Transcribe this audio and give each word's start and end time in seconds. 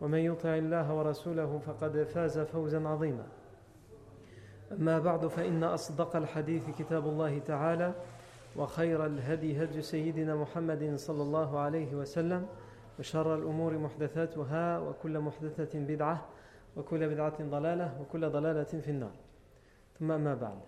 ومن 0.00 0.18
يطع 0.18 0.56
الله 0.56 0.94
ورسوله 0.94 1.58
فقد 1.58 2.02
فاز 2.02 2.38
فوزا 2.38 2.88
عظيما. 2.88 3.26
أما 4.72 4.98
بعد 4.98 5.26
فإن 5.26 5.64
أصدق 5.64 6.16
الحديث 6.16 6.70
كتاب 6.78 7.06
الله 7.06 7.38
تعالى 7.38 7.94
وخير 8.56 9.06
الهدي 9.06 9.62
هدي 9.62 9.82
سيدنا 9.82 10.34
محمد 10.34 10.94
صلى 10.96 11.22
الله 11.22 11.58
عليه 11.58 11.94
وسلم 11.94 12.46
وشر 12.98 13.34
الأمور 13.34 13.78
محدثاتها 13.78 14.78
وكل 14.78 15.20
محدثة 15.20 15.78
بدعة 15.78 16.28
وكل 16.76 17.08
بدعة 17.08 17.42
ضلالة 17.42 18.00
وكل 18.00 18.30
ضلالة 18.30 18.64
في 18.64 18.90
النار. 18.90 19.12
ثم 19.98 20.12
أما 20.12 20.34
بعد. 20.34 20.58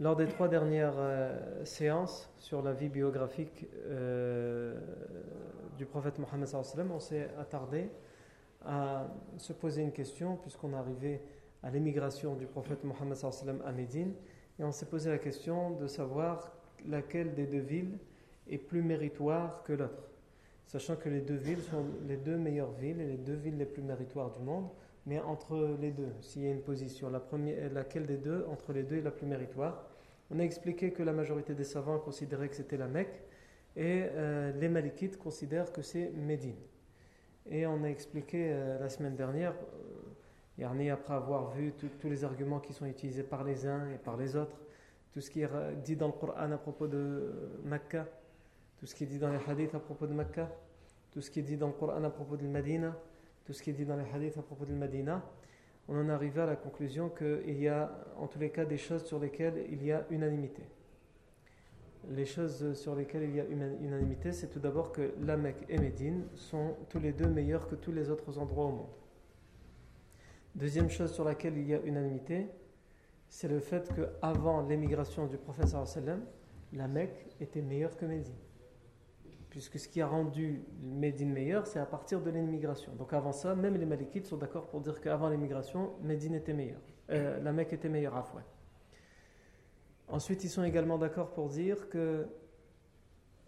Lors 0.00 0.16
des 0.16 0.26
trois 0.26 0.48
dernières 0.48 0.98
euh, 0.98 1.64
séances 1.64 2.28
sur 2.38 2.62
la 2.62 2.72
vie 2.72 2.88
biographique 2.88 3.66
euh, 3.86 4.74
du 5.76 5.86
prophète 5.86 6.18
Mohammed 6.18 6.48
on 6.90 6.98
s'est 6.98 7.28
attardé 7.38 7.90
à 8.64 9.06
se 9.38 9.52
poser 9.52 9.82
une 9.82 9.92
question 9.92 10.36
puisqu'on 10.36 10.72
est 10.72 10.76
arrivé 10.76 11.20
à 11.62 11.70
l'émigration 11.70 12.34
du 12.34 12.46
prophète 12.46 12.84
Mohammed 12.84 13.16
à 13.64 13.72
Médine. 13.72 14.14
Et 14.58 14.64
on 14.64 14.72
s'est 14.72 14.86
posé 14.86 15.10
la 15.10 15.18
question 15.18 15.70
de 15.70 15.86
savoir 15.86 16.52
laquelle 16.86 17.34
des 17.34 17.46
deux 17.46 17.60
villes 17.60 17.98
est 18.48 18.58
plus 18.58 18.82
méritoire 18.82 19.62
que 19.62 19.72
l'autre. 19.72 20.08
Sachant 20.66 20.96
que 20.96 21.08
les 21.08 21.20
deux 21.20 21.36
villes 21.36 21.62
sont 21.62 21.84
les 22.06 22.16
deux 22.16 22.36
meilleures 22.36 22.72
villes 22.72 23.00
et 23.00 23.06
les 23.06 23.16
deux 23.16 23.34
villes 23.34 23.58
les 23.58 23.66
plus 23.66 23.82
méritoires 23.82 24.30
du 24.30 24.40
monde 24.40 24.68
mais 25.06 25.18
entre 25.20 25.76
les 25.80 25.90
deux, 25.90 26.12
s'il 26.20 26.42
y 26.42 26.46
a 26.46 26.50
une 26.50 26.62
position, 26.62 27.10
la 27.10 27.20
première, 27.20 27.72
laquelle 27.72 28.06
des 28.06 28.18
deux, 28.18 28.46
entre 28.50 28.72
les 28.72 28.82
deux 28.82 28.98
est 28.98 29.02
la 29.02 29.10
plus 29.10 29.26
méritoire? 29.26 29.84
On 30.30 30.38
a 30.38 30.42
expliqué 30.42 30.92
que 30.92 31.02
la 31.02 31.12
majorité 31.12 31.54
des 31.54 31.64
savants 31.64 31.98
considéraient 31.98 32.48
que 32.48 32.56
c'était 32.56 32.76
la 32.76 32.86
Mecque 32.86 33.22
et 33.76 34.04
euh, 34.12 34.52
les 34.52 34.68
Malikites 34.68 35.18
considèrent 35.18 35.72
que 35.72 35.82
c'est 35.82 36.10
Médine. 36.10 36.56
Et 37.50 37.66
on 37.66 37.82
a 37.82 37.88
expliqué 37.88 38.50
euh, 38.50 38.78
la 38.78 38.88
semaine 38.88 39.16
dernière, 39.16 39.52
euh, 40.60 40.92
après 40.92 41.14
avoir 41.14 41.50
vu 41.50 41.72
tous 41.72 42.08
les 42.08 42.24
arguments 42.24 42.60
qui 42.60 42.72
sont 42.72 42.86
utilisés 42.86 43.24
par 43.24 43.42
les 43.42 43.66
uns 43.66 43.90
et 43.90 43.98
par 43.98 44.16
les 44.16 44.36
autres, 44.36 44.56
tout 45.12 45.20
ce 45.20 45.30
qui 45.30 45.42
est 45.42 45.48
dit 45.82 45.96
dans 45.96 46.06
le 46.06 46.12
Coran 46.12 46.52
à 46.52 46.56
propos 46.56 46.86
de 46.86 47.58
Mecca, 47.64 48.06
tout 48.78 48.86
ce 48.86 48.94
qui 48.94 49.04
est 49.04 49.06
dit 49.06 49.18
dans 49.18 49.30
les 49.30 49.40
hadiths 49.48 49.74
à 49.74 49.80
propos 49.80 50.06
de 50.06 50.14
Mecca, 50.14 50.48
tout 51.10 51.20
ce 51.20 51.30
qui 51.30 51.40
est 51.40 51.42
dit 51.42 51.56
dans 51.56 51.66
le 51.68 51.72
Coran 51.72 52.04
à 52.04 52.10
propos 52.10 52.36
de 52.36 52.46
Medina, 52.46 52.96
tout 53.44 53.52
ce 53.52 53.62
qui 53.62 53.70
est 53.70 53.72
dit 53.72 53.84
dans 53.84 53.96
les 53.96 54.08
hadiths 54.14 54.38
à 54.38 54.42
propos 54.42 54.64
de 54.64 54.72
Medina, 54.72 55.22
on 55.88 55.98
en 55.98 56.08
arrive 56.08 56.38
à 56.38 56.46
la 56.46 56.56
conclusion 56.56 57.10
qu'il 57.10 57.60
y 57.60 57.68
a 57.68 57.90
en 58.16 58.28
tous 58.28 58.38
les 58.38 58.50
cas 58.50 58.64
des 58.64 58.78
choses 58.78 59.04
sur 59.04 59.18
lesquelles 59.18 59.66
il 59.68 59.84
y 59.84 59.90
a 59.90 60.06
unanimité. 60.10 60.62
Les 62.10 62.24
choses 62.26 62.74
sur 62.74 62.94
lesquelles 62.94 63.24
il 63.24 63.36
y 63.36 63.40
a 63.40 63.44
unanimité, 63.44 64.32
c'est 64.32 64.48
tout 64.48 64.58
d'abord 64.58 64.92
que 64.92 65.14
la 65.20 65.36
Mecque 65.36 65.64
et 65.68 65.78
Médine 65.78 66.26
sont 66.34 66.76
tous 66.88 66.98
les 66.98 67.12
deux 67.12 67.28
meilleurs 67.28 67.68
que 67.68 67.74
tous 67.74 67.92
les 67.92 68.10
autres 68.10 68.38
endroits 68.38 68.66
au 68.66 68.72
monde. 68.72 68.90
Deuxième 70.54 70.90
chose 70.90 71.12
sur 71.12 71.24
laquelle 71.24 71.56
il 71.56 71.66
y 71.66 71.74
a 71.74 71.80
unanimité, 71.80 72.48
c'est 73.28 73.48
le 73.48 73.60
fait 73.60 73.90
qu'avant 73.94 74.62
l'émigration 74.62 75.26
du 75.26 75.38
prophète 75.38 75.74
la 76.72 76.88
Mecque 76.88 77.28
était 77.40 77.62
meilleure 77.62 77.96
que 77.96 78.04
Médine 78.04 78.34
puisque 79.52 79.78
ce 79.78 79.86
qui 79.86 80.00
a 80.00 80.06
rendu 80.06 80.64
Médine 80.80 81.30
meilleur, 81.30 81.66
c'est 81.66 81.78
à 81.78 81.84
partir 81.84 82.22
de 82.22 82.30
l'immigration. 82.30 82.90
Donc 82.94 83.12
avant 83.12 83.32
ça, 83.32 83.54
même 83.54 83.76
les 83.76 83.84
Malikites 83.84 84.24
sont 84.26 84.38
d'accord 84.38 84.66
pour 84.66 84.80
dire 84.80 84.98
qu'avant 84.98 85.28
l'immigration, 85.28 85.92
Médine 86.00 86.34
était 86.34 86.54
meilleure. 86.54 86.80
Euh, 87.10 87.38
la 87.38 87.52
Mecque 87.52 87.74
était 87.74 87.90
meilleure 87.90 88.16
à 88.16 88.22
fois. 88.22 88.40
Ensuite, 90.12 90.44
ils 90.44 90.50
sont 90.50 90.62
également 90.62 90.98
d'accord 90.98 91.30
pour 91.30 91.48
dire 91.48 91.88
que 91.88 92.26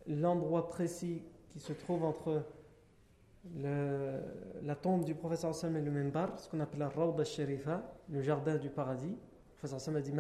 l'endroit 0.07 0.69
précis 0.69 1.23
qui 1.51 1.61
se 1.61 1.75
trouve 1.75 2.05
entre 2.05 2.43
la 3.55 4.75
tombe 4.75 5.05
du 5.05 5.15
professeur 5.15 5.55
Sam 5.55 5.77
et 5.77 5.83
le 5.83 5.91
Mimbar, 5.91 6.39
ce 6.39 6.49
qu'on 6.49 6.61
appelle 6.61 6.81
la 6.81 6.89
Rawda 6.89 7.23
Sharifa, 7.25 7.83
le 8.09 8.23
jardin 8.23 8.57
du 8.57 8.71
paradis. 8.71 9.11
Le 9.11 9.59
professeur 9.59 9.79
Sam 9.79 9.97
a 9.97 10.01
dit 10.01 10.15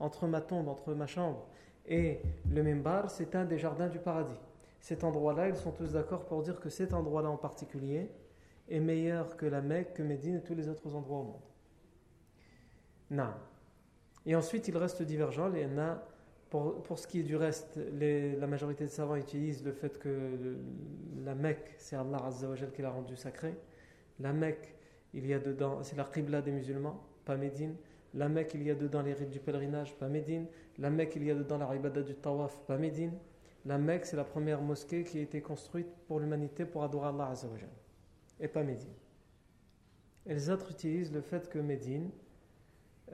Entre 0.00 0.26
ma 0.26 0.40
tombe, 0.40 0.68
entre 0.68 0.94
ma 0.94 1.06
chambre 1.06 1.46
et 1.86 2.20
le 2.50 2.64
Mimbar, 2.64 3.12
c'est 3.12 3.36
un 3.36 3.44
des 3.44 3.58
jardins 3.58 3.88
du 3.88 4.00
paradis. 4.00 4.40
Cet 4.80 5.04
endroit-là, 5.04 5.48
ils 5.48 5.56
sont 5.56 5.70
tous 5.70 5.92
d'accord 5.92 6.24
pour 6.24 6.42
dire 6.42 6.58
que 6.58 6.68
cet 6.68 6.92
endroit-là 6.92 7.30
en 7.30 7.36
particulier 7.36 8.10
est 8.68 8.80
meilleur 8.80 9.36
que 9.36 9.46
la 9.46 9.60
Mecque, 9.60 9.94
que 9.94 10.02
Médine 10.02 10.36
et 10.36 10.42
tous 10.42 10.56
les 10.56 10.68
autres 10.68 10.94
endroits 10.96 11.20
au 11.20 11.24
monde. 11.24 11.55
Non. 13.10 13.30
Et 14.24 14.34
ensuite, 14.34 14.66
il 14.68 14.76
reste 14.76 15.02
divergent. 15.02 15.52
Il 15.54 15.62
y 15.62 15.66
en 15.66 15.78
a, 15.78 16.02
pour, 16.50 16.82
pour 16.82 16.98
ce 16.98 17.06
qui 17.06 17.20
est 17.20 17.24
du 17.24 17.36
reste, 17.36 17.78
la 18.00 18.46
majorité 18.46 18.84
des 18.84 18.90
savants 18.90 19.16
utilisent 19.16 19.64
le 19.64 19.72
fait 19.72 19.98
que 19.98 20.56
la 21.24 21.34
Mecque, 21.34 21.74
c'est 21.78 21.96
Allah 21.96 22.22
Azzawajal 22.24 22.72
qui 22.72 22.82
l'a 22.82 22.90
rendu 22.90 23.16
sacré. 23.16 23.56
La 24.18 24.32
Mecque, 24.32 24.74
il 25.14 25.26
y 25.26 25.34
a 25.34 25.38
dedans, 25.38 25.82
c'est 25.82 25.96
la 25.96 26.04
Qibla 26.04 26.42
des 26.42 26.52
musulmans, 26.52 27.00
pas 27.24 27.36
Médine. 27.36 27.76
La 28.14 28.28
Mecque, 28.28 28.54
il 28.54 28.62
y 28.62 28.70
a 28.70 28.74
dedans 28.74 29.02
les 29.02 29.12
rites 29.12 29.30
du 29.30 29.40
pèlerinage, 29.40 29.96
pas 29.96 30.08
Médine. 30.08 30.46
La 30.78 30.90
Mecque, 30.90 31.16
il 31.16 31.24
y 31.24 31.30
a 31.30 31.34
dedans 31.34 31.58
la 31.58 31.68
ribada 31.68 32.02
du 32.02 32.14
tawaf, 32.14 32.60
pas 32.66 32.78
Médine. 32.78 33.12
La 33.64 33.78
Mecque, 33.78 34.06
c'est 34.06 34.16
la 34.16 34.24
première 34.24 34.62
mosquée 34.62 35.04
qui 35.04 35.18
a 35.18 35.22
été 35.22 35.40
construite 35.40 35.88
pour 36.06 36.20
l'humanité 36.20 36.64
pour 36.64 36.82
adorer 36.82 37.08
Allah 37.08 37.28
Azzawajal. 37.30 37.68
Et 38.40 38.48
pas 38.48 38.62
Médine. 38.62 38.94
Et 40.24 40.34
les 40.34 40.50
autres 40.50 40.70
utilisent 40.70 41.12
le 41.12 41.20
fait 41.20 41.48
que 41.48 41.58
Médine, 41.58 42.10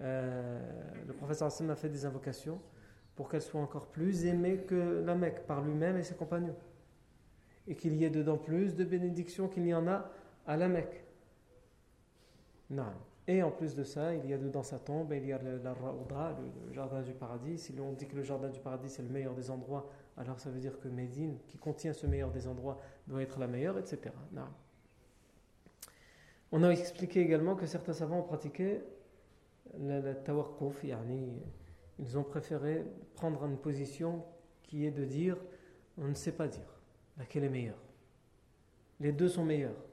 euh, 0.01 0.61
le 1.07 1.13
professeur 1.13 1.49
Hassan 1.49 1.71
a 1.71 1.77
fait 1.77 1.89
des 1.89 2.07
invocations 2.07 2.61
pour 3.15 3.29
qu'elle 3.29 3.43
soit 3.43 3.61
encore 3.61 3.89
plus 3.89 4.27
aimée 4.27 4.65
que 4.67 5.03
la 5.05 5.15
Mecque 5.15 5.47
par 5.47 5.63
lui-même 5.63 5.97
et 5.97 6.03
ses 6.03 6.15
compagnons. 6.15 6.57
Et 7.69 7.75
qu'il 7.75 7.95
y 7.95 8.05
ait 8.05 8.11
dedans 8.11 8.39
plus 8.39 8.75
de 8.75 8.85
bénédictions 8.85 9.49
qu'il 9.49 9.67
y 9.67 9.75
en 9.75 9.87
a 9.87 10.11
à 10.47 10.57
la 10.57 10.69
Mecque. 10.69 11.05
Non. 12.71 12.93
Et 13.29 13.43
en 13.43 13.53
plus 13.53 13.77
de 13.77 13.85
ça, 13.85 14.15
il 14.15 14.29
y 14.29 14.33
a 14.33 14.39
dedans 14.39 14.65
sa 14.65 14.79
tombe, 14.79 15.13
il 15.13 15.25
y 15.25 15.33
a 15.33 15.39
la 15.39 15.75
Raoudra, 15.75 16.37
le, 16.67 16.73
jardin 16.73 17.03
du 17.03 17.13
paradis. 17.13 17.57
Si 17.59 17.73
l'on 17.73 17.93
dit 17.93 18.09
que 18.09 18.17
le 18.17 18.23
jardin 18.23 18.49
du 18.49 18.59
paradis 18.59 18.89
c'est 18.89 19.03
le 19.03 19.11
meilleur 19.11 19.35
des 19.35 19.51
endroits, 19.51 19.89
alors 20.17 20.41
ça 20.41 20.51
veut 20.51 20.59
dire 20.59 20.81
que 20.81 20.89
Médine, 20.89 21.39
qui 21.47 21.57
contient 21.57 21.93
ce 21.93 22.07
meilleur 22.07 22.31
des 22.31 22.49
endroits, 22.49 22.81
doit 23.07 23.23
être 23.23 23.39
la 23.39 23.47
meilleure, 23.47 23.79
etc. 23.79 24.01
Non. 24.33 24.49
On 26.51 26.65
a 26.65 26.71
expliqué 26.71 27.21
également 27.21 27.55
que 27.55 27.67
certains 27.67 27.93
savants 27.93 28.19
ont 28.19 28.25
pratiqué 28.25 28.81
le, 29.79 30.15
tawakkuf, 30.15 30.85
ils 31.99 32.19
ont 32.19 32.25
préféré 32.25 32.85
prendre 33.15 33.45
une 33.45 33.57
position 33.57 34.25
qui 34.63 34.87
est 34.87 34.91
de 34.91 35.05
dire 35.05 35.37
on 35.99 36.09
ne 36.09 36.15
sait 36.15 36.33
pas 36.33 36.49
dire 36.49 36.81
laquelle 37.19 37.45
est 37.45 37.51
meilleure. 37.51 37.83
Les 39.01 39.13
deux 39.13 39.29
sont 39.29 39.45
meilleurs. 39.45 39.85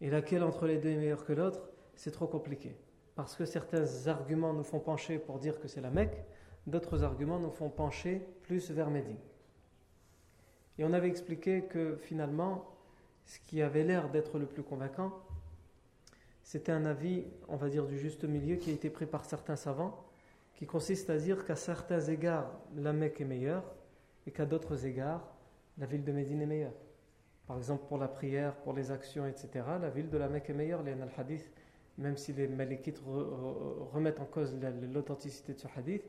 Et 0.00 0.10
laquelle 0.10 0.42
entre 0.42 0.66
les 0.66 0.78
deux 0.78 0.90
est 0.90 0.96
meilleure 0.96 1.24
que 1.24 1.32
l'autre 1.32 1.68
c'est 1.94 2.10
trop 2.10 2.26
compliqué. 2.26 2.76
Parce 3.14 3.36
que 3.36 3.44
certains 3.44 4.06
arguments 4.06 4.52
nous 4.52 4.64
font 4.64 4.80
pencher 4.80 5.18
pour 5.18 5.38
dire 5.38 5.60
que 5.60 5.68
c'est 5.68 5.80
la 5.80 5.90
Mecque, 5.90 6.24
d'autres 6.66 7.02
arguments 7.04 7.38
nous 7.38 7.50
font 7.50 7.68
pencher 7.68 8.22
plus 8.42 8.70
vers 8.70 8.90
Médine. 8.90 9.18
Et 10.78 10.84
on 10.84 10.92
avait 10.92 11.08
expliqué 11.08 11.62
que 11.62 11.96
finalement, 11.96 12.64
ce 13.26 13.38
qui 13.40 13.60
avait 13.62 13.84
l'air 13.84 14.10
d'être 14.10 14.38
le 14.38 14.46
plus 14.46 14.62
convaincant, 14.62 15.12
c'était 16.42 16.72
un 16.72 16.84
avis, 16.84 17.24
on 17.48 17.56
va 17.56 17.68
dire, 17.68 17.86
du 17.86 17.98
juste 17.98 18.24
milieu 18.24 18.56
qui 18.56 18.70
a 18.70 18.72
été 18.72 18.90
pris 18.90 19.06
par 19.06 19.24
certains 19.24 19.56
savants, 19.56 20.04
qui 20.54 20.66
consiste 20.66 21.10
à 21.10 21.16
dire 21.16 21.44
qu'à 21.44 21.56
certains 21.56 22.00
égards, 22.00 22.50
la 22.76 22.92
Mecque 22.92 23.20
est 23.20 23.26
meilleure 23.26 23.64
et 24.26 24.30
qu'à 24.30 24.46
d'autres 24.46 24.86
égards, 24.86 25.26
la 25.78 25.86
ville 25.86 26.04
de 26.04 26.12
Médine 26.12 26.42
est 26.42 26.46
meilleure. 26.46 26.74
Par 27.46 27.56
exemple, 27.56 27.86
pour 27.88 27.98
la 27.98 28.08
prière, 28.08 28.54
pour 28.56 28.72
les 28.72 28.90
actions, 28.90 29.26
etc., 29.26 29.64
la 29.80 29.90
ville 29.90 30.10
de 30.10 30.18
la 30.18 30.28
Mecque 30.28 30.50
est 30.50 30.54
meilleure. 30.54 30.82
Les 30.82 30.94
hadith 31.16 31.50
même 31.98 32.16
si 32.16 32.32
les 32.32 32.48
Malikites 32.48 33.02
remettent 33.92 34.20
en 34.20 34.24
cause 34.24 34.56
l'authenticité 34.92 35.54
de 35.54 35.58
ce 35.58 35.66
hadith, 35.76 36.02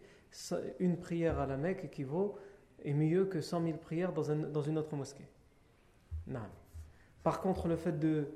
une 0.80 0.98
prière 0.98 1.40
à 1.40 1.46
la 1.46 1.58
Mecque 1.58 1.86
équivaut 1.86 2.38
et 2.84 2.94
mieux 2.94 3.26
que 3.26 3.42
100 3.42 3.64
000 3.64 3.78
prières 3.78 4.14
dans, 4.14 4.36
dans 4.36 4.62
une 4.62 4.78
autre 4.78 4.96
mosquée. 4.96 5.28
Non. 6.28 6.40
Par 7.22 7.42
contre, 7.42 7.68
le 7.68 7.76
fait 7.76 7.98
de 8.00 8.28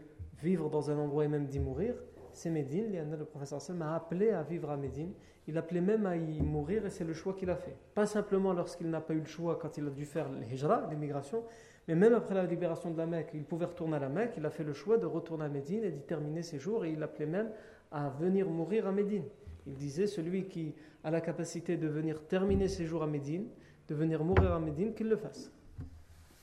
vivre 0.42 0.70
dans 0.70 0.92
un 0.92 0.98
endroit 0.98 1.26
et 1.26 1.28
même 1.28 1.48
d'y 1.48 1.60
mourir, 1.60 1.96
c'est 2.34 2.50
Médine. 2.50 2.92
Le 3.18 3.26
professeur 3.26 3.62
Sallam 3.62 3.82
a 3.82 3.96
appelé 3.96 4.30
à 4.30 4.44
vivre 4.44 4.70
à 4.70 4.78
Médine. 4.78 5.14
Il 5.48 5.58
appelait 5.58 5.82
même 5.82 6.06
à 6.06 6.16
y 6.16 6.42
mourir 6.42 6.86
et 6.86 6.90
c'est 6.90 7.04
le 7.04 7.14
choix 7.14 7.34
qu'il 7.34 7.50
a 7.50 7.56
fait. 7.56 7.76
Pas 7.96 8.06
simplement 8.06 8.54
lorsqu'il 8.54 8.90
n'a 8.90 9.02
pas 9.02 9.14
eu 9.14 9.20
le 9.20 9.26
choix 9.26 9.58
quand 9.60 9.78
il 9.78 9.88
a 9.88 9.90
dû 9.90 10.06
faire 10.06 10.30
l'hijra, 10.30 10.88
l'immigration, 10.90 11.44
mais 11.88 11.96
même 11.96 12.14
après 12.14 12.36
la 12.36 12.46
libération 12.46 12.92
de 12.92 12.98
la 12.98 13.06
Mecque, 13.06 13.32
il 13.34 13.46
pouvait 13.46 13.66
retourner 13.66 13.96
à 13.96 14.00
la 14.00 14.10
Mecque. 14.10 14.34
Il 14.38 14.46
a 14.46 14.50
fait 14.50 14.66
le 14.66 14.74
choix 14.74 14.98
de 14.98 15.06
retourner 15.06 15.46
à 15.46 15.50
Médine 15.50 15.84
et 15.84 15.92
d'y 15.92 16.02
terminer 16.02 16.44
ses 16.44 16.60
jours 16.60 16.86
et 16.86 16.92
il 16.92 17.02
appelait 17.02 17.26
même 17.26 17.50
à 17.92 18.10
venir 18.10 18.50
mourir 18.50 18.88
à 18.88 18.92
Médine. 18.92 19.24
Il 19.66 19.74
disait 19.74 20.08
celui 20.08 20.48
qui 20.48 20.76
a 21.04 21.12
la 21.12 21.22
capacité 21.22 21.78
de 21.78 21.88
venir 21.88 22.26
terminer 22.28 22.68
ses 22.68 22.86
jours 22.86 23.04
à 23.04 23.08
Médine, 23.08 23.48
de 23.88 23.96
venir 23.96 24.24
mourir 24.24 24.54
à 24.54 24.60
Médine, 24.60 24.94
qu'il 24.94 25.08
le 25.08 25.18
fasse. 25.18 25.52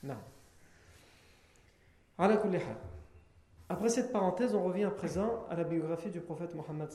Non. 0.03 0.15
Après 3.67 3.89
cette 3.89 4.11
parenthèse, 4.11 4.53
on 4.53 4.63
revient 4.63 4.83
à 4.83 4.91
présent 4.91 5.45
à 5.49 5.55
la 5.55 5.63
biographie 5.63 6.11
du 6.11 6.21
prophète 6.21 6.53
Mohammed. 6.53 6.89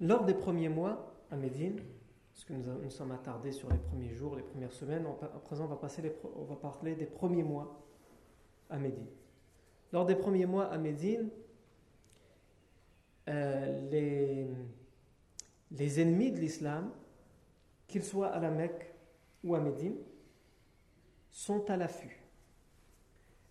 Lors 0.00 0.24
des 0.24 0.34
premiers 0.34 0.68
mois 0.68 1.14
à 1.30 1.36
Médine, 1.36 1.80
parce 2.32 2.44
que 2.44 2.52
nous, 2.52 2.82
nous, 2.82 2.90
sommes 2.90 3.12
attardés 3.12 3.52
sur 3.52 3.70
les 3.70 3.78
premiers 3.78 4.12
jours, 4.14 4.34
les 4.34 4.42
premières 4.42 4.72
semaines, 4.72 5.06
à 5.06 5.38
présent 5.38 5.64
on 5.64 5.68
va, 5.68 5.76
passer 5.76 6.02
on 6.34 6.44
va 6.44 6.56
parler 6.56 6.94
des 6.96 7.06
premiers 7.06 7.42
mois 7.42 7.80
à 8.70 8.78
Médine. 8.78 9.06
Lors 9.92 10.06
des 10.06 10.16
premiers 10.16 10.46
mois 10.46 10.66
à 10.66 10.78
Médine, 10.78 11.28
euh, 13.28 13.90
les, 13.90 14.48
les 15.70 16.00
ennemis 16.00 16.32
de 16.32 16.38
l'islam, 16.38 16.90
qu'ils 17.86 18.04
soient 18.04 18.28
à 18.28 18.40
la 18.40 18.50
Mecque 18.50 18.94
ou 19.44 19.54
à 19.54 19.60
Médine, 19.60 19.96
sont 21.30 21.68
à 21.70 21.76
l'affût. 21.76 22.19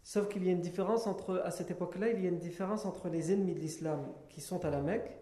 Sauf 0.10 0.28
qu'il 0.28 0.44
y 0.44 0.50
a 0.50 0.54
une 0.54 0.60
différence 0.60 1.06
entre, 1.06 1.40
à 1.46 1.52
cette 1.52 1.70
époque-là, 1.70 2.10
il 2.10 2.24
y 2.24 2.26
a 2.26 2.30
une 2.30 2.40
différence 2.40 2.84
entre 2.84 3.10
les 3.10 3.32
ennemis 3.32 3.54
de 3.54 3.60
l'islam 3.60 4.08
qui 4.28 4.42
sont 4.42 4.66
à 4.66 4.72
la 4.72 4.82
Mecque 4.82 5.16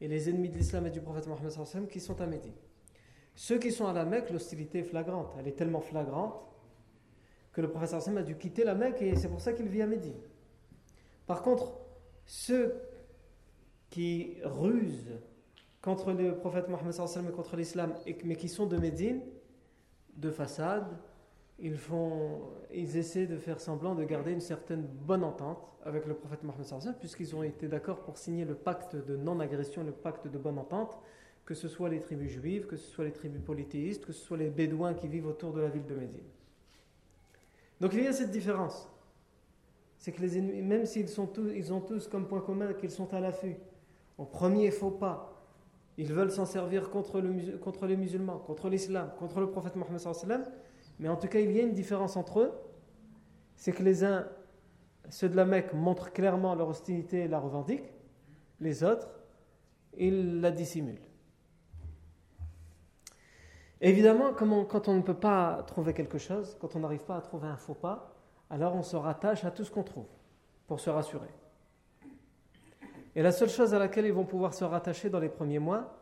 et 0.00 0.06
les 0.06 0.30
ennemis 0.30 0.50
de 0.50 0.56
l'islam 0.56 0.86
et 0.86 0.90
du 0.90 1.00
prophète 1.00 1.26
Mohammed 1.26 1.88
qui 1.88 1.98
sont 1.98 2.20
à 2.20 2.26
Médine. 2.28 2.54
Ceux 3.34 3.58
qui 3.58 3.72
sont 3.72 3.88
à 3.88 3.92
la 3.92 4.04
Mecque, 4.04 4.30
l'hostilité 4.30 4.78
est 4.78 4.84
flagrante. 4.84 5.34
Elle 5.36 5.48
est 5.48 5.56
tellement 5.56 5.80
flagrante 5.80 6.46
que 7.52 7.60
le 7.60 7.68
prophète 7.68 7.92
a 7.92 8.22
dû 8.22 8.36
quitter 8.36 8.62
la 8.62 8.76
Mecque 8.76 9.02
et 9.02 9.16
c'est 9.16 9.26
pour 9.26 9.40
ça 9.40 9.52
qu'il 9.52 9.66
vit 9.66 9.82
à 9.82 9.88
Médine. 9.88 10.20
Par 11.26 11.42
contre, 11.42 11.72
ceux 12.24 12.72
qui 13.90 14.36
rusent 14.44 15.18
contre 15.82 16.12
le 16.12 16.36
prophète 16.36 16.68
Mohammed 16.68 16.94
et 16.94 17.32
contre 17.32 17.56
l'islam, 17.56 17.92
mais 18.22 18.36
qui 18.36 18.48
sont 18.48 18.66
de 18.66 18.76
Médine, 18.76 19.22
de 20.16 20.30
façade, 20.30 20.86
ils, 21.58 21.76
font, 21.76 22.40
ils 22.72 22.96
essaient 22.96 23.26
de 23.26 23.38
faire 23.38 23.60
semblant 23.60 23.94
de 23.94 24.04
garder 24.04 24.32
une 24.32 24.40
certaine 24.40 24.82
bonne 24.82 25.24
entente 25.24 25.66
avec 25.84 26.06
le 26.06 26.14
prophète 26.14 26.42
Mohammed 26.42 26.96
puisqu'ils 26.98 27.34
ont 27.36 27.42
été 27.42 27.68
d'accord 27.68 28.02
pour 28.02 28.18
signer 28.18 28.44
le 28.44 28.54
pacte 28.54 28.96
de 28.96 29.16
non-agression, 29.16 29.84
le 29.84 29.92
pacte 29.92 30.26
de 30.26 30.38
bonne 30.38 30.58
entente, 30.58 30.98
que 31.44 31.54
ce 31.54 31.68
soit 31.68 31.88
les 31.90 32.00
tribus 32.00 32.32
juives, 32.32 32.66
que 32.66 32.76
ce 32.76 32.90
soit 32.90 33.04
les 33.04 33.12
tribus 33.12 33.42
polythéistes, 33.42 34.04
que 34.04 34.12
ce 34.12 34.24
soit 34.24 34.38
les 34.38 34.50
bédouins 34.50 34.94
qui 34.94 35.08
vivent 35.08 35.26
autour 35.26 35.52
de 35.52 35.60
la 35.60 35.68
ville 35.68 35.86
de 35.86 35.94
Médine. 35.94 36.24
Donc 37.80 37.92
il 37.92 38.02
y 38.02 38.06
a 38.06 38.12
cette 38.12 38.30
différence. 38.30 38.88
C'est 39.98 40.12
que 40.12 40.20
les 40.20 40.38
ennemis, 40.38 40.62
même 40.62 40.86
s'ils 40.86 41.08
sont 41.08 41.26
tous, 41.26 41.50
ils 41.54 41.72
ont 41.72 41.80
tous 41.80 42.08
comme 42.08 42.26
point 42.26 42.40
commun 42.40 42.72
qu'ils 42.72 42.90
sont 42.90 43.12
à 43.14 43.20
l'affût, 43.20 43.56
au 44.18 44.24
premier 44.24 44.70
faux 44.70 44.90
pas, 44.90 45.42
ils 45.96 46.12
veulent 46.12 46.30
s'en 46.30 46.46
servir 46.46 46.90
contre, 46.90 47.20
le, 47.20 47.58
contre 47.58 47.86
les 47.86 47.96
musulmans, 47.96 48.38
contre 48.38 48.68
l'islam, 48.68 49.12
contre 49.18 49.40
le 49.40 49.50
prophète 49.50 49.76
Mohammed 49.76 50.00
mais 50.98 51.08
en 51.08 51.16
tout 51.16 51.28
cas 51.28 51.40
il 51.40 51.52
y 51.52 51.60
a 51.60 51.62
une 51.62 51.72
différence 51.72 52.16
entre 52.16 52.40
eux, 52.40 52.52
c'est 53.56 53.72
que 53.72 53.82
les 53.82 54.04
uns, 54.04 54.26
ceux 55.10 55.28
de 55.28 55.36
la 55.36 55.44
Mecque, 55.44 55.72
montrent 55.72 56.12
clairement 56.12 56.54
leur 56.54 56.68
hostilité 56.68 57.20
et 57.20 57.28
la 57.28 57.38
revendiquent, 57.38 57.92
les 58.60 58.84
autres, 58.84 59.08
ils 59.96 60.40
la 60.40 60.50
dissimulent. 60.50 61.00
Évidemment, 63.80 64.32
quand 64.32 64.88
on 64.88 64.94
ne 64.94 65.02
peut 65.02 65.12
pas 65.12 65.62
trouver 65.66 65.92
quelque 65.92 66.18
chose, 66.18 66.56
quand 66.60 66.74
on 66.74 66.80
n'arrive 66.80 67.04
pas 67.04 67.16
à 67.16 67.20
trouver 67.20 67.48
un 67.48 67.56
faux 67.56 67.74
pas, 67.74 68.14
alors 68.48 68.74
on 68.74 68.82
se 68.82 68.96
rattache 68.96 69.44
à 69.44 69.50
tout 69.50 69.64
ce 69.64 69.70
qu'on 69.70 69.82
trouve 69.82 70.06
pour 70.66 70.80
se 70.80 70.90
rassurer. 70.90 71.28
Et 73.14 73.22
la 73.22 73.30
seule 73.30 73.50
chose 73.50 73.74
à 73.74 73.78
laquelle 73.78 74.06
ils 74.06 74.12
vont 74.12 74.24
pouvoir 74.24 74.54
se 74.54 74.64
rattacher 74.64 75.10
dans 75.10 75.20
les 75.20 75.28
premiers 75.28 75.58
mois, 75.58 75.98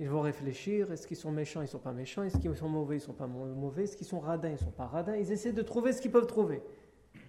ils 0.00 0.08
vont 0.08 0.20
réfléchir, 0.20 0.92
est-ce 0.92 1.06
qu'ils 1.06 1.16
sont 1.16 1.32
méchants, 1.32 1.60
ils 1.60 1.64
ne 1.64 1.70
sont 1.70 1.78
pas 1.78 1.92
méchants, 1.92 2.22
est-ce 2.22 2.38
qu'ils 2.38 2.54
sont 2.56 2.68
mauvais, 2.68 2.96
ils 2.96 3.00
ne 3.00 3.04
sont 3.04 3.12
pas 3.12 3.26
mauvais, 3.26 3.84
est-ce 3.84 3.96
qu'ils 3.96 4.06
sont 4.06 4.20
radins, 4.20 4.48
ils 4.48 4.52
ne 4.52 4.58
sont 4.58 4.70
pas 4.70 4.86
radins. 4.86 5.16
Ils 5.16 5.32
essaient 5.32 5.52
de 5.52 5.62
trouver 5.62 5.92
ce 5.92 6.00
qu'ils 6.00 6.12
peuvent 6.12 6.26
trouver. 6.26 6.62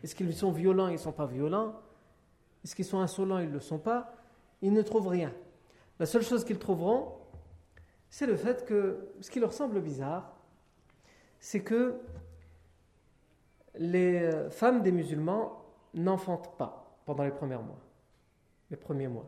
Est-ce 0.04 0.14
qu'ils 0.14 0.34
sont 0.36 0.52
violents, 0.52 0.88
ils 0.88 0.94
ne 0.94 0.98
sont 0.98 1.12
pas 1.12 1.26
violents 1.26 1.82
Est-ce 2.64 2.76
qu'ils 2.76 2.86
sont 2.86 3.00
insolents, 3.00 3.40
ils 3.40 3.48
ne 3.48 3.54
le 3.54 3.60
sont 3.60 3.80
pas 3.80 4.14
Ils 4.62 4.72
ne 4.72 4.82
trouvent 4.84 5.08
rien. 5.08 5.34
La 5.98 6.06
seule 6.06 6.22
chose 6.22 6.46
qu'ils 6.46 6.60
trouveront, 6.60 7.14
c'est 8.10 8.28
le 8.28 8.36
fait 8.36 8.66
que, 8.66 9.10
ce 9.20 9.32
qui 9.32 9.40
leur 9.40 9.52
semble 9.52 9.82
bizarre, 9.82 10.36
c'est 11.40 11.62
que 11.62 11.96
les 13.76 14.30
femmes 14.52 14.84
des 14.84 14.92
musulmans 14.92 15.66
n'enfantent 15.96 16.56
pas 16.58 17.00
pendant 17.06 17.24
les 17.24 17.32
premiers 17.32 17.56
mois. 17.56 17.80
Les 18.70 18.78
premiers 18.78 19.08
mois. 19.08 19.26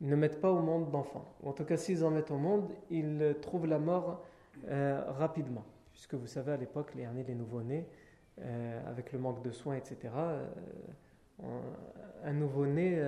Ne 0.00 0.16
mettent 0.16 0.40
pas 0.40 0.50
au 0.50 0.60
monde 0.60 0.90
d'enfants. 0.90 1.36
En 1.44 1.52
tout 1.52 1.64
cas, 1.64 1.76
s'ils 1.76 2.04
en 2.04 2.10
mettent 2.10 2.30
au 2.30 2.38
monde, 2.38 2.70
ils 2.90 3.36
trouvent 3.42 3.66
la 3.66 3.78
mort 3.78 4.22
euh, 4.68 5.02
rapidement. 5.08 5.64
Puisque 5.92 6.14
vous 6.14 6.26
savez, 6.26 6.52
à 6.52 6.56
l'époque, 6.56 6.94
les, 6.94 7.06
les 7.26 7.34
nouveau-nés, 7.34 7.86
euh, 8.40 8.88
avec 8.88 9.12
le 9.12 9.18
manque 9.18 9.42
de 9.42 9.50
soins, 9.50 9.76
etc., 9.76 9.98
euh, 10.16 10.46
un 12.22 12.32
nouveau-né 12.32 13.00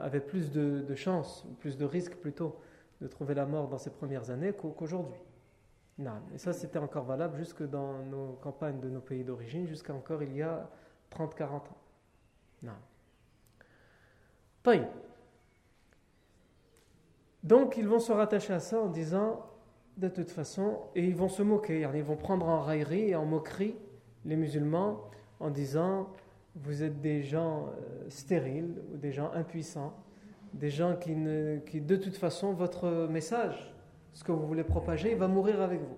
avait, 0.00 0.20
plus 0.20 0.50
de, 0.50 0.80
de 0.80 0.94
chances, 0.94 1.46
plus 1.60 1.76
de 1.76 1.84
risques 1.84 2.16
plutôt, 2.16 2.56
de 3.00 3.06
trouver 3.06 3.34
la 3.34 3.46
mort 3.46 3.68
dans 3.68 3.78
ses 3.78 3.90
premières 3.90 4.30
années 4.30 4.52
qu'aujourd'hui. 4.52 5.20
Et 6.32 6.38
ça, 6.38 6.52
c'était 6.52 6.78
encore 6.78 7.04
valable 7.04 7.36
jusque 7.36 7.62
dans 7.68 8.04
nos 8.04 8.34
campagnes 8.34 8.78
de 8.80 8.88
nos 8.88 9.00
pays 9.00 9.24
d'origine, 9.24 9.66
jusqu'à 9.66 9.92
encore 9.92 10.22
il 10.22 10.32
y 10.36 10.42
a 10.42 10.70
30-40 11.10 11.44
ans. 11.44 11.62
Non. 12.62 12.72
Donc 17.42 17.76
ils 17.76 17.88
vont 17.88 18.00
se 18.00 18.12
rattacher 18.12 18.52
à 18.52 18.60
ça 18.60 18.80
en 18.80 18.88
disant 18.88 19.44
de 19.96 20.08
toute 20.08 20.30
façon, 20.30 20.78
et 20.94 21.04
ils 21.04 21.16
vont 21.16 21.28
se 21.28 21.42
moquer, 21.42 21.80
ils 21.80 22.04
vont 22.04 22.16
prendre 22.16 22.46
en 22.46 22.60
raillerie 22.60 23.10
et 23.10 23.16
en 23.16 23.24
moquerie 23.24 23.74
les 24.24 24.36
musulmans 24.36 25.10
en 25.40 25.50
disant 25.50 26.08
vous 26.54 26.82
êtes 26.82 27.00
des 27.00 27.22
gens 27.22 27.66
euh, 27.66 28.08
stériles 28.08 28.74
ou 28.92 28.96
des 28.96 29.12
gens 29.12 29.30
impuissants, 29.32 29.94
des 30.52 30.70
gens 30.70 30.96
qui, 30.96 31.14
ne, 31.14 31.58
qui 31.58 31.80
de 31.80 31.96
toute 31.96 32.16
façon 32.16 32.52
votre 32.52 33.06
message, 33.08 33.74
ce 34.12 34.24
que 34.24 34.32
vous 34.32 34.46
voulez 34.46 34.64
propager, 34.64 35.14
va 35.14 35.28
mourir 35.28 35.60
avec 35.60 35.80
vous. 35.80 35.96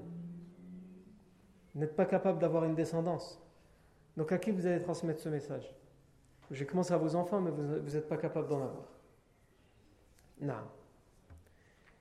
Vous 1.74 1.80
n'êtes 1.80 1.96
pas 1.96 2.06
capable 2.06 2.38
d'avoir 2.38 2.64
une 2.64 2.74
descendance. 2.74 3.40
Donc 4.16 4.32
à 4.32 4.38
qui 4.38 4.50
vous 4.50 4.66
allez 4.66 4.80
transmettre 4.80 5.20
ce 5.20 5.28
message? 5.28 5.74
J'ai 6.50 6.66
commencé 6.66 6.92
à 6.92 6.96
vos 6.96 7.14
enfants, 7.14 7.40
mais 7.40 7.50
vous 7.50 7.90
n'êtes 7.92 8.08
pas 8.08 8.16
capable 8.16 8.48
d'en 8.48 8.62
avoir. 8.62 8.88
Non. 10.40 10.54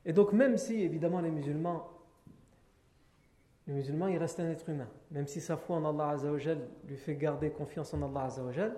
Et 0.05 0.13
donc, 0.13 0.33
même 0.33 0.57
si, 0.57 0.81
évidemment, 0.81 1.21
les 1.21 1.29
musulmans, 1.29 1.87
les 3.67 3.73
musulmans, 3.73 4.07
il 4.07 4.17
reste 4.17 4.39
un 4.39 4.49
être 4.49 4.67
humain. 4.69 4.87
Même 5.11 5.27
si 5.27 5.39
sa 5.39 5.55
foi 5.55 5.75
en 5.75 5.85
Allah 5.85 6.09
Azzawajal 6.09 6.57
lui 6.87 6.97
fait 6.97 7.15
garder 7.15 7.51
confiance 7.51 7.93
en 7.93 8.01
Allah 8.01 8.25
Azzawajal, 8.25 8.75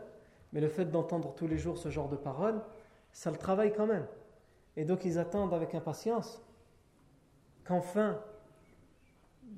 mais 0.52 0.60
le 0.60 0.68
fait 0.68 0.86
d'entendre 0.86 1.34
tous 1.34 1.48
les 1.48 1.58
jours 1.58 1.78
ce 1.78 1.90
genre 1.90 2.10
de 2.10 2.18
paroles, 2.18 2.62
ça 3.14 3.32
le 3.32 3.38
travaille 3.38 3.72
quand 3.72 3.88
même. 3.88 4.06
Et 4.76 4.84
donc, 4.84 5.06
ils 5.06 5.18
attendent 5.18 5.54
avec 5.54 5.74
impatience 5.74 6.42
qu'enfin, 7.64 8.20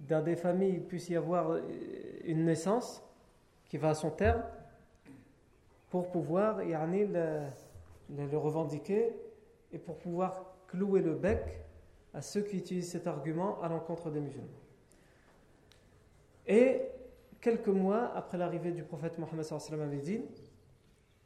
dans 0.07 0.23
des 0.23 0.35
familles, 0.35 0.75
il 0.75 0.83
puisse 0.83 1.09
y 1.09 1.15
avoir 1.15 1.57
une 2.23 2.45
naissance 2.45 3.03
qui 3.65 3.77
va 3.77 3.89
à 3.89 3.93
son 3.95 4.11
terme 4.11 4.43
pour 5.93 6.09
pouvoir 6.09 6.57
le, 6.57 7.41
le 8.09 8.35
revendiquer 8.35 9.13
et 9.71 9.77
pour 9.77 9.99
pouvoir 9.99 10.55
clouer 10.65 11.03
le 11.03 11.13
bec 11.13 11.63
à 12.15 12.21
ceux 12.23 12.41
qui 12.41 12.57
utilisent 12.57 12.89
cet 12.89 13.05
argument 13.05 13.61
à 13.61 13.69
l'encontre 13.69 14.09
des 14.09 14.19
musulmans. 14.19 14.47
Et 16.47 16.81
quelques 17.39 17.67
mois 17.67 18.11
après 18.15 18.39
l'arrivée 18.39 18.71
du 18.71 18.81
prophète 18.81 19.19
Mohammed 19.19 19.45
à 19.45 19.85
Médine, 19.85 20.23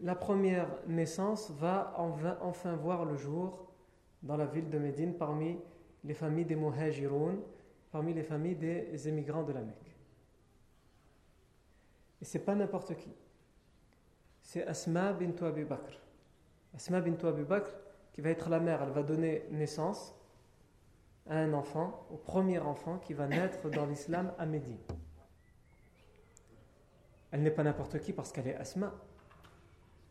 la 0.01 0.15
première 0.15 0.67
naissance 0.85 1.49
va 1.51 1.95
enfin 2.41 2.75
voir 2.75 3.05
le 3.05 3.15
jour 3.15 3.71
dans 4.21 4.35
la 4.35 4.47
ville 4.47 4.69
de 4.69 4.79
Médine 4.79 5.13
parmi 5.13 5.57
les 6.03 6.13
familles 6.13 6.43
des 6.43 6.57
Muhajiroun, 6.57 7.39
parmi 7.89 8.13
les 8.13 8.23
familles 8.23 8.57
des 8.57 9.07
émigrants 9.07 9.43
de 9.43 9.53
la 9.53 9.61
Mecque. 9.61 9.95
Et 12.21 12.25
c'est 12.25 12.43
pas 12.43 12.53
n'importe 12.53 12.93
qui 12.97 13.15
c'est 14.47 14.65
Asma 14.65 15.11
bint 15.11 15.45
Abi 15.45 15.65
Bakr. 15.65 15.99
Asma 16.73 17.01
bint 17.01 17.27
Abi 17.27 17.43
Bakr, 17.43 17.69
qui 18.13 18.21
va 18.21 18.29
être 18.29 18.49
la 18.49 18.61
mère, 18.61 18.81
elle 18.81 18.91
va 18.91 19.03
donner 19.03 19.43
naissance 19.51 20.15
à 21.29 21.39
un 21.39 21.51
enfant, 21.51 22.07
au 22.09 22.15
premier 22.15 22.57
enfant 22.57 22.97
qui 22.97 23.13
va 23.13 23.27
naître 23.27 23.69
dans 23.69 23.85
l'islam 23.85 24.31
à 24.39 24.45
Médine. 24.45 24.79
Elle 27.31 27.41
n'est 27.41 27.51
pas 27.51 27.63
n'importe 27.63 27.99
qui 27.99 28.13
parce 28.13 28.31
qu'elle 28.31 28.47
est 28.47 28.55
Asma. 28.55 28.93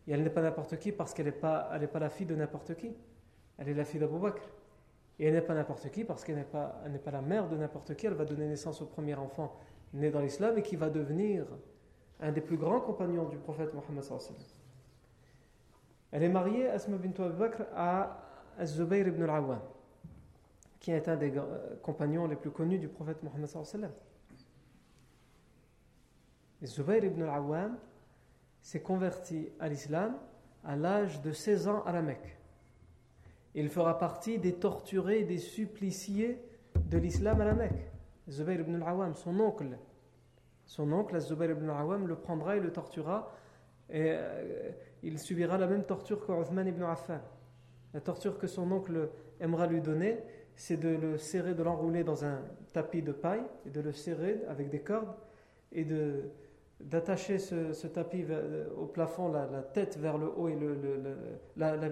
Et 0.07 0.13
elle 0.13 0.23
n'est 0.23 0.29
pas 0.29 0.43
n'importe 0.43 0.79
qui 0.79 0.93
parce 0.93 1.15
qu'elle 1.15 1.27
n'est 1.27 1.33
pas, 1.33 1.71
la 1.95 2.11
fille 2.11 2.27
de 2.27 2.37
n'importe 2.37 2.75
qui. 2.77 2.95
Elle 3.57 3.71
est 3.71 3.75
la 3.75 3.87
fille 3.87 4.01
d'Abu 4.01 4.19
Bakr. 4.19 4.43
Et 5.19 5.29
elle 5.29 5.33
n'est 5.33 5.41
pas 5.41 5.55
n'importe 5.55 5.91
qui 5.91 6.05
parce 6.05 6.25
qu'elle 6.25 6.37
n'est 6.37 6.45
pas, 6.45 6.83
pas 7.03 7.11
la 7.11 7.23
mère 7.23 7.49
de 7.49 7.57
n'importe 7.57 7.97
qui. 7.97 8.05
Elle 8.05 8.13
va 8.13 8.27
donner 8.27 8.47
naissance 8.47 8.83
au 8.83 8.87
premier 8.87 9.15
enfant 9.15 9.59
né 9.95 10.11
dans 10.11 10.21
l'islam 10.21 10.59
et 10.59 10.63
qui 10.63 10.77
va 10.77 10.91
devenir 10.91 11.47
un 12.21 12.33
des 12.33 12.41
plus 12.41 12.57
grands 12.57 12.81
compagnons 12.81 13.29
du 13.29 13.37
prophète 13.37 13.73
Mohammed. 13.75 14.05
Elle 16.13 16.23
est 16.23 16.29
mariée, 16.29 16.69
Asma 16.69 16.97
Bakr, 16.97 17.63
à 17.75 18.23
Az-Zubayr 18.59 19.09
ibn 19.09 19.23
al-Awwam, 19.23 19.61
qui 20.81 20.93
est 20.93 21.09
un 21.09 21.17
des 21.17 21.33
compagnons 21.83 22.27
les 22.27 22.37
plus 22.37 22.51
connus 22.51 22.79
du 22.79 22.89
prophète 22.89 23.23
Mohammed. 23.23 23.91
Zubayr 26.65 27.05
ibn 27.05 27.23
al-Awwam 27.23 27.77
s'est 28.63 28.81
converti 28.81 29.51
à 29.61 29.69
l'islam 29.69 30.17
à 30.65 30.75
l'âge 30.75 31.21
de 31.21 31.33
16 31.33 31.69
ans 31.69 31.83
à 31.85 31.93
la 31.93 32.03
Mecque. 32.03 32.37
Il 33.55 33.69
fera 33.69 33.99
partie 33.99 34.39
des 34.39 34.55
torturés, 34.55 35.25
des 35.25 35.39
suppliciés 35.39 36.43
de 36.75 36.99
l'islam 36.99 37.41
à 37.41 37.45
la 37.45 37.55
Mecque. 37.55 37.93
Zubayr 38.29 38.61
ibn 38.61 38.75
al-Awwam, 38.77 39.15
son 39.15 39.39
oncle, 39.39 39.79
son 40.67 40.93
oncle, 40.93 41.19
Zubayr 41.21 41.53
ibn 41.53 41.71
al-Awwam, 41.71 42.07
le 42.07 42.17
prendra 42.17 42.57
et 42.57 42.61
le 42.61 42.73
torturera. 42.73 43.33
Et 43.89 44.11
euh, 44.11 44.71
il 45.03 45.19
subira 45.19 45.57
la 45.59 45.67
même 45.67 45.85
torture 45.85 46.27
qu'Uthman 46.27 46.67
ibn 46.67 46.83
Affan. 46.83 47.21
La 47.95 48.01
torture 48.01 48.39
que 48.39 48.47
son 48.47 48.71
oncle 48.73 49.09
aimera 49.41 49.67
lui 49.67 49.81
donner, 49.81 50.19
c'est 50.57 50.77
de 50.77 50.89
le 50.89 51.19
serrer, 51.19 51.55
de 51.55 51.63
l'enrouler 51.63 52.03
dans 52.03 52.25
un 52.25 52.41
tapis 52.73 53.03
de 53.03 53.13
paille 53.13 53.45
et 53.65 53.71
de 53.71 53.81
le 53.81 53.93
serrer 53.93 54.43
avec 54.49 54.69
des 54.69 54.81
cordes 54.81 55.15
et 55.73 55.85
de, 55.85 56.25
d'attacher 56.81 57.39
ce, 57.39 57.87
tapis 57.87 58.25
euh, 58.29 58.69
au 58.77 58.87
plafond, 58.87 59.31
la, 59.31 59.63
tête 59.63 59.97
vers 59.99 60.19
le 60.19 60.29
haut 60.29 60.49
et 60.49 60.57
le, 60.57 60.77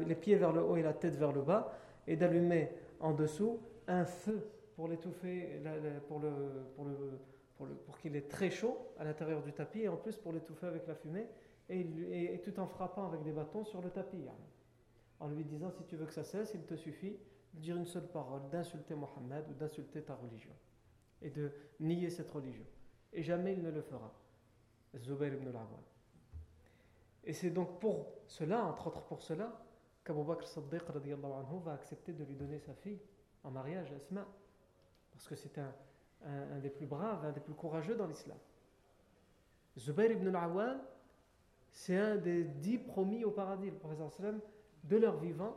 les 0.07 0.15
pieds 0.15 0.37
vers 0.37 0.53
le 0.53 0.63
haut 0.63 0.77
et 0.77 0.83
la 0.83 0.93
tête 0.93 1.17
vers 1.17 1.33
le 1.33 1.43
bas, 1.43 1.73
et 2.07 2.17
d'allumer 2.17 2.71
en 3.01 3.13
dessous 3.13 3.61
un 3.87 4.05
feu 4.05 4.41
pour 4.77 4.89
l'étouffer, 4.89 5.61
pour, 6.09 6.21
le, 6.21 6.31
pour, 7.57 7.99
qu'il 7.99 8.17
est 8.17 8.29
très 8.29 8.51
chaud 8.51 8.77
à 8.99 9.05
l'intérieur 9.05 9.43
du 9.43 9.53
tapis, 9.53 9.83
et 9.83 9.89
en 9.89 9.97
plus 9.97 10.17
pour 10.17 10.33
l'étouffer 10.33 10.67
avec 10.67 10.87
la 10.87 10.95
fumée, 10.95 11.29
et, 11.69 12.41
tout 12.45 12.59
en 12.61 12.67
frappant 12.67 13.07
avec 13.07 13.23
des 13.23 13.33
bâtons 13.33 13.65
sur 13.65 13.81
le 13.81 13.91
tapis. 13.91 14.23
En 15.21 15.29
lui 15.29 15.45
disant, 15.45 15.71
si 15.71 15.85
tu 15.85 15.97
veux 15.97 16.07
que 16.07 16.13
ça 16.13 16.25
cesse, 16.25 16.53
il 16.55 16.65
te 16.65 16.75
suffit 16.75 17.17
de 17.55 17.61
dire 17.61 17.77
une 17.77 17.87
seule 17.87 18.09
parole, 18.09 18.43
d'insulter 18.51 18.95
Mohammed 18.95 19.45
ou 19.49 19.55
d'insulter 19.55 20.03
ta 20.03 20.15
religion, 20.15 20.53
et 21.23 21.31
de 21.31 21.53
nier 21.81 22.11
cette 22.11 22.31
religion. 22.31 22.65
Et 23.13 23.23
jamais 23.23 23.53
il 23.53 23.63
ne 23.63 23.71
le 23.71 23.83
fera. 23.83 24.13
Zubayr 24.99 25.35
ibn 25.35 25.49
al-Awwam. 25.49 25.83
Et 27.25 27.33
c'est 27.33 27.51
donc 27.51 27.81
pour 27.81 28.07
cela, 28.27 28.65
entre 28.65 28.89
autres 28.89 29.03
pour 29.03 29.23
cela, 29.23 29.65
qu'Abu 30.05 30.25
Bakr 30.25 30.47
Saddiq 30.47 30.83
anhu, 30.91 31.61
va 31.65 31.73
accepter 31.73 32.13
de 32.13 32.25
lui 32.25 32.35
donner 32.35 32.59
sa 32.59 32.75
fille 32.75 33.01
en 33.43 33.51
mariage 33.51 33.93
Asma. 33.93 34.27
Parce 35.11 35.27
que 35.27 35.35
c'est 35.35 35.57
un, 35.59 35.73
un, 36.25 36.59
des 36.59 36.71
plus 36.71 36.87
braves, 36.87 37.25
un 37.25 37.33
des 37.33 37.41
plus 37.41 37.55
courageux 37.55 37.95
dans 37.95 38.07
l'islam. 38.07 38.37
Zubayr 39.79 40.13
ibn 40.13 40.29
al-Awwam, 40.29 40.79
c'est 41.73 41.97
un 41.97 42.17
des 42.17 42.45
dix 42.45 42.79
promis 42.79 43.25
au 43.25 43.31
paradis. 43.31 43.71
Le 43.71 44.11
sallam, 44.11 44.41
de 44.85 44.97
leur 44.97 45.17
vivant, 45.17 45.55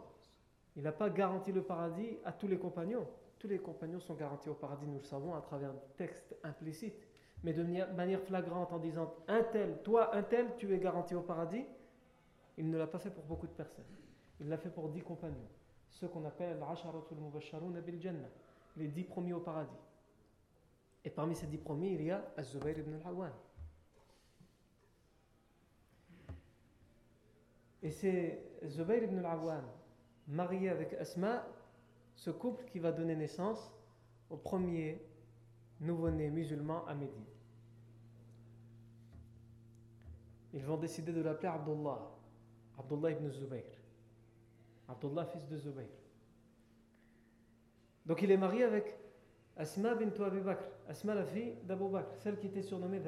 il 0.75 0.83
n'a 0.83 0.91
pas 0.91 1.09
garanti 1.09 1.51
le 1.51 1.61
paradis 1.61 2.17
à 2.25 2.31
tous 2.31 2.47
les 2.47 2.57
compagnons. 2.57 3.07
Tous 3.39 3.47
les 3.47 3.59
compagnons 3.59 3.99
sont 3.99 4.15
garantis 4.15 4.49
au 4.49 4.55
paradis, 4.55 4.87
nous 4.87 4.97
le 4.97 5.03
savons, 5.03 5.35
à 5.35 5.41
travers 5.41 5.71
des 5.71 5.79
textes 5.97 6.35
implicites 6.43 7.07
mais 7.43 7.53
de 7.53 7.63
manière 7.93 8.21
flagrante 8.21 8.71
en 8.73 8.79
disant 8.79 9.13
un 9.27 9.43
tel, 9.43 9.81
toi, 9.83 10.15
un 10.15 10.23
tel, 10.23 10.47
tu 10.57 10.73
es 10.73 10.79
garanti 10.79 11.15
au 11.15 11.21
paradis, 11.21 11.65
il 12.57 12.69
ne 12.69 12.77
l'a 12.77 12.87
pas 12.87 12.99
fait 12.99 13.11
pour 13.11 13.23
beaucoup 13.25 13.47
de 13.47 13.51
personnes. 13.51 13.85
Il 14.39 14.49
l'a 14.49 14.57
fait 14.57 14.69
pour 14.69 14.89
dix 14.89 15.01
compagnons, 15.01 15.47
ceux 15.89 16.07
qu'on 16.07 16.25
appelle 16.25 16.57
les 18.75 18.87
dix 18.87 19.03
premiers 19.03 19.33
au 19.33 19.39
paradis. 19.39 19.69
Et 21.07 21.09
parmi 21.09 21.37
ces 21.37 21.47
dix 21.47 21.57
premiers, 21.57 21.93
il 21.93 22.01
y 22.01 22.11
a 22.11 22.21
Az-Zubayr 22.35 22.79
ibn 22.79 22.95
al-Awwan. 22.95 23.31
Et 27.81 27.91
c'est 27.91 28.43
Zubayr 28.65 29.03
ibn 29.03 29.19
al-Awwan, 29.19 29.63
marié 30.27 30.67
avec 30.67 30.91
Asma, 30.95 31.47
ce 32.13 32.29
couple 32.29 32.65
qui 32.65 32.79
va 32.79 32.91
donner 32.91 33.15
naissance 33.15 33.71
au 34.29 34.35
premier 34.35 35.01
nouveau-né 35.79 36.29
musulman 36.29 36.85
à 36.87 36.93
Médine. 36.93 37.23
Ils 40.51 40.65
vont 40.65 40.75
décider 40.75 41.13
de 41.13 41.21
l'appeler 41.21 41.47
Abdullah, 41.47 42.01
Abdullah 42.77 43.11
ibn 43.11 43.29
Zubayr. 43.29 43.63
Abdullah, 44.89 45.25
fils 45.25 45.47
de 45.47 45.55
Zubayr. 45.55 45.87
Donc 48.05 48.21
il 48.21 48.29
est 48.29 48.35
marié 48.35 48.63
avec 48.65 49.06
Asma 49.57 49.95
bint 49.95 50.23
Abi 50.23 50.39
Bakr, 50.39 50.63
Asma 50.87 51.15
la 51.15 51.25
fille 51.25 51.55
d'Abu 51.63 51.89
Bakr, 51.89 52.15
celle 52.17 52.37
qui 52.37 52.47
était 52.47 52.61
surnommée 52.61 53.01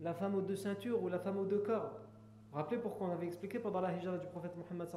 la 0.00 0.14
femme 0.14 0.34
aux 0.34 0.40
deux 0.40 0.56
ceintures 0.56 1.02
ou 1.02 1.08
la 1.08 1.18
femme 1.18 1.38
aux 1.38 1.44
deux 1.44 1.58
cordes. 1.58 1.92
Rappelez 2.52 2.80
pourquoi 2.80 3.08
on 3.08 3.12
avait 3.12 3.26
expliqué 3.26 3.58
pendant 3.58 3.80
la 3.82 3.92
hijra 3.94 4.16
du 4.16 4.26
prophète 4.28 4.52
Muhammad 4.56 4.88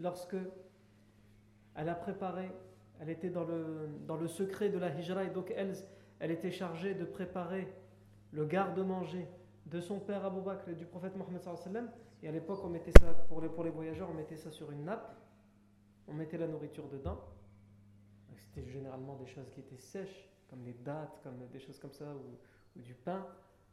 lorsque 0.00 0.36
elle 1.74 1.88
a 1.88 1.94
préparé 1.94 2.50
elle 3.00 3.10
était 3.10 3.30
dans 3.30 3.44
le, 3.44 3.88
dans 4.06 4.16
le 4.16 4.28
secret 4.28 4.68
de 4.68 4.78
la 4.78 4.88
hijra 4.96 5.24
et 5.24 5.30
donc 5.30 5.52
elle, 5.56 5.74
elle 6.20 6.30
était 6.30 6.52
chargée 6.52 6.94
de 6.94 7.04
préparer 7.04 7.66
le 8.30 8.46
garde-manger 8.46 9.26
de 9.66 9.80
son 9.80 9.98
père 9.98 10.24
Abu 10.24 10.40
Bakr 10.40 10.68
et 10.68 10.74
du 10.74 10.86
prophète 10.86 11.16
Mohammed 11.16 11.42
et 12.22 12.28
à 12.28 12.32
l'époque 12.32 12.60
on 12.64 12.68
mettait 12.68 12.92
ça 13.00 13.12
pour 13.28 13.40
les, 13.40 13.48
pour 13.48 13.64
les 13.64 13.70
voyageurs 13.70 14.08
on 14.10 14.14
mettait 14.14 14.36
ça 14.36 14.50
sur 14.50 14.70
une 14.70 14.84
nappe. 14.84 15.14
On 16.08 16.14
mettait 16.14 16.38
la 16.38 16.46
nourriture 16.46 16.88
dedans 16.88 17.18
c'était 18.38 18.68
généralement 18.68 19.16
des 19.16 19.26
choses 19.26 19.50
qui 19.50 19.60
étaient 19.60 19.78
sèches 19.78 20.28
comme 20.48 20.64
les 20.64 20.74
dattes 20.74 21.20
comme 21.22 21.46
des 21.52 21.60
choses 21.60 21.78
comme 21.78 21.92
ça 21.92 22.14
ou, 22.14 22.80
du 22.80 22.94
pain 22.94 23.26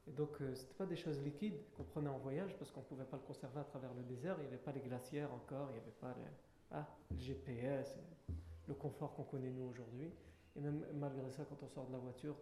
et 0.07 0.11
donc 0.11 0.31
ce 0.39 0.43
euh, 0.43 0.55
c'était 0.55 0.73
pas 0.73 0.85
des 0.85 0.97
choses 0.97 1.21
liquides 1.21 1.57
qu'on 1.75 1.83
prenait 1.83 2.09
en 2.09 2.17
voyage 2.17 2.53
parce 2.57 2.69
qu'on 2.71 2.81
pouvait 2.81 3.05
pas 3.05 3.15
le 3.15 3.23
conserver 3.23 3.61
à 3.61 3.63
travers 3.63 3.93
le 3.93 4.03
désert 4.03 4.35
il 4.39 4.41
n'y 4.41 4.47
avait 4.47 4.57
pas 4.57 4.73
les 4.73 4.81
glacières 4.81 5.31
encore 5.33 5.69
il 5.69 5.75
n'y 5.75 5.79
avait 5.79 5.97
pas 6.01 6.13
ah, 6.71 6.85
le 7.11 7.17
GPS 7.17 7.97
le 8.69 8.75
confort 8.75 9.13
qu'on 9.15 9.23
connaît 9.23 9.49
nous 9.49 9.65
aujourd'hui. 9.65 10.13
Et 10.55 10.61
même 10.61 10.85
malgré 10.93 11.29
ça, 11.31 11.43
quand 11.49 11.61
on 11.61 11.67
sort 11.67 11.87
de 11.87 11.91
la 11.91 11.97
voiture, 11.97 12.35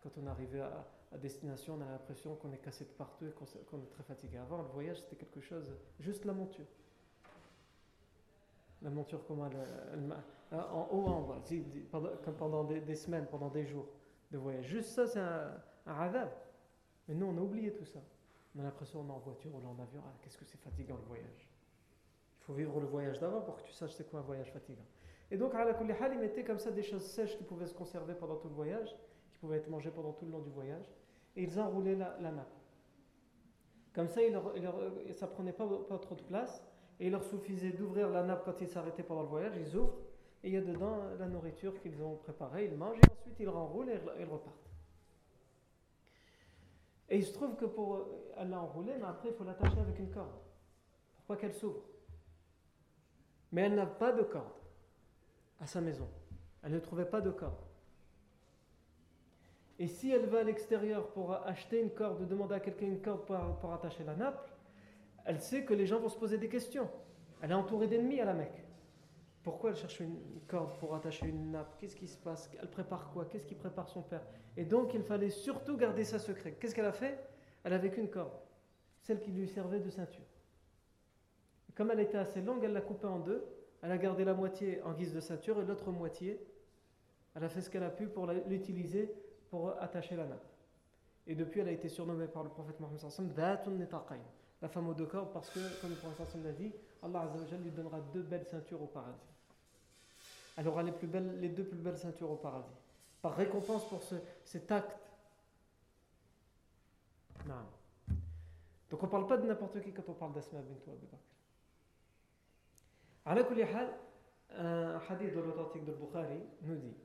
quand 0.00 0.16
on 0.16 0.26
arrive 0.26 0.56
à, 0.60 0.88
à 1.12 1.18
destination, 1.18 1.74
on 1.74 1.82
a 1.82 1.90
l'impression 1.90 2.36
qu'on 2.36 2.52
est 2.52 2.62
cassé 2.62 2.84
de 2.84 2.90
partout 2.90 3.26
et 3.26 3.30
qu'on 3.30 3.82
est 3.82 3.90
très 3.90 4.04
fatigué. 4.04 4.38
Avant, 4.38 4.62
le 4.62 4.68
voyage, 4.68 5.00
c'était 5.00 5.16
quelque 5.16 5.40
chose, 5.40 5.70
juste 6.00 6.24
la 6.24 6.32
monture. 6.32 6.66
La 8.82 8.90
monture, 8.90 9.24
comment 9.26 9.46
elle, 9.46 10.58
en 10.58 10.88
haut, 10.90 11.06
en 11.06 11.22
bas, 11.22 11.42
pendant, 11.90 12.10
comme 12.24 12.34
pendant 12.34 12.64
des, 12.64 12.94
semaines, 12.94 13.26
pendant 13.30 13.48
des 13.48 13.64
jours 13.64 13.86
de 14.30 14.38
voyage. 14.38 14.66
Juste 14.66 14.90
ça, 14.90 15.06
c'est 15.06 15.20
un, 15.20 15.50
un 15.86 16.10
Mais 17.08 17.14
nous, 17.14 17.26
on 17.26 17.36
a 17.36 17.40
oublié 17.40 17.72
tout 17.72 17.84
ça. 17.84 18.00
On 18.54 18.60
a 18.60 18.64
l'impression 18.64 19.02
qu'on 19.02 19.08
est 19.08 19.16
en 19.16 19.18
voiture 19.18 19.50
ou 19.54 19.58
en 19.58 19.82
avion. 19.82 20.02
Ah, 20.04 20.12
qu'est-ce 20.20 20.36
que 20.36 20.44
c'est 20.44 20.60
fatigant 20.60 20.96
le 20.96 21.04
voyage. 21.04 21.48
Il 22.40 22.44
faut 22.44 22.52
vivre 22.52 22.80
le 22.80 22.86
voyage 22.86 23.18
d'avant 23.18 23.40
pour 23.40 23.56
que 23.56 23.62
tu 23.62 23.72
saches 23.72 23.92
c'est 23.92 24.10
quoi 24.10 24.20
un 24.20 24.24
voyage 24.24 24.50
fatigant. 24.50 24.84
Et 25.30 25.38
donc, 25.38 25.54
à 25.54 25.64
la 25.64 26.08
il 26.12 26.18
mettait 26.18 26.44
comme 26.44 26.58
ça 26.58 26.70
des 26.70 26.82
choses 26.82 27.06
sèches 27.06 27.38
qui 27.38 27.44
pouvaient 27.44 27.66
se 27.66 27.74
conserver 27.74 28.14
pendant 28.14 28.36
tout 28.36 28.48
le 28.48 28.54
voyage, 28.54 28.94
qui 29.30 29.38
pouvaient 29.38 29.56
être 29.56 29.70
mangées 29.70 29.90
pendant 29.90 30.12
tout 30.12 30.26
le 30.26 30.32
long 30.32 30.40
du 30.40 30.50
voyage, 30.50 30.84
et 31.36 31.44
ils 31.44 31.58
enroulaient 31.58 31.94
la, 31.94 32.18
nappe. 32.30 32.52
Comme 33.94 34.08
ça, 34.08 34.20
il 34.22 35.14
ça 35.14 35.26
prenait 35.26 35.54
pas 35.54 35.66
trop 36.02 36.14
de 36.14 36.22
place, 36.22 36.62
et 37.00 37.06
il 37.06 37.12
leur 37.12 37.24
suffisait 37.24 37.70
d'ouvrir 37.70 38.08
la 38.10 38.22
nappe 38.22 38.44
quand 38.44 38.60
ils 38.60 38.68
s'arrêtaient 38.68 39.02
pendant 39.02 39.22
le 39.22 39.28
voyage, 39.28 39.54
ils 39.56 39.76
ouvrent, 39.76 39.98
et 40.44 40.48
il 40.48 40.54
y 40.54 40.56
a 40.56 40.60
dedans 40.60 40.98
la 41.18 41.26
nourriture 41.26 41.80
qu'ils 41.80 42.02
ont 42.02 42.16
préparée, 42.16 42.66
ils 42.66 42.76
mangent, 42.76 42.98
et 42.98 43.12
ensuite 43.12 43.38
ils 43.40 43.48
renroulent 43.48 43.90
et 43.90 44.00
ils 44.18 44.24
repartent. 44.24 44.70
Et 47.08 47.18
il 47.18 47.24
se 47.24 47.32
trouve 47.32 47.56
que 47.56 47.66
pour 47.66 48.06
l'a 48.36 48.60
enroulée, 48.60 48.94
mais 48.98 49.06
après 49.06 49.28
il 49.28 49.34
faut 49.34 49.44
l'attacher 49.44 49.78
avec 49.78 49.98
une 49.98 50.10
corde, 50.10 50.32
pour 51.16 51.24
pas 51.26 51.36
qu'elle 51.36 51.54
s'ouvre. 51.54 51.82
Mais 53.52 53.62
elle 53.62 53.74
n'a 53.74 53.86
pas 53.86 54.12
de 54.12 54.22
corde 54.22 54.46
à 55.60 55.66
sa 55.66 55.80
maison. 55.80 56.08
Elle 56.62 56.72
ne 56.72 56.78
trouvait 56.78 57.04
pas 57.04 57.20
de 57.20 57.30
corde. 57.30 57.60
Et 59.78 59.88
si 59.88 60.10
elle 60.10 60.26
va 60.26 60.40
à 60.40 60.42
l'extérieur 60.42 61.08
pour 61.08 61.32
acheter 61.32 61.80
une 61.80 61.90
corde, 61.90 62.26
demander 62.26 62.54
à 62.54 62.60
quelqu'un 62.60 62.86
une 62.86 63.02
corde 63.02 63.26
pour, 63.60 63.72
attacher 63.72 64.04
la 64.04 64.14
nappe, 64.14 64.48
elle 65.24 65.40
sait 65.40 65.64
que 65.64 65.74
les 65.74 65.86
gens 65.86 66.00
vont 66.00 66.08
se 66.08 66.18
poser 66.18 66.38
des 66.38 66.48
questions. 66.48 66.88
Elle 67.40 67.50
est 67.50 67.54
entourée 67.54 67.86
d'ennemis 67.86 68.20
à 68.20 68.24
la 68.24 68.34
Mecque. 68.34 68.64
Pourquoi 69.42 69.70
elle 69.70 69.76
cherche 69.76 70.00
une 70.00 70.18
corde 70.46 70.78
pour 70.78 70.94
attacher 70.94 71.26
une 71.26 71.50
nappe? 71.50 71.76
Qu'est-ce 71.78 71.96
qui 71.96 72.06
se 72.06 72.16
passe? 72.16 72.50
Elle 72.60 72.70
prépare 72.70 73.10
quoi? 73.12 73.24
Qu'est-ce 73.24 73.46
qui 73.46 73.54
prépare 73.56 73.88
son 73.88 74.02
père? 74.02 74.24
Et 74.56 74.64
donc 74.64 74.94
il 74.94 75.02
fallait 75.02 75.30
surtout 75.30 75.76
garder 75.76 76.04
ça 76.04 76.18
secret. 76.18 76.52
Qu'est-ce 76.60 76.74
qu'elle 76.74 76.84
a 76.84 76.92
fait? 76.92 77.18
Elle 77.64 77.72
avait 77.72 77.90
qu'une 77.90 78.08
corde. 78.08 78.32
celle 79.00 79.20
qui 79.20 79.32
lui 79.32 79.48
servait 79.48 79.80
de 79.80 79.90
ceinture. 79.90 80.24
Comme 81.74 81.90
elle 81.90 82.00
était 82.00 82.18
assez 82.18 82.40
longue, 82.40 82.62
elle 82.64 82.72
l'a 82.72 82.80
coupée 82.80 83.06
en 83.06 83.18
deux. 83.18 83.44
Elle 83.82 83.90
a 83.90 83.98
gardé 83.98 84.24
la 84.24 84.34
moitié 84.34 84.80
en 84.82 84.92
guise 84.92 85.12
de 85.12 85.20
ceinture 85.20 85.60
et 85.60 85.64
l'autre 85.64 85.90
moitié, 85.90 86.40
elle 87.34 87.44
a 87.44 87.48
fait 87.48 87.60
ce 87.60 87.70
qu'elle 87.70 87.82
a 87.82 87.90
pu 87.90 88.06
pour 88.06 88.26
l'utiliser 88.26 89.12
pour 89.50 89.70
attacher 89.82 90.14
la 90.14 90.26
nappe. 90.26 90.46
Et 91.26 91.34
depuis, 91.34 91.60
elle 91.60 91.68
a 91.68 91.72
été 91.72 91.88
surnommée 91.88 92.28
par 92.28 92.44
le 92.44 92.50
prophète 92.50 92.78
Mohammed 92.78 93.00
la 94.61 94.67
femme 94.67 94.89
aux 94.89 94.93
deux 94.93 95.05
corps, 95.05 95.31
parce 95.31 95.49
que, 95.49 95.59
comme 95.81 95.91
le 95.91 95.95
prophète 95.95 96.35
l'a 96.43 96.51
dit, 96.51 96.71
Allah 97.03 97.29
lui 97.63 97.71
donnera 97.71 97.99
deux 98.13 98.23
belles 98.23 98.45
ceintures 98.45 98.81
au 98.81 98.87
paradis. 98.87 99.19
Elle 100.55 100.67
aura 100.67 100.81
les, 100.81 100.91
plus 100.91 101.07
belles, 101.07 101.39
les 101.39 101.49
deux 101.49 101.63
plus 101.63 101.77
belles 101.77 101.97
ceintures 101.97 102.31
au 102.31 102.35
paradis. 102.35 102.73
Par 103.21 103.35
récompense 103.35 103.87
pour 103.87 104.01
ce, 104.01 104.15
cet 104.43 104.71
acte. 104.71 104.97
Non. 107.47 107.53
Donc 108.89 109.03
on 109.03 109.05
ne 109.05 109.11
parle 109.11 109.27
pas 109.27 109.37
de 109.37 109.45
n'importe 109.45 109.81
qui 109.81 109.91
quand 109.91 110.07
on 110.07 110.13
parle 110.13 110.33
d'Asma 110.33 110.59
bint 110.59 110.91
Abi 110.91 111.05
Bakr. 111.11 111.21
على 113.27 113.43
كل 113.43 113.65
حال 113.65 113.89
حديث 115.09 115.33
l'authentique 115.35 115.83
de 115.83 115.91
Bukhari 115.91 116.39
nous 116.61 116.77
dit 116.77 116.95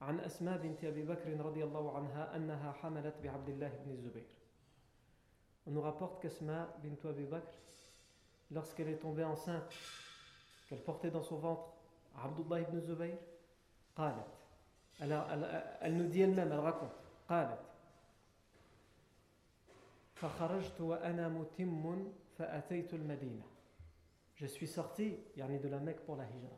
عن 0.00 0.20
أسماء 0.20 0.58
بنت 0.58 0.84
أبي 0.84 1.02
بكر 1.02 1.40
رضي 1.40 1.64
الله 1.64 1.96
عنها 1.96 2.36
أنها 2.36 2.72
حملت 2.72 3.14
بعبد 3.22 3.48
الله 3.48 3.68
بن 3.84 3.90
الزبير 3.90 4.26
On 5.66 5.70
nous 5.70 5.80
rapporte 5.80 6.22
qu'Asma 6.22 6.68
bint 6.82 7.08
Abi 7.08 7.24
Bakr, 7.24 7.52
lorsqu'elle 8.50 8.88
est 8.88 8.98
tombée 8.98 9.24
enceinte, 9.24 9.70
qu'elle 10.68 10.82
portait 10.82 11.10
dans 11.10 11.22
son 11.22 11.36
ventre 11.36 11.64
Abdullah 12.22 12.60
ibn 12.60 12.80
Zubayr, 12.80 13.16
قالت 13.96 14.38
elle, 15.00 15.12
elle, 15.12 15.64
elle 15.80 15.96
nous 15.96 16.08
dit 16.08 16.20
elle-même, 16.22 16.52
elle 16.52 16.60
raconte 16.60 16.92
قالت 17.28 17.60
فخرجت 20.14 20.80
وأنا 20.80 21.28
متم 21.28 22.12
فأتيت 22.38 22.94
المدينة 22.94 23.42
Je 24.34 24.46
suis 24.46 24.68
sorti 24.68 25.16
yani 25.36 25.58
de 25.58 25.68
la 25.68 25.80
Mecque 25.80 26.00
pour 26.06 26.14
la 26.14 26.22
hijra. 26.22 26.56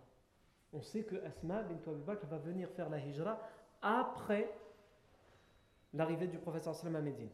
On 0.74 0.82
sait 0.82 1.02
que 1.02 1.16
Asma 1.24 1.62
bint 1.62 1.90
Abi 1.90 2.02
Bakr 2.02 2.26
va 2.26 2.36
venir 2.36 2.68
faire 2.68 2.90
la 2.90 2.98
hijra 2.98 3.40
après 3.80 4.54
l'arrivée 5.94 6.26
du 6.26 6.38
professeur 6.38 6.74
sallam 6.74 6.96
à 6.96 7.00
Médine. 7.00 7.30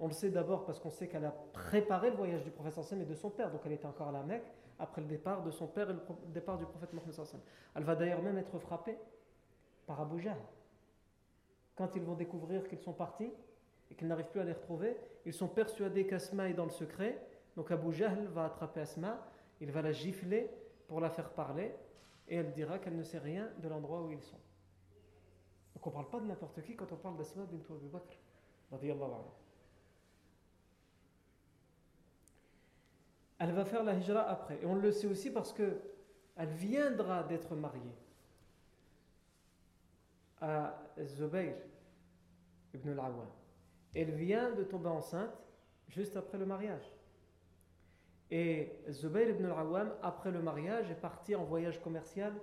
On 0.00 0.06
le 0.06 0.12
sait 0.12 0.30
d'abord 0.30 0.64
parce 0.64 0.80
qu'on 0.80 0.90
sait 0.90 1.08
qu'elle 1.08 1.24
a 1.24 1.34
préparé 1.52 2.10
le 2.10 2.16
voyage 2.16 2.42
du 2.42 2.50
professeur 2.50 2.82
sallam 2.84 3.04
et 3.04 3.08
de 3.08 3.14
son 3.14 3.30
père, 3.30 3.50
donc 3.50 3.60
elle 3.66 3.72
était 3.72 3.86
encore 3.86 4.08
à 4.08 4.12
la 4.12 4.22
Mecque 4.22 4.50
après 4.78 5.02
le 5.02 5.06
départ 5.06 5.42
de 5.42 5.50
son 5.50 5.66
père 5.66 5.90
et 5.90 5.92
le 5.92 6.00
départ 6.28 6.58
du 6.58 6.64
prophète 6.64 6.92
Mohammed 6.92 7.12
sallam. 7.12 7.42
Elle 7.74 7.84
va 7.84 7.94
d'ailleurs 7.94 8.22
même 8.22 8.38
être 8.38 8.58
frappée 8.58 8.96
par 9.86 10.00
Abu 10.00 10.20
Jahl. 10.20 10.38
Quand 11.76 11.94
ils 11.94 12.02
vont 12.02 12.14
découvrir 12.14 12.66
qu'ils 12.66 12.80
sont 12.80 12.92
partis 12.92 13.30
et 13.90 13.94
qu'ils 13.94 14.08
n'arrivent 14.08 14.30
plus 14.30 14.40
à 14.40 14.44
les 14.44 14.52
retrouver, 14.52 14.96
ils 15.26 15.34
sont 15.34 15.48
persuadés 15.48 16.06
qu'Asma 16.06 16.48
est 16.48 16.54
dans 16.54 16.64
le 16.64 16.70
secret 16.70 17.20
donc 17.56 17.70
Abu 17.70 17.92
Jahl 17.92 18.26
va 18.28 18.46
attraper 18.46 18.80
Asma, 18.80 19.18
il 19.60 19.70
va 19.70 19.82
la 19.82 19.92
gifler 19.92 20.50
pour 20.88 21.00
la 21.00 21.10
faire 21.10 21.30
parler, 21.30 21.74
et 22.28 22.36
elle 22.36 22.52
dira 22.52 22.78
qu'elle 22.78 22.96
ne 22.96 23.02
sait 23.02 23.18
rien 23.18 23.50
de 23.58 23.68
l'endroit 23.68 24.02
où 24.02 24.10
ils 24.10 24.22
sont. 24.22 24.38
Donc 25.74 25.86
on 25.86 25.90
ne 25.90 25.94
parle 25.94 26.08
pas 26.08 26.20
de 26.20 26.26
n'importe 26.26 26.62
qui 26.62 26.76
quand 26.76 26.90
on 26.92 26.96
parle 26.96 27.16
d'Asma 27.16 27.44
bint 27.44 27.74
Abu 27.74 27.88
Bakr. 27.88 29.39
Elle 33.40 33.52
va 33.52 33.64
faire 33.64 33.82
la 33.82 33.94
hijra 33.94 34.20
après. 34.28 34.60
Et 34.62 34.66
on 34.66 34.74
le 34.74 34.92
sait 34.92 35.06
aussi 35.06 35.30
parce 35.30 35.52
que 35.52 35.80
elle 36.36 36.50
viendra 36.50 37.22
d'être 37.22 37.56
mariée 37.56 37.96
à 40.40 40.78
Zubayr 41.02 41.56
ibn 42.74 42.90
al-Awwam. 42.90 43.28
Elle 43.94 44.12
vient 44.12 44.52
de 44.52 44.62
tomber 44.62 44.90
enceinte 44.90 45.32
juste 45.88 46.16
après 46.16 46.36
le 46.36 46.44
mariage. 46.44 46.84
Et 48.30 48.78
Zubayr 48.90 49.30
ibn 49.30 49.46
al-Awwam, 49.46 49.90
après 50.02 50.30
le 50.30 50.42
mariage, 50.42 50.90
est 50.90 51.00
parti 51.00 51.34
en 51.34 51.44
voyage 51.44 51.80
commercial 51.80 52.34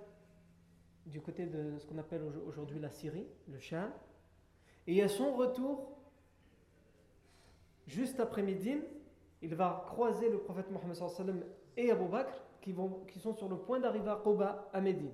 du 1.06 1.20
côté 1.20 1.46
de 1.46 1.78
ce 1.78 1.86
qu'on 1.86 1.98
appelle 1.98 2.22
aujourd'hui 2.46 2.80
la 2.80 2.90
Syrie, 2.90 3.26
le 3.46 3.58
Sham. 3.60 3.90
Et 4.88 5.00
à 5.02 5.08
son 5.08 5.34
retour, 5.34 5.96
juste 7.86 8.18
après 8.18 8.42
Médine, 8.42 8.82
il 9.42 9.54
va 9.54 9.84
croiser 9.86 10.30
le 10.30 10.38
prophète 10.38 10.70
Mohammed 10.70 11.44
et 11.76 11.90
Abu 11.90 12.08
Bakr 12.08 12.32
qui, 12.60 13.18
sont 13.18 13.34
sur 13.34 13.48
le 13.48 13.56
point 13.56 13.80
d'arriver 13.80 14.10
à 14.10 14.20
Quba, 14.22 14.68
à 14.72 14.80
Médine. 14.80 15.12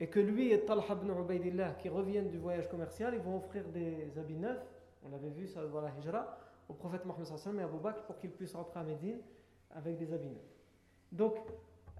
Et 0.00 0.08
que 0.08 0.20
lui 0.20 0.52
et 0.52 0.64
Talha 0.64 0.84
ibn 0.90 1.10
Ubaidillah, 1.10 1.74
qui 1.74 1.88
reviennent 1.88 2.30
du 2.30 2.38
voyage 2.38 2.68
commercial, 2.68 3.14
ils 3.14 3.20
vont 3.20 3.36
offrir 3.36 3.68
des 3.68 4.10
habits 4.18 4.36
neufs, 4.36 4.64
on 5.04 5.10
l'avait 5.10 5.30
vu 5.30 5.46
ça 5.46 5.64
dans 5.66 5.80
la 5.80 5.90
Hijra, 5.90 6.38
au 6.68 6.74
prophète 6.74 7.04
Mohammed 7.04 7.58
et 7.58 7.62
Abu 7.62 7.78
Bakr 7.78 8.02
pour 8.04 8.18
qu'il 8.18 8.30
puisse 8.30 8.54
rentrer 8.54 8.80
à 8.80 8.82
Médine 8.84 9.20
avec 9.70 9.98
des 9.98 10.12
habits 10.12 10.36
Donc, 11.10 11.36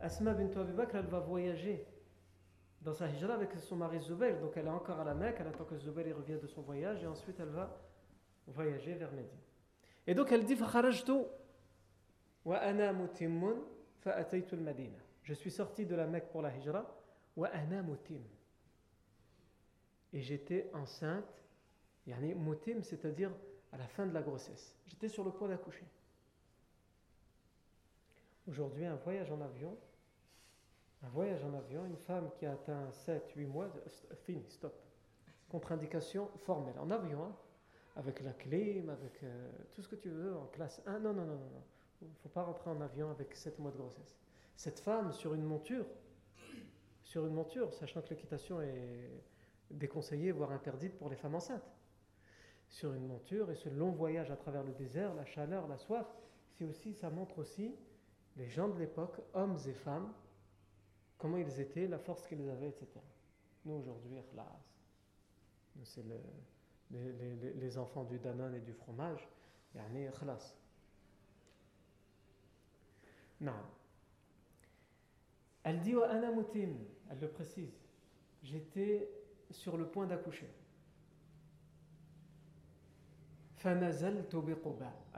Asma 0.00 0.34
bint 0.34 0.60
Abu 0.60 0.72
Bakr, 0.72 0.96
elle 0.96 1.06
va 1.06 1.20
voyager 1.20 1.86
dans 2.80 2.92
sa 2.92 3.08
hijra 3.08 3.34
avec 3.34 3.54
son 3.58 3.76
mari 3.76 4.00
Zubair. 4.00 4.40
Donc, 4.40 4.56
elle 4.56 4.66
est 4.66 4.70
encore 4.70 4.98
à 4.98 5.04
la 5.04 5.14
Mecque, 5.14 5.36
elle 5.40 5.48
attend 5.48 5.64
que 5.64 5.76
Zubair 5.76 6.16
revienne 6.16 6.40
de 6.40 6.46
son 6.46 6.62
voyage 6.62 7.02
et 7.02 7.06
ensuite 7.06 7.38
elle 7.38 7.50
va 7.50 7.70
voyager 8.46 8.94
vers 8.94 9.12
Médine. 9.12 9.38
Et 10.06 10.14
donc, 10.14 10.32
elle 10.32 10.44
dit 10.44 10.56
Je 15.22 15.34
suis 15.34 15.50
sorti 15.50 15.86
de 15.86 15.94
la 15.94 16.06
Mecque 16.06 16.30
pour 16.30 16.42
la 16.42 16.54
hijra. 16.56 16.84
Et 20.12 20.20
j'étais 20.20 20.70
enceinte, 20.74 21.42
yani 22.06 22.34
mutim, 22.34 22.82
c'est-à-dire 22.82 23.30
à 23.72 23.78
la 23.78 23.86
fin 23.86 24.06
de 24.06 24.12
la 24.12 24.22
grossesse. 24.22 24.76
J'étais 24.86 25.08
sur 25.08 25.24
le 25.24 25.30
point 25.30 25.48
d'accoucher. 25.48 25.86
Aujourd'hui, 28.48 28.84
un 28.84 28.96
voyage 28.96 29.30
en 29.30 29.40
avion, 29.40 29.76
un 31.02 31.08
voyage 31.08 31.42
en 31.44 31.54
avion, 31.54 31.86
une 31.86 31.96
femme 31.96 32.30
qui 32.38 32.44
a 32.44 32.52
atteint 32.52 32.90
7, 32.90 33.32
8 33.34 33.46
mois, 33.46 33.72
fini, 34.24 34.44
stop. 34.48 34.74
Contre-indication 35.48 36.28
formelle. 36.38 36.78
En 36.78 36.90
avion, 36.90 37.24
hein, 37.24 37.36
avec 37.96 38.20
la 38.20 38.32
clim, 38.32 38.88
avec 38.88 39.22
euh, 39.22 39.50
tout 39.74 39.82
ce 39.82 39.88
que 39.88 39.96
tu 39.96 40.08
veux, 40.08 40.36
en 40.36 40.46
classe 40.46 40.82
1. 40.86 41.00
Non, 41.00 41.12
non, 41.12 41.24
non, 41.24 41.34
non. 41.34 41.62
Il 42.00 42.08
ne 42.08 42.14
faut 42.22 42.28
pas 42.28 42.42
rentrer 42.42 42.70
en 42.70 42.80
avion 42.80 43.10
avec 43.10 43.34
7 43.34 43.58
mois 43.58 43.70
de 43.70 43.76
grossesse. 43.76 44.18
Cette 44.56 44.80
femme, 44.80 45.12
sur 45.12 45.34
une 45.34 45.44
monture, 45.44 45.86
sur 47.04 47.26
une 47.26 47.34
monture, 47.34 47.72
sachant 47.74 48.02
que 48.02 48.10
l'équitation 48.10 48.60
est 48.60 49.10
déconseillée, 49.70 50.32
voire 50.32 50.52
interdite 50.52 50.96
pour 50.98 51.08
les 51.08 51.16
femmes 51.16 51.34
enceintes 51.34 51.72
sur 52.72 52.94
une 52.94 53.06
monture 53.06 53.50
et 53.50 53.54
ce 53.54 53.68
long 53.68 53.90
voyage 53.90 54.30
à 54.30 54.36
travers 54.36 54.64
le 54.64 54.72
désert, 54.72 55.14
la 55.14 55.26
chaleur, 55.26 55.68
la 55.68 55.76
soif, 55.76 56.06
c'est 56.52 56.64
aussi, 56.64 56.94
ça 56.94 57.10
montre 57.10 57.38
aussi 57.38 57.74
les 58.36 58.48
gens 58.48 58.68
de 58.68 58.78
l'époque, 58.78 59.20
hommes 59.34 59.58
et 59.66 59.74
femmes, 59.74 60.10
comment 61.18 61.36
ils 61.36 61.60
étaient, 61.60 61.86
la 61.86 61.98
force 61.98 62.26
qu'ils 62.26 62.48
avaient, 62.48 62.68
etc. 62.68 62.88
Nous 63.66 63.74
aujourd'hui, 63.74 64.16
c'est 65.84 66.02
le, 66.02 66.16
les, 66.92 67.12
les, 67.12 67.52
les, 67.54 67.78
enfants 67.78 68.04
du 68.04 68.18
Danone 68.18 68.54
et 68.54 68.60
du 68.60 68.72
fromage, 68.72 69.28
yani 69.74 70.08
khlas. 70.18 70.54
Non. 73.40 73.52
Elle 75.64 75.80
dit 75.80 75.94
elle 76.10 77.18
le 77.20 77.28
précise, 77.28 77.72
j'étais 78.42 79.08
sur 79.50 79.76
le 79.76 79.86
point 79.86 80.06
d'accoucher. 80.06 80.48
Elle 83.64 83.84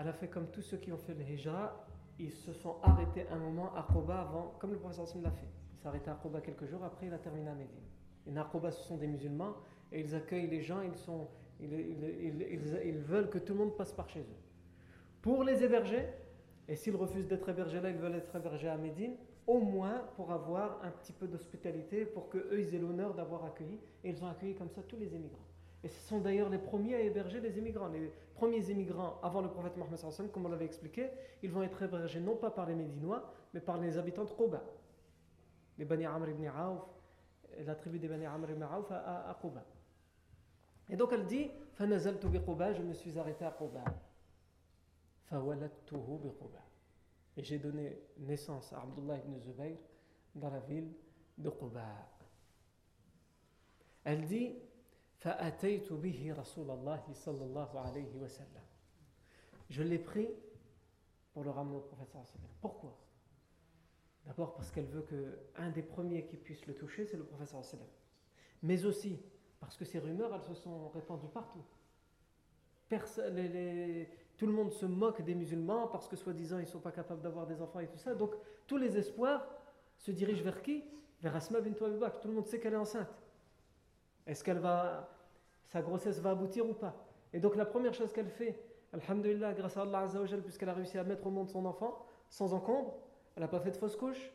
a 0.08 0.12
fait 0.12 0.28
comme 0.28 0.50
tous 0.50 0.62
ceux 0.62 0.76
qui 0.76 0.92
ont 0.92 0.98
fait 0.98 1.14
le 1.14 1.22
hijra, 1.22 1.86
ils 2.18 2.32
se 2.32 2.52
sont 2.52 2.76
arrêtés 2.82 3.26
un 3.28 3.38
moment 3.38 3.74
à 3.74 3.86
Quba 3.90 4.20
avant, 4.20 4.54
comme 4.58 4.72
le 4.72 4.78
professeur 4.78 5.08
Sim 5.08 5.22
l'a 5.22 5.30
fait. 5.30 5.46
Il 5.72 5.78
s'est 5.78 5.88
arrêté 5.88 6.10
à 6.10 6.14
Quba 6.14 6.40
quelques 6.40 6.66
jours, 6.66 6.84
après 6.84 7.06
il 7.06 7.12
a 7.12 7.18
terminé 7.18 7.48
à 7.48 7.54
Médine. 7.54 8.36
À 8.36 8.44
Quba, 8.44 8.70
ce 8.70 8.82
sont 8.82 8.96
des 8.96 9.06
musulmans, 9.06 9.54
et 9.92 10.00
ils 10.00 10.14
accueillent 10.14 10.48
les 10.48 10.62
gens, 10.62 10.82
ils, 10.82 10.94
sont, 10.94 11.28
ils, 11.60 12.98
veulent 12.98 13.30
que 13.30 13.38
tout 13.38 13.52
le 13.52 13.60
monde 13.60 13.76
passe 13.76 13.92
par 13.92 14.08
chez 14.08 14.20
eux. 14.20 14.40
Pour 15.22 15.44
les 15.44 15.62
héberger, 15.62 16.06
et 16.68 16.76
s'ils 16.76 16.96
refusent 16.96 17.28
d'être 17.28 17.48
hébergés 17.48 17.80
là, 17.80 17.90
ils 17.90 17.96
veulent 17.96 18.16
être 18.16 18.34
hébergés 18.36 18.68
à 18.68 18.76
Médine, 18.76 19.16
au 19.46 19.58
moins 19.58 20.02
pour 20.16 20.32
avoir 20.32 20.82
un 20.82 20.90
petit 20.90 21.12
peu 21.12 21.26
d'hospitalité, 21.26 22.04
pour 22.04 22.28
qu'eux, 22.28 22.58
ils 22.58 22.74
aient 22.74 22.78
l'honneur 22.78 23.14
d'avoir 23.14 23.44
accueilli. 23.44 23.78
Et 24.02 24.10
ils 24.10 24.24
ont 24.24 24.28
accueilli 24.28 24.54
comme 24.54 24.70
ça 24.70 24.82
tous 24.82 24.96
les 24.96 25.14
émigrants. 25.14 25.44
Et 25.82 25.88
ce 25.88 26.08
sont 26.08 26.20
d'ailleurs 26.20 26.48
les 26.48 26.58
premiers 26.58 26.94
à 26.94 27.00
héberger 27.00 27.40
les 27.40 27.58
immigrants. 27.58 27.88
Les 27.88 28.10
premiers 28.34 28.70
immigrants 28.70 29.18
avant 29.22 29.42
le 29.42 29.48
prophète 29.48 29.76
Mohammed, 29.76 30.00
comme 30.32 30.46
on 30.46 30.48
l'avait 30.48 30.64
expliqué, 30.64 31.10
ils 31.42 31.50
vont 31.50 31.62
être 31.62 31.82
hébergés 31.82 32.20
non 32.20 32.36
pas 32.36 32.50
par 32.50 32.66
les 32.66 32.74
Médinois, 32.74 33.30
mais 33.52 33.60
par 33.60 33.78
les 33.78 33.98
habitants 33.98 34.24
de 34.24 34.30
Quba. 34.30 34.64
Les 35.76 35.84
Bani 35.84 36.06
Amr 36.06 36.30
ibn 36.30 36.46
Aouf, 36.46 36.80
la 37.66 37.74
tribu 37.74 37.98
des 37.98 38.08
Bani 38.08 38.24
Amr 38.24 38.50
ibn 38.50 38.62
Aouf 38.62 38.90
à, 38.90 39.28
à. 39.28 39.40
Et 40.88 40.96
donc 40.96 41.12
elle 41.12 41.26
dit 41.26 41.50
je 41.78 42.82
me 42.82 42.94
suis 42.94 43.18
arrêté 43.18 43.44
à 43.44 43.50
Quba. 43.50 43.84
Et 47.36 47.42
j'ai 47.42 47.58
donné 47.58 47.98
naissance 48.18 48.72
à 48.72 48.82
Abdullah 48.82 49.18
ibn 49.18 49.38
Zubayr 49.40 49.76
dans 50.34 50.50
la 50.50 50.60
ville 50.60 50.92
de 51.38 51.50
Quba. 51.50 51.84
Elle 54.04 54.26
dit 54.26 54.54
Je 59.70 59.82
l'ai 59.82 59.98
pris 59.98 60.28
pour 61.32 61.44
le 61.44 61.50
ramener 61.50 61.76
au 61.76 61.80
prophète. 61.80 62.08
Pourquoi? 62.60 62.96
D'abord 64.26 64.54
parce 64.54 64.70
qu'elle 64.70 64.86
veut 64.86 65.02
que 65.02 65.38
un 65.56 65.70
des 65.70 65.82
premiers 65.82 66.26
qui 66.26 66.36
puisse 66.36 66.66
le 66.66 66.74
toucher, 66.74 67.06
c'est 67.06 67.16
le 67.16 67.24
prophète. 67.24 67.54
Mais 68.62 68.84
aussi 68.84 69.20
parce 69.60 69.76
que 69.76 69.84
ces 69.84 69.98
rumeurs, 69.98 70.34
elles 70.34 70.42
se 70.42 70.54
sont 70.54 70.88
répandues 70.88 71.28
partout. 71.28 71.62
tout 74.36 74.46
le 74.46 74.52
monde 74.52 74.72
se 74.72 74.86
moque 74.86 75.22
des 75.22 75.34
musulmans 75.34 75.88
parce 75.88 76.08
que 76.08 76.16
soi-disant 76.16 76.58
ils 76.58 76.64
ne 76.64 76.68
sont 76.68 76.80
pas 76.80 76.92
capables 76.92 77.22
d'avoir 77.22 77.46
des 77.46 77.60
enfants 77.60 77.80
et 77.80 77.86
tout 77.86 77.98
ça. 77.98 78.14
Donc 78.14 78.32
tous 78.66 78.76
les 78.76 78.96
espoirs 78.96 79.46
se 79.98 80.10
dirigent 80.10 80.42
vers 80.42 80.62
qui? 80.62 80.84
Vers 81.22 81.36
Asma 81.36 81.60
bint 81.60 81.88
Bakr. 81.98 82.20
Tout 82.20 82.28
le 82.28 82.34
monde 82.34 82.46
sait 82.46 82.60
qu'elle 82.60 82.74
est 82.74 82.76
enceinte. 82.76 83.08
Est-ce 84.26 84.44
qu'elle 84.44 84.58
va, 84.58 85.08
sa 85.66 85.82
grossesse 85.82 86.18
va 86.20 86.30
aboutir 86.30 86.68
ou 86.68 86.74
pas? 86.74 86.94
Et 87.32 87.40
donc 87.40 87.56
la 87.56 87.66
première 87.66 87.94
chose 87.94 88.12
qu'elle 88.12 88.30
fait, 88.30 88.58
Alhamdulillah, 88.92 89.54
grâce 89.54 89.76
à 89.76 89.82
Allah 89.82 90.06
puisqu'elle 90.44 90.68
a 90.68 90.74
réussi 90.74 90.98
à 90.98 91.04
mettre 91.04 91.26
au 91.26 91.30
monde 91.30 91.48
son 91.48 91.64
enfant 91.64 92.06
sans 92.28 92.54
encombre, 92.54 92.94
elle 93.36 93.42
n'a 93.42 93.48
pas 93.48 93.60
fait 93.60 93.72
de 93.72 93.76
fausse 93.76 93.96
couche, 93.96 94.32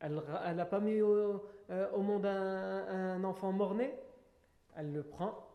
elle 0.00 0.22
n'a 0.54 0.64
pas 0.66 0.80
mis 0.80 1.00
au, 1.00 1.42
euh, 1.70 1.98
monde 1.98 2.26
un, 2.26 3.22
enfant 3.24 3.52
mort-né, 3.52 3.94
elle 4.76 4.92
le 4.92 5.02
prend 5.02 5.48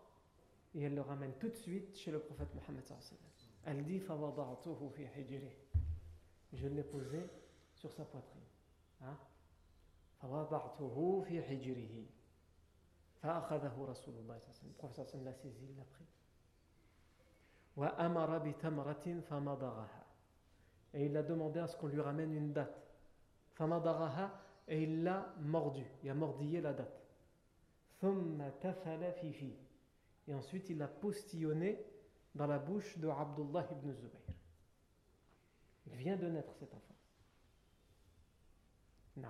et 0.73 0.81
elle 0.81 0.95
le 0.95 1.01
ramène 1.01 1.33
tout 1.39 1.49
de 1.49 1.55
suite 1.55 1.95
chez 1.95 2.11
le 2.11 2.19
prophète 2.19 2.53
Mohammed. 2.55 2.83
Elle 3.65 3.83
dit 3.83 4.01
Je 6.53 6.67
l'ai 6.67 6.83
posé 6.83 7.29
sur 7.75 7.91
sa 7.93 8.03
poitrine. 8.03 8.41
Hein. 9.01 9.17
Le 10.23 10.27
prophète 14.77 15.13
l'a 15.23 15.33
saisi, 15.33 15.67
il 15.69 15.77
l'a 15.77 15.85
pris. 15.85 16.05
Et 20.93 21.05
il 21.05 21.15
a 21.15 21.23
demandé 21.23 21.59
à 21.59 21.67
ce 21.67 21.77
qu'on 21.77 21.87
lui 21.87 22.01
ramène 22.01 22.33
une 22.33 22.51
date. 22.53 22.81
Et 24.67 24.83
il 24.83 25.03
l'a 25.03 25.33
mordu, 25.39 25.85
il 26.03 26.09
a 26.09 26.13
mordillé 26.13 26.61
la 26.61 26.73
date 26.73 27.00
et 30.27 30.33
ensuite 30.33 30.69
il 30.69 30.77
l'a 30.77 30.87
postillonné 30.87 31.83
dans 32.35 32.47
la 32.47 32.59
bouche 32.59 32.97
de 32.97 33.07
Abdullah 33.07 33.67
ibn 33.71 33.91
Zubayr 33.93 34.21
il 35.87 35.93
vient 35.95 36.17
de 36.17 36.27
naître 36.27 36.53
cet 36.55 36.73
enfant 36.73 36.91
non 39.17 39.29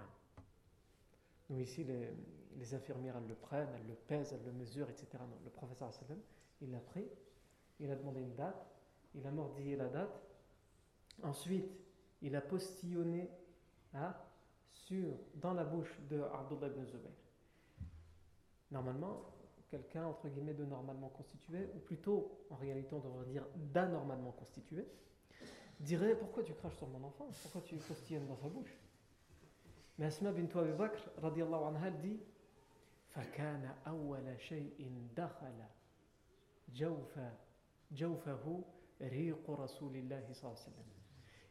Nous, 1.50 1.60
ici, 1.60 1.84
les, 1.84 2.74
infirmières, 2.74 3.18
elles 3.18 3.28
le 3.28 3.36
prennent, 3.36 3.70
elles 3.76 3.88
le 3.88 3.96
pèsent, 3.96 4.34
elles 4.34 4.46
le 4.46 4.52
mesurent, 4.52 4.90
etc. 4.90 5.08
Non, 5.20 5.38
le 5.44 5.50
professeur, 5.50 5.92
il 6.62 6.72
l'a 6.72 6.80
pris, 6.80 7.08
il 7.80 7.90
a 7.90 7.96
demandé 7.96 8.22
une 8.22 8.36
date, 8.36 8.68
il 9.16 9.26
a 9.26 9.32
mordillé 9.32 9.76
la 9.76 9.88
date. 9.88 10.22
Ensuite, 11.24 11.70
il 12.22 12.36
a 12.36 12.42
postillonné 12.42 13.30
hein, 13.94 14.16
sur, 14.72 15.18
dans 15.36 15.54
la 15.54 15.64
bouche 15.64 16.00
de 16.10 16.22
Abdullah 16.22 16.68
ibn 16.68 16.86
Zubayr 16.86 17.12
Normalement, 18.71 19.25
quelqu'un, 19.69 20.07
entre 20.07 20.29
guillemets, 20.29 20.55
de 20.55 20.65
normalement 20.65 21.09
constitué, 21.09 21.69
ou 21.75 21.79
plutôt, 21.79 22.47
en 22.51 22.57
réalité, 22.57 22.95
on 22.95 23.01
devrait 23.01 23.27
dire 23.27 23.47
d'anormalement 23.55 24.33
constitué, 24.33 24.87
dirait 25.81 26.17
Pourquoi 26.17 26.43
tu 26.43 26.55
craches 26.55 26.77
sur 26.77 26.89
mon 26.89 27.05
enfant 27.05 27.29
Pourquoi 27.43 27.61
tu 27.63 27.77
postillonnes 27.77 28.27
dans 28.27 28.37
sa 28.37 28.49
bouche 28.49 28.75
Mais 29.99 30.07
Asma 30.07 30.33
bint 30.33 30.59
Abi 30.59 30.73
Bakr, 30.73 31.01
radiallahu 31.19 31.65
anha, 31.65 31.89
elle 31.89 31.99
dit 32.01 32.19
فكان 33.17 33.75
أول 33.87 34.41
شيء 34.41 35.09
دخل 35.17 35.65
جوف 36.69 37.19
جوفه 37.93 38.65
ريق 39.01 39.51
رسول 39.51 39.97
الله 39.97 40.33
صلى 40.33 40.51
الله 40.51 40.61
عليه 40.61 40.71
وسلم 40.71 40.87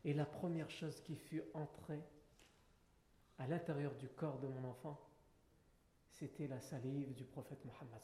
Et 0.06 0.14
la 0.14 0.26
première 0.26 0.70
chose 0.70 1.02
qui 1.02 1.16
fut 1.16 1.42
entrée 1.56 2.04
à 3.40 3.48
l'intérieur 3.48 3.96
du 3.96 4.08
corps 4.08 4.38
de 4.38 4.48
mon 4.48 4.70
enfant, 4.70 5.00
c'était 6.21 6.47
la 6.47 6.61
salive 6.61 7.15
du 7.15 7.25
prophète 7.25 7.65
Mohammed. 7.65 8.03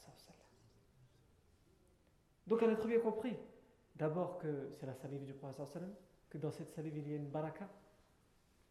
Donc 2.46 2.62
elle 2.62 2.70
a 2.70 2.76
très 2.76 2.88
bien 2.88 3.00
compris, 3.00 3.36
d'abord 3.94 4.38
que 4.38 4.70
c'est 4.72 4.86
la 4.86 4.94
salive 4.94 5.24
du 5.24 5.34
prophète, 5.34 5.82
que 6.30 6.38
dans 6.38 6.50
cette 6.50 6.70
salive 6.70 6.96
il 6.96 7.08
y 7.10 7.12
a 7.12 7.16
une 7.16 7.28
baraka, 7.28 7.68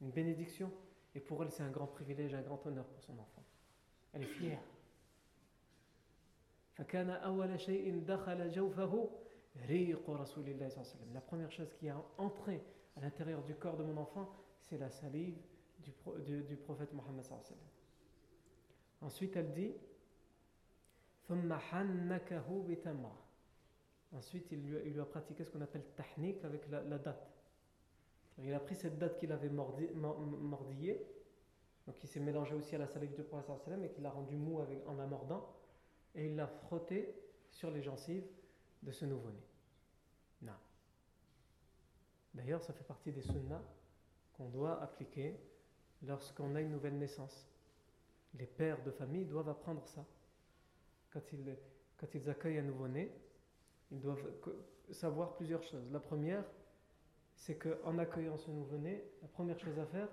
une 0.02 0.10
bénédiction, 0.10 0.72
et 1.14 1.20
pour 1.20 1.44
elle, 1.44 1.52
c'est 1.52 1.62
un 1.62 1.70
grand 1.70 1.86
privilège, 1.86 2.34
un 2.34 2.42
grand 2.42 2.66
honneur 2.66 2.86
pour 2.86 3.02
son 3.02 3.14
enfant. 3.14 3.44
Elle 4.14 4.24
est 4.24 4.26
fière. 4.26 4.60
La 11.14 11.22
première 11.22 11.52
chose 11.52 11.72
qui 11.76 11.88
a 11.88 12.04
entré 12.18 12.64
à 12.98 13.02
l'intérieur 13.02 13.44
du 13.44 13.56
corps 13.56 13.78
de 13.78 13.84
mon 13.84 13.98
enfant, 13.98 14.30
c'est 14.60 14.78
la 14.78 14.90
salive 14.90 15.38
du, 15.80 15.94
du, 16.44 16.58
prophète 16.58 16.92
Mohammed. 16.94 17.26
Ensuite, 19.06 19.36
elle 19.36 19.54
dit 19.54 19.72
Ensuite, 24.12 24.52
il 24.52 24.64
lui, 24.64 24.78
a, 24.78 24.82
il 24.82 24.94
lui, 24.94 25.00
a 25.00 25.06
pratiqué 25.06 25.44
ce 25.44 25.52
qu'on 25.52 25.62
appelle 25.62 25.84
tahnik 25.96 26.44
avec 26.44 26.68
la 26.70 26.98
date. 26.98 27.32
Il 28.40 28.52
a 28.54 28.60
pris 28.60 28.76
cette 28.76 28.98
date 28.98 29.20
qu'il 29.20 29.32
avait 29.32 29.50
mordillée, 29.50 31.06
donc 31.86 32.04
il 32.04 32.10
s'est 32.10 32.20
mélangé 32.20 32.56
aussi 32.56 32.76
à 32.76 32.80
la 32.80 32.88
salive 32.88 33.14
du 33.14 33.24
prophète 33.24 33.80
et 33.84 33.90
qu'il 33.90 34.04
l'a 34.04 34.10
rendu 34.10 34.36
mou 34.36 34.60
en 34.88 34.96
la 34.96 35.06
mordant, 35.06 35.56
et 36.16 36.26
il 36.26 36.36
l'a 36.36 36.48
frotté 36.48 37.16
sur 37.52 37.70
les 37.70 37.82
gencives 37.84 38.28
de 38.82 38.92
ce 38.92 39.06
nouveau-né. 39.06 39.42
D'ailleurs, 42.34 42.62
ça 42.62 42.74
fait 42.74 42.84
partie 42.84 43.14
des 43.14 43.22
sunnas 43.22 43.62
qu'on 44.34 44.50
doit 44.50 44.82
appliquer 44.82 45.40
lorsqu'on 46.04 46.54
a 46.56 46.62
une 46.62 46.72
nouvelle 46.72 46.98
naissance. 46.98 47.48
Les 48.38 48.46
pères 48.46 48.84
de 48.84 48.92
famille 48.92 49.26
doivent 49.26 49.50
apprendre 49.50 49.86
ça. 49.88 50.06
Quand 51.12 52.14
ils, 52.14 52.30
accueillent 52.30 52.58
un 52.58 52.64
nouveau-né, 52.64 53.12
ils 53.92 54.00
doivent 54.00 54.26
savoir 54.92 55.36
plusieurs 55.36 55.64
choses. 55.64 55.90
La 55.92 56.00
première, 56.00 56.44
c'est 57.36 57.56
qu'en 57.56 57.98
accueillant 57.98 58.38
ce 58.38 58.52
nouveau-né, 58.52 59.04
la 59.22 59.28
première 59.30 59.58
chose 59.60 59.80
à 59.80 59.86
faire, 59.86 60.10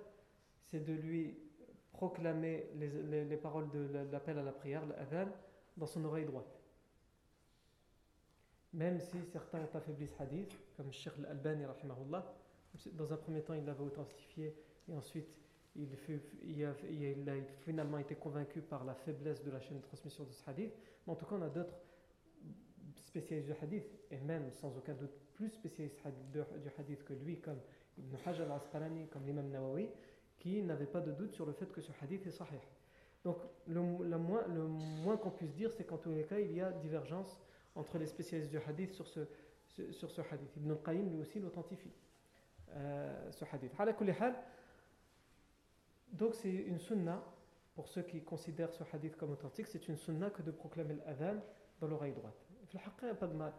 c'est 0.70 0.80
de 0.80 0.92
lui 0.92 1.36
proclamer 1.92 2.68
les, 2.76 3.36
paroles 3.36 3.68
de 3.70 3.88
l'appel 4.10 4.38
à 4.38 4.42
la 4.42 4.52
prière, 4.52 4.86
l'adhan, 4.86 5.30
dans 5.76 5.86
son 5.86 6.04
oreille 6.04 6.24
droite. 6.24 6.60
Même 8.72 9.00
si 9.00 9.22
certains 9.26 9.60
ont 9.60 9.76
affaibli 9.76 10.06
ce 10.06 10.22
hadith, 10.22 10.56
comme 10.76 10.92
Sheikh 10.92 11.12
al-Albani, 11.18 11.64
dans 12.92 13.12
un 13.12 13.16
premier 13.16 13.42
temps 13.42 13.54
il 13.54 13.64
l'avait 13.64 13.84
authentifié 13.84 14.56
et 14.88 14.94
ensuite 14.94 15.28
il, 15.76 16.64
a, 16.64 16.74
finalement 17.64 17.98
été 17.98 18.14
convaincu 18.14 18.60
par 18.60 18.84
la 18.84 18.94
faiblesse 18.94 19.42
de 19.42 19.50
la 19.50 19.60
chaîne 19.60 19.78
de 19.78 19.82
transmission 19.82 20.24
de 20.24 20.32
ce 20.32 20.48
hadith. 20.48 20.72
Mais 21.06 21.12
en 21.12 21.16
tout 21.16 21.24
cas, 21.24 21.36
on 21.36 21.42
a 21.42 21.48
d'autres 21.48 21.74
spécialistes 22.96 23.48
du 23.48 23.54
hadith, 23.62 23.86
et 24.10 24.18
même 24.18 24.50
sans 24.52 24.76
aucun 24.76 24.94
doute 24.94 25.12
plus 25.34 25.50
spécialistes 25.50 25.98
du 26.32 26.40
hadith 26.78 27.04
que 27.04 27.14
lui, 27.14 27.40
comme 27.40 27.60
Ibn 27.98 28.16
Hajar 28.26 28.50
al-Asqalani, 28.50 29.06
comme 29.08 29.24
l'imam 29.26 29.48
Nawawi, 29.50 29.88
qui 30.38 30.62
n'avait 30.62 30.86
pas 30.86 31.00
de 31.00 31.12
doute 31.12 31.34
sur 31.34 31.46
le 31.46 31.52
fait 31.52 31.70
que 31.70 31.80
ce 31.80 31.92
hadith 32.02 32.26
est 32.26 32.32
sahih. 32.32 32.60
Donc 33.24 33.38
le, 33.68 33.80
moins, 33.80 34.46
le 34.48 34.66
moins 34.66 35.16
qu'on 35.16 35.30
puisse 35.30 35.54
dire, 35.54 35.70
c'est 35.72 35.84
qu'en 35.84 35.98
tous 35.98 36.10
les 36.10 36.24
cas, 36.24 36.38
il 36.38 36.52
y 36.52 36.60
a 36.60 36.72
divergence 36.72 37.40
entre 37.74 37.98
les 37.98 38.06
spécialistes 38.06 38.50
du 38.50 38.58
hadith 38.58 38.92
sur 38.92 39.06
ce, 39.06 39.20
sur 39.92 40.10
ce 40.10 40.20
hadith. 40.20 40.56
Ibn 40.56 40.72
al-Qayyim 40.72 41.10
lui 41.10 41.20
aussi 41.20 41.38
l'authentifie, 41.38 41.92
euh, 42.74 43.30
ce 43.30 43.44
hadith. 43.52 43.72
Donc 46.12 46.34
c'est 46.34 46.50
une 46.50 46.78
sunna, 46.78 47.22
pour 47.74 47.88
ceux 47.88 48.02
qui 48.02 48.22
considèrent 48.22 48.72
ce 48.72 48.84
hadith 48.92 49.16
comme 49.16 49.30
authentique, 49.32 49.66
c'est 49.66 49.88
une 49.88 49.96
sunna 49.96 50.30
que 50.30 50.42
de 50.42 50.50
proclamer 50.50 50.96
l'adhan 51.06 51.40
dans 51.80 51.88
l'oreille 51.88 52.12
droite. 52.12 52.46
Il 52.72 52.78
n'y 53.02 53.10
a 53.10 53.14
pas 53.14 53.26
de 53.26 53.34
mal 53.34 53.52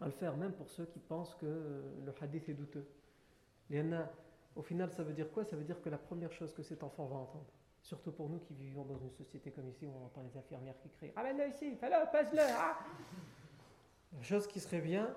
à 0.00 0.06
le 0.06 0.12
faire, 0.12 0.36
même 0.36 0.52
pour 0.52 0.68
ceux 0.68 0.86
qui 0.86 0.98
pensent 0.98 1.34
que 1.34 1.46
le 1.46 2.14
hadith 2.20 2.48
est 2.48 2.54
douteux. 2.54 2.86
Au 4.56 4.62
final, 4.62 4.90
ça 4.90 5.04
veut 5.04 5.12
dire 5.12 5.30
quoi? 5.30 5.44
Ça 5.44 5.56
veut 5.56 5.64
dire 5.64 5.80
que 5.80 5.88
la 5.88 5.98
première 5.98 6.32
chose 6.32 6.52
que 6.52 6.62
cet 6.62 6.82
enfant 6.82 7.06
va 7.06 7.16
entendre, 7.16 7.46
surtout 7.82 8.10
pour 8.10 8.28
nous 8.28 8.40
qui 8.40 8.54
vivons 8.54 8.84
dans 8.84 8.98
une 8.98 9.12
société 9.12 9.52
comme 9.52 9.68
ici 9.68 9.86
où 9.86 9.90
on 9.90 10.06
entend 10.06 10.22
les 10.22 10.36
infirmières 10.36 10.76
qui 10.78 10.88
crient 10.90 11.12
Ramène-le 11.14 11.48
ici, 11.48 11.76
fais-le, 11.76 12.10
passe-le 12.10 12.40
ah 12.40 12.78
La 14.16 14.22
chose 14.22 14.48
qui 14.48 14.58
serait 14.58 14.80
bien, 14.80 15.14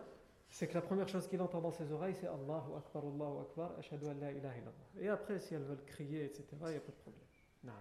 c'est 0.53 0.67
que 0.67 0.75
la 0.75 0.81
première 0.81 1.07
chose 1.07 1.27
qu'il 1.27 1.41
entend 1.41 1.61
dans 1.61 1.71
ses 1.71 1.91
oreilles, 1.91 2.13
c'est 2.13 2.27
Allahu 2.27 2.77
Akbar, 2.77 3.03
Allahu 3.03 3.41
Akbar, 3.41 3.71
Ashadu 3.79 4.05
an 4.05 4.13
la 4.21 4.31
ilaha. 4.31 4.53
Et 5.01 5.09
après, 5.09 5.39
si 5.39 5.55
elles 5.55 5.63
veulent 5.63 5.83
crier, 5.83 6.25
etc., 6.25 6.45
il 6.51 6.67
n'y 6.67 6.75
a 6.75 6.79
pas 6.79 6.91
de 6.91 6.97
problème. 6.97 7.25
Non. 7.63 7.73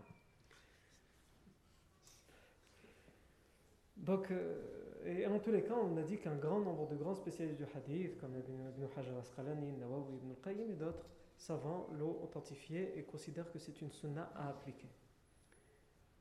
Donc, 3.98 4.30
euh, 4.30 5.04
et 5.04 5.26
en 5.26 5.38
tous 5.38 5.50
les 5.50 5.62
cas, 5.62 5.74
on 5.74 5.98
a 5.98 6.02
dit 6.02 6.16
qu'un 6.16 6.37
grand 6.37 6.61
nombre 6.61 6.88
de 6.88 6.96
grands 6.96 7.14
spécialistes 7.14 7.58
du 7.58 7.66
hadith, 7.76 8.16
comme 8.18 8.38
Ibn 8.38 8.87
Hajar 8.96 9.16
al-Asqalani, 9.16 9.72
Nawawi, 9.72 10.14
Ibn 10.14 10.30
al-Qayyim 10.30 10.70
et 10.70 10.76
d'autres 10.76 11.04
savants, 11.37 11.90
l'ont 11.98 12.22
authentifié 12.22 12.98
et 12.98 13.02
considèrent 13.02 13.52
que 13.52 13.58
c'est 13.58 13.82
une 13.82 13.92
sunna 13.92 14.32
à 14.35 14.48
appliquer. 14.48 14.88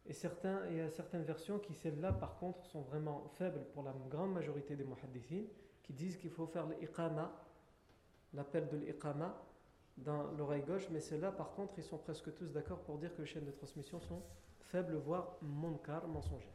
Et 0.06 0.12
certains, 0.12 0.68
il 0.70 0.78
y 0.78 0.82
a 0.82 0.90
certaines 0.90 1.24
versions 1.24 1.60
qui, 1.60 1.74
celles-là, 1.74 2.12
par 2.12 2.36
contre, 2.40 2.66
sont 2.66 2.82
vraiment 2.82 3.30
faibles 3.38 3.64
pour 3.74 3.84
la 3.84 3.96
grande 4.10 4.34
majorité 4.34 4.76
des 4.76 4.84
muhaddithin, 4.84 5.46
qui 5.84 5.94
disent 5.94 6.18
qu'il 6.18 6.32
faut 6.32 6.48
faire 6.48 6.68
l'iqama 6.68 7.32
l'appel 8.34 8.68
de 8.70 8.78
l'iqama 8.78 9.36
dans 9.98 10.32
l'oreille 10.32 10.64
gauche, 10.64 10.88
mais 10.90 11.00
c'est 11.00 11.18
là 11.18 11.32
par 11.32 11.52
contre, 11.52 11.74
ils 11.78 11.84
sont 11.84 11.98
presque 11.98 12.34
tous 12.36 12.52
d'accord 12.52 12.80
pour 12.80 12.98
dire 12.98 13.14
que 13.16 13.22
les 13.22 13.28
chaînes 13.28 13.46
de 13.46 13.52
transmission 13.52 14.00
sont 14.00 14.22
faibles, 14.60 14.96
voire 14.96 15.36
munkar, 15.42 16.08
mensongères. 16.08 16.48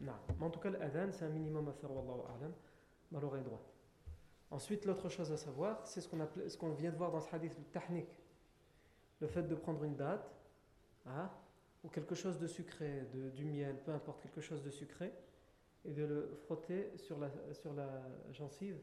Non. 0.00 0.14
Mais 0.38 0.46
en 0.46 0.50
tout 0.50 0.60
cas, 0.60 0.70
l'adhan, 0.70 1.12
c'est 1.12 1.24
un 1.24 1.30
minimum 1.30 1.68
à 1.68 1.72
faire, 1.72 1.90
dans 1.90 3.20
l'oreille 3.20 3.44
droite. 3.44 3.72
Ensuite, 4.50 4.84
l'autre 4.84 5.08
chose 5.08 5.30
à 5.32 5.36
savoir, 5.36 5.86
c'est 5.86 6.00
ce 6.00 6.08
qu'on 6.08 6.26
ce 6.48 6.56
qu'on 6.56 6.72
vient 6.72 6.90
de 6.90 6.96
voir 6.96 7.10
dans 7.10 7.20
ce 7.20 7.34
hadith, 7.34 7.56
le 7.56 7.64
tahnik. 7.64 8.08
Le 9.20 9.26
fait 9.26 9.42
de 9.42 9.54
prendre 9.54 9.82
une 9.84 9.96
date, 9.96 10.30
hein, 11.06 11.30
ou 11.82 11.88
quelque 11.88 12.14
chose 12.14 12.38
de 12.38 12.46
sucré, 12.46 13.06
de, 13.14 13.30
du 13.30 13.44
miel, 13.44 13.80
peu 13.82 13.92
importe, 13.92 14.20
quelque 14.22 14.40
chose 14.40 14.62
de 14.62 14.70
sucré, 14.70 15.12
et 15.86 15.92
de 15.92 16.04
le 16.04 16.38
frotter 16.44 16.92
sur 16.96 17.18
la, 17.18 17.30
sur 17.52 17.72
la 17.72 17.88
gencive 18.32 18.78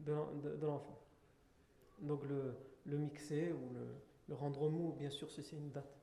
de, 0.00 0.12
l'enfant. 0.62 0.98
Donc 2.00 2.24
le, 2.24 2.54
le, 2.86 2.96
mixer 2.96 3.52
ou 3.52 3.72
le, 4.28 4.34
rendre 4.34 4.68
mou, 4.68 4.94
bien 4.98 5.10
sûr, 5.10 5.30
ceci 5.30 5.54
est 5.54 5.58
une 5.58 5.70
date. 5.70 5.94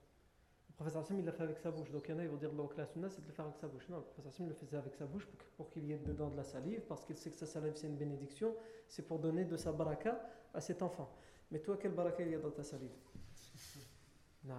Le 0.70 0.74
professeur 0.76 1.02
Hassim, 1.04 1.18
il 1.18 1.26
l'a 1.26 1.32
fait 1.32 1.44
avec 1.44 1.58
sa 1.58 1.72
bouche. 1.72 1.90
Donc 1.92 2.06
il 2.08 2.12
y 2.12 2.14
en 2.14 2.20
a, 2.20 2.24
ils 2.24 2.30
vont 2.30 2.36
dire 2.36 2.52
que 2.52 2.78
la 2.78 2.86
sunna, 2.86 3.10
c'est 3.10 3.22
de 3.22 3.28
le 3.28 3.34
faire 3.34 3.46
avec 3.46 3.58
sa 3.58 3.68
bouche. 3.68 3.88
Non, 3.90 3.98
le 3.98 4.04
professeur 4.04 4.32
Hassim 4.32 4.48
le 4.48 4.54
faisait 4.54 4.78
avec 4.78 4.94
sa 4.96 5.06
bouche 5.06 5.28
pour, 5.56 5.70
qu'il 5.70 5.86
y 5.86 5.94
ait 5.94 6.00
dedans 6.00 6.30
de 6.30 6.36
la 6.36 6.44
salive, 6.44 6.82
parce 6.82 7.06
qu'il 7.06 7.16
sait 7.16 7.32
que 7.32 7.38
sa 7.38 7.46
salive, 7.46 7.74
c'est 7.76 7.88
une 7.88 7.98
bénédiction. 7.98 8.54
C'est 8.88 9.08
pour 9.08 9.20
donner 9.20 9.46
de 9.46 9.56
sa 9.56 9.72
baraka 9.72 10.22
à 10.54 10.60
cet 10.60 10.82
enfant. 10.82 11.10
Mais 11.52 11.60
toi, 11.60 11.78
quelle 11.78 11.94
baraka 11.94 12.24
il 12.24 12.32
y 12.32 12.36
a 12.36 12.40
dans 12.40 12.52
ta 12.52 12.64
salive? 12.64 12.92
Non. 14.44 14.56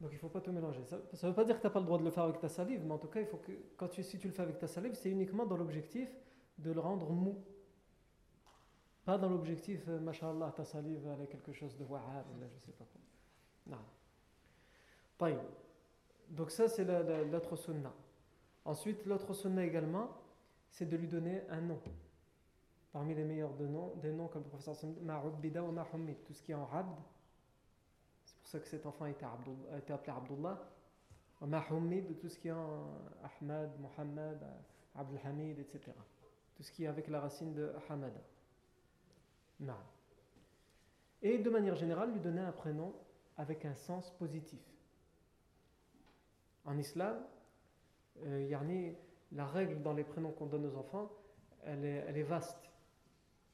Donc 0.00 0.10
il 0.12 0.14
ne 0.14 0.20
faut 0.20 0.28
pas 0.28 0.40
tout 0.40 0.52
mélanger. 0.52 0.82
Ça 0.86 0.96
ne 0.96 1.28
veut 1.28 1.34
pas 1.34 1.44
dire 1.44 1.56
que 1.56 1.60
tu 1.60 1.66
n'as 1.66 1.72
pas 1.72 1.80
le 1.80 1.86
droit 1.86 1.98
de 1.98 2.04
le 2.04 2.10
faire 2.10 2.24
avec 2.24 2.40
ta 2.40 2.48
salive, 2.48 2.82
mais 2.84 2.92
en 2.92 2.98
tout 2.98 3.08
cas, 3.08 3.20
il 3.20 3.26
faut 3.26 3.36
que, 3.36 3.52
quand 3.76 3.88
tu, 3.88 4.02
si 4.02 4.18
tu 4.18 4.28
le 4.28 4.32
fais 4.32 4.42
avec 4.42 4.58
ta 4.58 4.66
salive, 4.66 4.94
c'est 4.94 5.10
uniquement 5.10 5.44
dans 5.44 5.56
l'objectif 5.56 6.10
de 6.58 6.72
le 6.72 6.80
rendre 6.80 7.10
mou. 7.10 7.44
Pas 9.04 9.18
dans 9.18 9.28
l'objectif, 9.28 9.82
euh, 9.88 9.98
machallah, 10.00 10.52
ta 10.52 10.64
salive, 10.64 11.06
elle 11.06 11.24
est 11.24 11.26
quelque 11.26 11.52
chose 11.52 11.76
de 11.76 11.84
wahab, 11.84 12.24
je 12.38 12.44
ne 12.44 12.60
sais 12.60 12.72
pas 12.72 12.84
quoi. 12.84 13.00
Non. 13.66 13.78
Donc 16.28 16.50
ça, 16.50 16.68
c'est 16.68 16.84
l'autre 17.30 17.56
sunna. 17.56 17.92
Ensuite, 18.64 19.04
l'autre 19.04 19.34
sunna 19.34 19.64
également, 19.64 20.08
c'est 20.70 20.86
de 20.86 20.96
lui 20.96 21.08
donner 21.08 21.42
un 21.50 21.60
nom. 21.60 21.80
Parmi 22.92 23.14
les 23.14 23.24
meilleurs 23.24 23.54
de 23.54 23.66
noms, 23.66 23.94
des 23.96 24.12
noms 24.12 24.28
comme 24.28 24.42
le 24.42 24.48
professeur 24.48 24.76
Ma'ubbida 25.02 25.62
ou 25.62 25.72
Ma'humid, 25.72 26.24
tout 26.24 26.32
ce 26.32 26.42
qui 26.42 26.52
est 26.52 26.56
en 26.56 26.68
abd. 26.72 26.96
Ça 28.50 28.58
que 28.58 28.66
cet 28.66 28.84
enfant 28.84 29.06
été, 29.06 29.24
appelé 29.24 30.12
Abdullah. 30.12 30.58
Ma'humid, 31.40 32.18
tout 32.18 32.28
ce 32.28 32.36
qui 32.36 32.48
est 32.48 32.54
Ahmad, 33.22 33.70
Muhammad, 33.78 34.44
Abdulhamid, 34.96 35.60
etc. 35.60 35.92
Tout 36.56 36.64
ce 36.64 36.72
qui 36.72 36.82
est 36.82 36.88
avec 36.88 37.06
la 37.06 37.20
racine 37.20 37.54
de 37.54 37.72
Hamada. 37.88 38.20
Et 41.22 41.38
de 41.38 41.48
manière 41.48 41.76
générale, 41.76 42.10
lui 42.10 42.18
donner 42.18 42.40
un 42.40 42.50
prénom 42.50 42.92
avec 43.36 43.64
un 43.64 43.76
sens 43.76 44.10
positif. 44.18 44.58
En 46.64 46.76
islam, 46.76 47.22
euh, 48.24 48.84
la 49.30 49.46
règle 49.46 49.80
dans 49.80 49.92
les 49.92 50.02
prénoms 50.02 50.32
qu'on 50.32 50.46
donne 50.46 50.66
aux 50.66 50.76
enfants, 50.76 51.08
elle 51.62 51.84
est, 51.84 52.04
elle 52.08 52.18
est 52.18 52.24
vaste. 52.24 52.68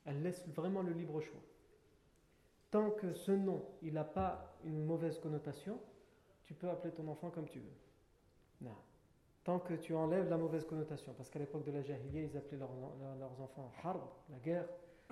Elle 0.07 0.23
laisse 0.23 0.49
vraiment 0.49 0.81
le 0.81 0.93
libre 0.93 1.21
choix. 1.21 1.43
Tant 2.77 2.91
que 2.91 3.15
ce 3.15 3.33
nom, 3.33 3.65
il 3.81 3.95
n'a 3.95 4.05
pas 4.05 4.55
une 4.63 4.85
mauvaise 4.85 5.19
connotation, 5.19 5.81
tu 6.45 6.53
peux 6.53 6.69
appeler 6.69 6.93
ton 6.93 7.09
enfant 7.09 7.31
comme 7.31 7.49
tu 7.49 7.59
veux. 7.59 7.73
Non. 8.61 8.77
Tant 9.45 9.61
que 9.61 9.73
tu 9.73 9.95
enlèves 9.95 10.29
la 10.29 10.37
mauvaise 10.37 10.67
connotation, 10.67 11.15
parce 11.15 11.31
qu'à 11.31 11.39
l'époque 11.39 11.65
de 11.65 11.73
la 11.73 11.81
Jahiliya, 11.81 12.25
ils 12.25 12.37
appelaient 12.37 12.59
leurs 12.59 13.41
enfants 13.41 13.73
harb, 13.83 14.03
la 14.29 14.39
guerre, 14.41 14.69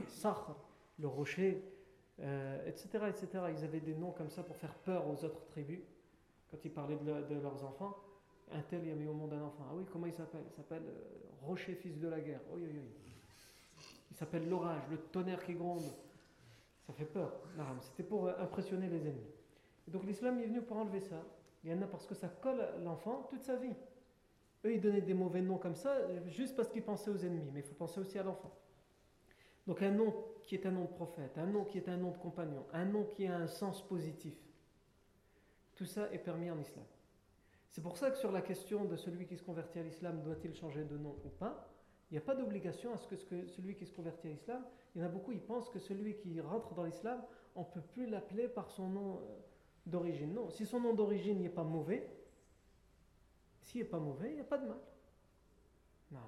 sakhr, 0.07 0.55
le 0.99 1.09
rocher, 1.09 1.65
etc., 2.19 2.89
euh, 2.97 3.09
etc. 3.09 3.29
Ils 3.57 3.65
avaient 3.65 3.81
des 3.81 3.95
noms 3.95 4.13
comme 4.13 4.29
ça 4.29 4.43
pour 4.43 4.57
faire 4.57 4.75
peur 4.75 5.09
aux 5.09 5.25
autres 5.25 5.47
tribus 5.47 5.81
quand 6.51 6.59
ils 6.67 6.71
parlaient 6.71 6.99
de, 6.99 7.41
leurs 7.41 7.65
enfants, 7.65 7.97
un 8.53 8.61
tel, 8.61 8.85
il 8.85 8.93
a 8.93 8.95
mis 8.95 9.07
au 9.07 9.15
monde 9.15 9.33
un 9.33 9.43
enfant. 9.43 9.65
Ah 9.71 9.75
oui, 9.75 9.87
comment 9.91 10.05
il 10.05 10.13
s'appelle? 10.13 10.45
Il 10.51 10.55
s'appelle 10.55 10.83
euh, 10.87 11.47
Rocher, 11.47 11.77
fils 11.77 11.99
de 11.99 12.09
la 12.09 12.21
guerre. 12.21 12.41
Oui, 12.51 12.61
oui, 12.63 12.79
oui. 12.79 13.13
Il 14.11 14.17
s'appelle 14.19 14.51
l'orage, 14.51 14.83
le 14.91 14.99
tonnerre 14.99 15.43
qui 15.43 15.55
gronde. 15.55 15.91
Ça 16.87 16.93
fait 16.93 17.05
peur. 17.05 17.33
C'était 17.81 18.03
pour 18.03 18.27
euh, 18.27 18.33
impressionner 18.39 18.89
les 18.89 19.07
ennemis. 19.07 19.33
donc 19.89 20.05
l'islam 20.05 20.39
est 20.39 20.47
venu 20.47 20.63
pour 20.63 20.77
enlever 20.77 21.01
ça. 21.01 21.23
Il 21.63 21.71
y 21.71 21.75
en 21.75 21.81
a 21.81 21.87
parce 21.87 22.07
que 22.07 22.15
ça 22.15 22.29
colle 22.29 22.63
l'enfant 22.85 23.27
toute 23.31 23.43
sa 23.43 23.57
vie. 23.57 23.75
Eux, 24.65 24.75
ils 24.75 24.81
donnaient 24.81 25.01
des 25.01 25.15
mauvais 25.15 25.41
noms 25.41 25.59
comme 25.59 25.75
ça, 25.75 25.97
juste 26.27 26.57
parce 26.57 26.69
qu'ils 26.69 26.83
pensaient 26.83 27.11
aux 27.11 27.19
ennemis. 27.19 27.51
Mais 27.53 27.61
il 27.61 27.67
faut 27.67 27.75
penser 27.75 28.01
aussi 28.01 28.19
à 28.19 28.23
l'enfant. 28.23 28.53
Donc 29.67 29.83
un 29.83 29.91
nom 29.91 30.15
qui 30.43 30.55
est 30.55 30.67
un 30.67 30.71
nom 30.71 30.83
de 30.83 30.89
prophète, 30.89 31.39
un 31.39 31.47
nom 31.47 31.65
qui 31.65 31.79
est 31.79 31.89
un 31.89 31.97
nom 31.97 32.11
de 32.11 32.19
compagnon, 32.19 32.67
un 32.73 32.85
nom 32.85 33.05
qui 33.05 33.27
a 33.27 33.37
un 33.37 33.47
sens 33.47 33.87
positif. 33.87 34.35
Tout 35.75 35.87
ça 35.87 36.13
est 36.13 36.19
permis 36.19 36.51
en 36.51 36.59
islam. 36.59 36.85
C'est 37.71 37.83
pour 37.83 37.97
ça 37.97 38.11
que 38.11 38.19
sur 38.19 38.31
la 38.31 38.43
question 38.43 38.85
de 38.85 38.97
celui 38.97 39.27
qui 39.27 39.37
se 39.37 39.43
convertit 39.43 39.79
à 39.79 39.83
l'islam, 39.83 40.23
doit-il 40.23 40.55
changer 40.55 40.85
de 40.85 40.97
nom 40.97 41.17
ou 41.25 41.29
pas 41.29 41.74
Il 42.11 42.15
n'y 42.15 42.19
a 42.19 42.21
pas 42.21 42.35
d'obligation 42.35 42.93
à 42.93 42.97
ce 42.97 43.07
que, 43.07 43.17
celui 43.47 43.75
qui 43.75 43.87
se 43.87 43.93
convertit 43.93 44.29
à 44.29 44.31
l'islam, 44.31 44.63
il 44.95 45.01
y 45.01 45.05
en 45.05 45.07
a 45.07 45.11
beaucoup, 45.11 45.33
ils 45.33 45.41
pensent 45.41 45.69
que 45.69 45.79
celui 45.79 46.17
qui 46.17 46.41
rentre 46.41 46.75
dans 46.75 46.85
l'islam, 46.85 47.23
on 47.57 47.61
ne 47.61 47.67
peut 47.67 47.81
plus 47.81 48.07
l'appeler 48.07 48.49
par 48.49 48.71
son 48.71 48.89
nom 48.89 49.17
euh, 49.17 49.41
d'origine. 49.87 50.35
Non, 50.35 50.51
si 50.51 50.67
son 50.67 50.81
nom 50.81 50.95
d'origine 50.95 51.41
n'est 51.41 51.49
pas 51.49 51.65
mauvais, 51.65 52.09
s'il 53.63 53.83
n'est 53.83 53.89
pas 53.89 53.99
mauvais, 53.99 54.31
il 54.31 54.35
n'y 54.35 54.41
a 54.41 54.45
pas 54.45 54.59
de 54.59 54.67
mal. 54.67 54.79
Non. 56.13 56.21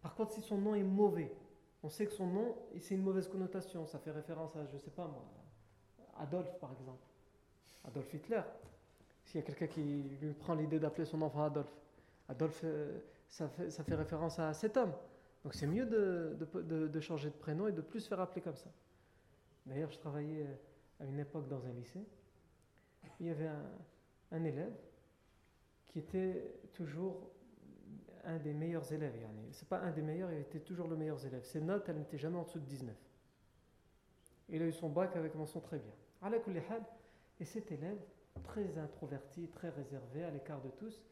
Par 0.00 0.14
contre, 0.14 0.32
si 0.32 0.40
son 0.40 0.58
nom 0.58 0.74
est 0.74 0.82
mauvais, 0.82 1.32
on 1.82 1.88
sait 1.88 2.06
que 2.06 2.12
son 2.12 2.26
nom, 2.26 2.56
c'est 2.80 2.94
une 2.94 3.02
mauvaise 3.02 3.28
connotation, 3.28 3.86
ça 3.86 3.98
fait 3.98 4.10
référence 4.10 4.56
à, 4.56 4.66
je 4.66 4.74
ne 4.74 4.78
sais 4.78 4.90
pas 4.90 5.06
moi, 5.06 5.24
Adolphe 6.18 6.58
par 6.60 6.72
exemple. 6.72 7.04
Adolf 7.84 8.12
Hitler. 8.14 8.42
S'il 9.24 9.40
y 9.40 9.42
a 9.42 9.46
quelqu'un 9.46 9.66
qui 9.66 9.80
lui 10.20 10.32
prend 10.34 10.54
l'idée 10.54 10.78
d'appeler 10.78 11.04
son 11.04 11.22
enfant 11.22 11.44
Adolphe, 11.44 11.74
Adolphe, 12.28 12.60
euh, 12.64 12.98
ça 13.32 13.48
fait, 13.48 13.94
référence 13.94 14.38
à 14.38 14.52
cet 14.52 14.76
homme. 14.76 14.92
Donc 15.42 15.54
c'est 15.54 15.66
mieux 15.66 15.86
de, 15.86 17.00
changer 17.00 17.30
de 17.30 17.34
prénom 17.34 17.66
et 17.66 17.72
de 17.72 17.80
plus 17.80 18.00
se 18.00 18.08
faire 18.08 18.20
appeler 18.20 18.42
comme 18.42 18.56
ça. 18.56 18.70
D'ailleurs, 19.64 19.90
je 19.90 19.98
travaillais 19.98 20.46
à 21.00 21.04
une 21.04 21.18
époque 21.18 21.48
dans 21.48 21.64
un 21.66 21.72
lycée. 21.72 22.04
Il 23.20 23.26
y 23.26 23.30
avait 23.30 23.48
un, 24.30 24.44
élève 24.44 24.74
qui 25.86 25.98
était 25.98 26.60
toujours 26.74 27.30
un 28.24 28.38
des 28.38 28.52
meilleurs 28.52 28.92
élèves. 28.92 29.14
C'est 29.50 29.68
pas 29.68 29.78
un 29.78 29.92
des 29.92 30.02
meilleurs, 30.02 30.30
il 30.30 30.40
était 30.40 30.60
toujours 30.60 30.86
le 30.86 30.96
meilleur 30.96 31.24
élève. 31.24 31.42
Ses 31.44 31.60
notes, 31.60 31.88
elles 31.88 31.98
n'étaient 31.98 32.18
jamais 32.18 32.38
en 32.38 32.44
dessous 32.44 32.60
de 32.60 32.66
19. 32.66 32.94
Il 34.50 34.62
a 34.62 34.66
eu 34.66 34.72
son 34.72 34.90
bac 34.90 35.16
avec 35.16 35.34
mention 35.34 35.60
très 35.60 35.78
bien. 35.78 35.92
Et 37.40 37.44
cet 37.44 37.72
élève, 37.72 37.98
très 38.44 38.76
introverti, 38.78 39.48
très 39.48 39.70
réservé, 39.70 40.22
à 40.22 40.30
l'écart 40.30 40.60
de 40.60 40.68
tous, 40.70 41.02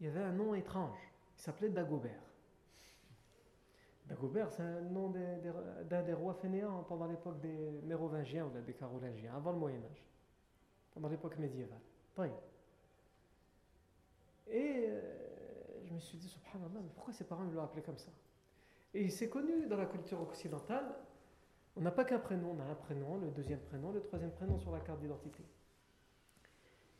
il 0.00 0.08
avait 0.08 0.22
un 0.22 0.32
nom 0.32 0.54
étrange. 0.54 1.09
Il 1.40 1.42
s'appelait 1.42 1.70
Dagobert. 1.70 2.20
Dagobert, 4.04 4.50
c'est 4.50 4.60
un 4.62 4.82
nom 4.82 5.08
d'un 5.08 6.02
des, 6.02 6.12
rois 6.12 6.34
fainéants 6.34 6.84
pendant 6.86 7.06
l'époque 7.06 7.40
des 7.40 7.80
Mérovingiens 7.82 8.44
ou 8.44 8.50
des 8.50 8.74
Carolingiens, 8.74 9.34
avant 9.34 9.52
le 9.52 9.58
Moyen-Âge, 9.58 10.04
pendant 10.92 11.08
l'époque 11.08 11.38
médiévale. 11.38 11.80
Et 14.48 14.84
euh, 14.86 15.00
je 15.86 15.94
me 15.94 15.98
suis 15.98 16.18
dit, 16.18 16.30
mais 16.54 16.80
pourquoi 16.94 17.14
ses 17.14 17.24
parents 17.24 17.44
l'ont 17.44 17.62
appelé 17.62 17.80
comme 17.80 17.96
ça? 17.96 18.10
Et 18.92 19.02
il 19.02 19.10
s'est 19.10 19.30
connu 19.30 19.66
dans 19.66 19.78
la 19.78 19.86
culture 19.86 20.20
occidentale. 20.20 20.94
On 21.74 21.80
n'a 21.80 21.90
pas 21.90 22.04
qu'un 22.04 22.18
prénom, 22.18 22.50
on 22.50 22.60
a 22.60 22.64
un 22.64 22.74
prénom, 22.74 23.16
le 23.16 23.30
deuxième 23.30 23.60
prénom, 23.60 23.92
le 23.92 24.02
troisième 24.02 24.32
prénom 24.32 24.58
sur 24.58 24.72
la 24.72 24.80
carte 24.80 25.00
d'identité. 25.00 25.42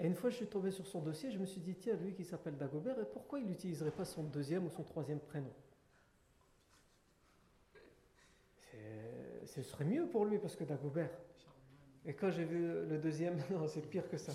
Et 0.01 0.07
une 0.07 0.15
fois, 0.15 0.31
je 0.31 0.37
suis 0.37 0.47
tombé 0.47 0.71
sur 0.71 0.87
son 0.87 1.01
dossier, 1.01 1.31
je 1.31 1.39
me 1.39 1.45
suis 1.45 1.61
dit, 1.61 1.75
tiens, 1.75 1.95
lui 1.97 2.15
qui 2.15 2.25
s'appelle 2.25 2.57
Dagobert, 2.57 2.99
et 2.99 3.05
pourquoi 3.05 3.39
il 3.39 3.47
n'utiliserait 3.47 3.91
pas 3.91 4.07
son 4.07 4.23
deuxième 4.23 4.65
ou 4.65 4.71
son 4.71 4.83
troisième 4.83 5.21
prénom? 5.21 5.53
Ce 9.45 9.63
serait 9.63 9.85
mieux 9.85 10.07
pour 10.07 10.25
lui, 10.25 10.39
parce 10.39 10.57
que 10.57 10.65
Dagobert. 10.65 11.11
Et 12.07 12.15
quand 12.15 12.31
j'ai 12.31 12.45
vu 12.45 12.61
le 12.89 12.99
deuxième, 12.99 13.37
non, 13.51 13.67
c'est 13.67 13.83
pire 13.83 14.09
que 14.09 14.17
ça. 14.17 14.33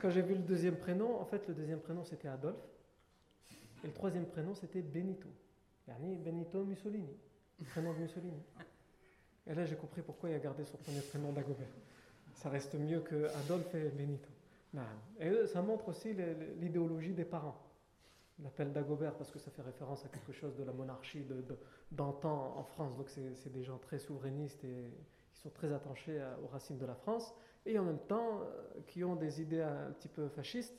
Quand 0.00 0.10
j'ai 0.10 0.22
vu 0.22 0.34
le 0.34 0.42
deuxième 0.42 0.76
prénom, 0.76 1.20
en 1.20 1.24
fait, 1.24 1.46
le 1.46 1.54
deuxième 1.54 1.80
prénom 1.80 2.02
c'était 2.02 2.28
Adolphe, 2.28 2.56
et 3.84 3.86
le 3.86 3.92
troisième 3.92 4.26
prénom 4.26 4.54
c'était 4.54 4.82
Benito. 4.82 5.28
Benito 5.86 6.64
Mussolini, 6.64 7.14
le 7.60 7.66
prénom 7.66 7.92
de 7.92 7.98
Mussolini. 7.98 8.42
Et 9.46 9.54
là, 9.54 9.66
j'ai 9.66 9.76
compris 9.76 10.00
pourquoi 10.00 10.30
il 10.30 10.34
a 10.34 10.38
gardé 10.38 10.64
son 10.64 10.78
premier 10.78 11.02
prénom 11.02 11.30
Dagobert. 11.30 11.68
Ça 12.32 12.48
reste 12.48 12.74
mieux 12.74 13.00
que 13.00 13.26
Adolphe 13.26 13.74
et 13.74 13.90
Benito. 13.90 14.33
Et 15.20 15.46
ça 15.46 15.62
montre 15.62 15.88
aussi 15.88 16.14
l'idéologie 16.60 17.12
des 17.12 17.24
parents. 17.24 17.60
On 18.40 18.42
l'appelle 18.42 18.72
Dagobert 18.72 19.14
parce 19.16 19.30
que 19.30 19.38
ça 19.38 19.50
fait 19.50 19.62
référence 19.62 20.04
à 20.04 20.08
quelque 20.08 20.32
chose 20.32 20.56
de 20.56 20.64
la 20.64 20.72
monarchie 20.72 21.24
d'antan 21.92 22.54
en 22.56 22.64
France. 22.64 22.96
Donc 22.96 23.08
c'est 23.08 23.52
des 23.52 23.62
gens 23.62 23.78
très 23.78 23.98
souverainistes 23.98 24.64
et 24.64 24.90
qui 25.32 25.38
sont 25.38 25.50
très 25.50 25.72
attachés 25.72 26.20
aux 26.42 26.48
racines 26.48 26.78
de 26.78 26.86
la 26.86 26.94
France. 26.94 27.34
Et 27.66 27.78
en 27.78 27.84
même 27.84 28.00
temps 28.00 28.40
euh, 28.42 28.80
qui 28.86 29.04
ont 29.04 29.16
des 29.16 29.40
idées 29.40 29.62
un 29.62 29.90
petit 29.92 30.08
peu 30.08 30.28
fascistes, 30.28 30.78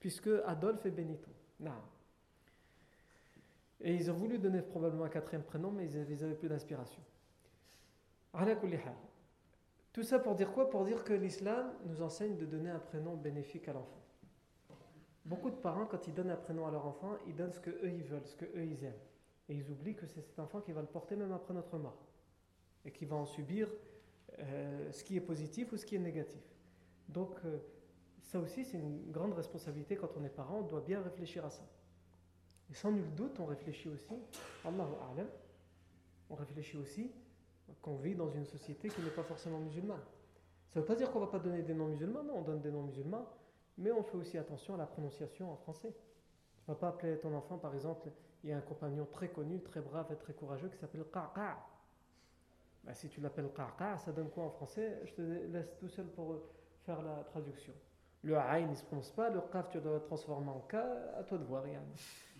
puisque 0.00 0.30
Adolphe 0.46 0.84
et 0.86 0.90
Benito. 0.90 1.30
Et 3.80 3.94
ils 3.94 4.10
ont 4.10 4.14
voulu 4.14 4.38
donner 4.38 4.62
probablement 4.62 5.04
un 5.04 5.08
quatrième 5.08 5.44
prénom, 5.44 5.70
mais 5.70 5.88
ils 5.90 6.20
n'avaient 6.20 6.34
plus 6.34 6.48
d'inspiration. 6.48 7.02
Tout 9.94 10.02
ça 10.02 10.18
pour 10.18 10.34
dire 10.34 10.50
quoi? 10.50 10.68
Pour 10.68 10.84
dire 10.84 11.04
que 11.04 11.12
l'islam 11.12 11.72
nous 11.86 12.02
enseigne 12.02 12.36
de 12.36 12.44
donner 12.44 12.68
un 12.68 12.80
prénom 12.80 13.14
bénéfique 13.14 13.68
à 13.68 13.72
l'enfant. 13.72 14.02
Beaucoup 15.24 15.50
de 15.50 15.56
parents, 15.56 15.86
quand 15.86 16.08
ils 16.08 16.12
donnent 16.12 16.32
un 16.32 16.36
prénom 16.36 16.66
à 16.66 16.72
leur 16.72 16.84
enfant, 16.84 17.16
ils 17.28 17.36
donnent 17.36 17.52
ce 17.52 17.60
que 17.60 17.70
eux 17.70 17.92
ils 17.92 18.02
veulent, 18.02 18.26
ce 18.26 18.34
que 18.34 18.44
eux 18.44 18.66
ils 18.66 18.84
aiment. 18.84 18.98
Et 19.48 19.54
ils 19.54 19.70
oublient 19.70 19.94
que 19.94 20.06
c'est 20.06 20.20
cet 20.20 20.40
enfant 20.40 20.60
qui 20.60 20.72
va 20.72 20.80
le 20.80 20.88
porter 20.88 21.14
même 21.14 21.30
après 21.30 21.54
notre 21.54 21.78
mort. 21.78 21.96
Et 22.84 22.90
qui 22.90 23.04
va 23.04 23.14
en 23.14 23.24
subir 23.24 23.68
euh, 24.40 24.90
ce 24.90 25.04
qui 25.04 25.16
est 25.16 25.20
positif 25.20 25.72
ou 25.72 25.76
ce 25.76 25.86
qui 25.86 25.94
est 25.94 26.00
négatif. 26.00 26.42
Donc, 27.08 27.36
euh, 27.44 27.58
ça 28.20 28.40
aussi, 28.40 28.64
c'est 28.64 28.78
une 28.78 29.12
grande 29.12 29.34
responsabilité 29.34 29.94
quand 29.94 30.16
on 30.16 30.24
est 30.24 30.28
parent, 30.28 30.58
on 30.58 30.66
doit 30.66 30.80
bien 30.80 31.00
réfléchir 31.02 31.44
à 31.44 31.50
ça. 31.50 31.62
Et 32.68 32.74
sans 32.74 32.90
nul 32.90 33.14
doute, 33.14 33.38
on 33.38 33.46
réfléchit 33.46 33.90
aussi, 33.90 34.14
Allahu 34.64 35.22
on 36.30 36.34
réfléchit 36.34 36.78
aussi 36.78 37.12
qu'on 37.82 37.96
vit 37.96 38.14
dans 38.14 38.30
une 38.30 38.46
société 38.46 38.88
qui 38.88 39.00
n'est 39.02 39.10
pas 39.10 39.22
forcément 39.22 39.58
musulmane. 39.58 40.02
Ça 40.68 40.80
ne 40.80 40.84
veut 40.84 40.86
pas 40.86 40.96
dire 40.96 41.10
qu'on 41.10 41.20
ne 41.20 41.26
va 41.26 41.30
pas 41.30 41.38
donner 41.38 41.62
des 41.62 41.74
noms 41.74 41.86
musulmans, 41.86 42.22
non, 42.22 42.38
on 42.38 42.42
donne 42.42 42.60
des 42.60 42.70
noms 42.70 42.82
musulmans, 42.82 43.28
mais 43.78 43.92
on 43.92 44.02
fait 44.02 44.16
aussi 44.16 44.38
attention 44.38 44.74
à 44.74 44.78
la 44.78 44.86
prononciation 44.86 45.52
en 45.52 45.56
français. 45.56 45.92
Tu 46.56 46.70
ne 46.70 46.74
vas 46.74 46.80
pas 46.80 46.88
appeler 46.88 47.18
ton 47.18 47.34
enfant, 47.34 47.58
par 47.58 47.74
exemple, 47.74 48.08
il 48.42 48.50
y 48.50 48.52
a 48.52 48.56
un 48.56 48.62
compagnon 48.62 49.06
très 49.10 49.28
connu, 49.28 49.60
très 49.62 49.80
brave 49.80 50.10
et 50.12 50.16
très 50.16 50.32
courageux 50.32 50.68
qui 50.68 50.76
s'appelle 50.76 51.04
Qaqa. 51.12 51.58
Ben, 52.84 52.92
si 52.92 53.08
tu 53.08 53.20
l'appelles 53.20 53.50
Qaqa, 53.54 53.98
ça 53.98 54.12
donne 54.12 54.30
quoi 54.30 54.44
en 54.44 54.50
français? 54.50 55.00
Je 55.04 55.14
te 55.14 55.22
laisse 55.22 55.76
tout 55.78 55.88
seul 55.88 56.06
pour 56.06 56.42
faire 56.84 57.02
la 57.02 57.24
traduction. 57.24 57.72
Le 58.22 58.36
Aïn 58.36 58.68
ne 58.68 58.74
se 58.74 58.84
prononce 58.84 59.10
pas, 59.10 59.30
le 59.30 59.40
Qaf 59.52 59.70
tu 59.70 59.80
dois 59.80 59.94
le 59.94 60.02
transformer 60.02 60.50
en 60.50 60.60
K, 60.60 60.74
à 60.74 61.22
toi 61.24 61.38
de 61.38 61.44
voir. 61.44 61.66
Yann. 61.66 61.84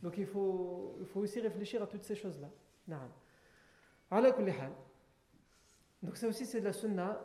Donc 0.03 0.19
il 0.19 0.27
faut, 0.27 0.97
il 1.01 1.07
faut 1.07 1.21
aussi 1.21 1.41
réfléchir 1.41 1.83
à 1.83 1.87
toutes 1.87 2.03
ces 2.03 2.15
choses-là. 2.15 2.49
Donc 6.05 6.19
ça 6.19 6.29
aussi 6.29 6.45
c'est 6.45 6.61
de 6.61 6.67
la 6.67 6.75
sunna. 6.75 7.25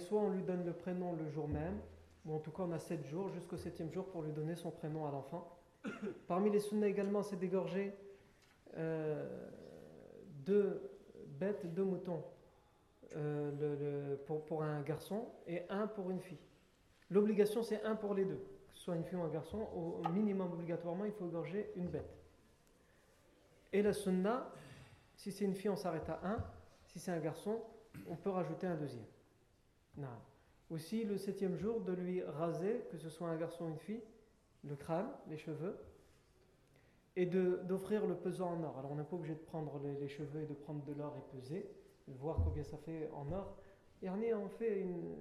Soit 0.00 0.20
on 0.20 0.30
lui 0.30 0.42
donne 0.42 0.64
le 0.64 0.72
prénom 0.72 1.12
le 1.12 1.28
jour 1.28 1.48
même, 1.48 1.78
ou 2.24 2.34
en 2.34 2.40
tout 2.40 2.50
cas 2.50 2.64
on 2.64 2.72
a 2.72 2.78
7 2.78 3.06
jours 3.06 3.28
jusqu'au 3.28 3.56
septième 3.56 3.92
jour 3.92 4.06
pour 4.06 4.22
lui 4.22 4.32
donner 4.32 4.56
son 4.56 4.72
prénom 4.72 5.06
à 5.06 5.12
l'enfant. 5.12 5.56
Parmi 6.26 6.50
les 6.50 6.58
sunnas 6.58 6.88
également 6.88 7.22
c'est 7.22 7.36
d'égorger 7.36 7.94
euh, 8.76 9.48
deux 10.44 10.90
bêtes, 11.38 11.72
deux 11.72 11.84
moutons 11.84 12.24
euh, 13.14 14.16
pour, 14.26 14.62
un 14.64 14.82
garçon 14.82 15.28
et 15.46 15.62
un 15.70 15.86
pour 15.86 16.10
une 16.10 16.20
fille. 16.20 16.40
L'obligation 17.10 17.62
c'est 17.62 17.84
un 17.84 17.94
pour 17.94 18.12
les 18.12 18.24
deux, 18.24 18.34
que 18.68 18.74
ce 18.74 18.80
soit 18.80 18.96
une 18.96 19.04
fille 19.04 19.18
ou 19.18 19.22
un 19.22 19.28
garçon, 19.28 19.68
au 19.72 20.02
minimum 20.08 20.52
obligatoirement 20.52 21.04
il 21.04 21.12
faut 21.12 21.28
égorger 21.28 21.70
une 21.76 21.86
bête. 21.86 22.18
Et 23.72 23.82
la 23.82 23.92
sunna, 23.92 24.50
si 25.14 25.30
c'est 25.30 25.44
une 25.44 25.54
fille 25.54 25.70
on 25.70 25.76
s'arrête 25.76 26.08
à 26.08 26.20
un, 26.24 26.44
si 26.86 26.98
c'est 26.98 27.12
un 27.12 27.20
garçon 27.20 27.60
on 28.08 28.16
peut 28.16 28.30
rajouter 28.30 28.66
un 28.66 28.76
deuxième. 28.76 29.06
Non. 29.96 30.08
Aussi, 30.70 31.04
le 31.04 31.16
septième 31.16 31.56
jour, 31.56 31.80
de 31.80 31.92
lui 31.92 32.22
raser, 32.22 32.84
que 32.90 32.98
ce 32.98 33.08
soit 33.08 33.28
un 33.28 33.36
garçon 33.36 33.66
ou 33.66 33.68
une 33.68 33.78
fille, 33.78 34.02
le 34.64 34.74
crâne, 34.74 35.08
les 35.28 35.36
cheveux, 35.36 35.76
et 37.14 37.26
d'offrir 37.26 38.06
le 38.06 38.14
pesant 38.14 38.52
en 38.52 38.62
or. 38.62 38.78
Alors, 38.78 38.92
on 38.92 38.96
n'est 38.96 39.04
pas 39.04 39.16
obligé 39.16 39.34
de 39.34 39.40
prendre 39.40 39.80
les, 40.00 40.08
cheveux 40.08 40.42
et 40.42 40.46
de 40.46 40.54
prendre 40.54 40.84
de 40.84 40.92
l'or 40.92 41.14
et 41.16 41.36
peser, 41.36 41.70
voir 42.08 42.38
combien 42.44 42.64
ça 42.64 42.76
fait 42.76 43.08
en 43.14 43.32
or. 43.32 43.56
Yarni, 44.02 44.34
on 44.34 44.48
fait 44.48 44.80
une, 44.80 45.14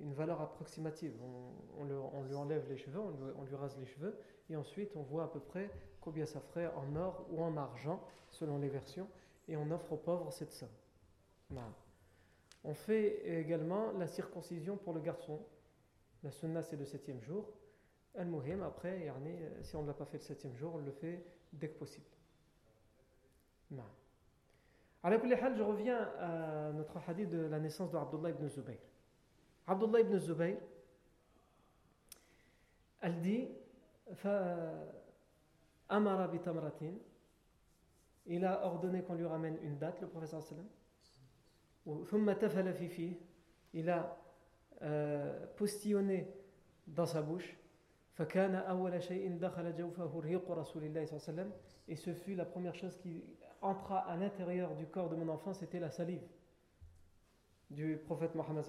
une 0.00 0.12
valeur 0.14 0.40
approximative. 0.40 1.12
On, 1.22 1.84
on, 1.84 2.22
lui 2.24 2.34
enlève 2.34 2.68
les 2.68 2.76
cheveux, 2.76 3.00
on 3.00 3.44
lui, 3.44 3.54
rase 3.54 3.76
les 3.78 3.86
cheveux, 3.86 4.16
et 4.50 4.56
ensuite 4.56 4.96
on 4.96 5.02
voit 5.02 5.24
à 5.24 5.28
peu 5.28 5.40
près 5.40 5.70
combien 6.00 6.26
ça 6.26 6.40
ferait 6.40 6.70
en 6.74 6.96
or 6.96 7.26
ou 7.30 7.42
en 7.42 7.56
argent, 7.56 8.00
selon 8.30 8.58
les 8.58 8.68
versions, 8.68 9.08
et 9.48 9.56
on 9.56 9.70
offre 9.70 9.92
aux 9.92 9.96
pauvres 9.96 10.32
cette 10.32 10.52
somme. 10.52 10.68
On 12.64 12.74
fait 12.74 13.40
également 13.40 13.92
la 13.92 14.06
circoncision 14.06 14.76
pour 14.76 14.92
le 14.92 15.00
garçon. 15.00 15.44
La 16.22 16.30
sunna, 16.30 16.62
c'est 16.62 16.76
le 16.76 16.84
septième 16.84 17.20
jour. 17.20 17.48
Al-Muhim, 18.16 18.62
après, 18.62 19.08
euh, 19.08 19.62
si 19.62 19.74
on 19.74 19.82
ne 19.82 19.88
l'a 19.88 19.94
pas 19.94 20.04
fait 20.04 20.18
le 20.18 20.22
septième 20.22 20.54
jour, 20.54 20.74
on 20.74 20.78
le 20.78 20.92
fait 20.92 21.24
dès 21.52 21.68
que 21.68 21.78
possible. 21.78 22.06
je 25.56 25.62
reviens 25.62 25.98
à 26.18 26.70
notre 26.72 26.96
hadith 27.08 27.30
de 27.30 27.46
la 27.46 27.58
naissance 27.58 27.90
de 27.90 27.96
Abdullah 27.96 28.30
ibn 28.30 28.46
Zubayr. 28.48 28.78
Abdullah 29.66 30.00
ibn 30.00 30.18
Zubayr, 30.18 30.58
elle 33.00 33.20
dit 33.20 33.48
Amara 35.88 36.30
il 38.26 38.44
a 38.44 38.64
ordonné 38.64 39.02
qu'on 39.02 39.14
lui 39.14 39.26
ramène 39.26 39.58
une 39.62 39.78
date, 39.78 40.00
le 40.00 40.06
professeur 40.06 40.42
sallam 40.42 40.66
il 43.74 43.90
a 43.90 44.18
euh, 44.82 45.46
postillonné 45.56 46.28
dans 46.86 47.06
sa 47.06 47.22
bouche. 47.22 47.56
et 51.88 51.96
ce 51.96 52.14
fut 52.14 52.34
la 52.34 52.44
première 52.44 52.74
chose 52.74 52.96
qui 52.98 53.24
entra 53.60 53.98
à 54.00 54.16
l'intérieur 54.16 54.74
du 54.76 54.86
corps 54.86 55.08
de 55.08 55.16
mon 55.16 55.28
enfant 55.28 55.54
c'était 55.54 55.80
la 55.80 55.90
salive 55.90 56.22
du 57.70 57.96
prophète 57.96 58.34
Mohammed 58.34 58.64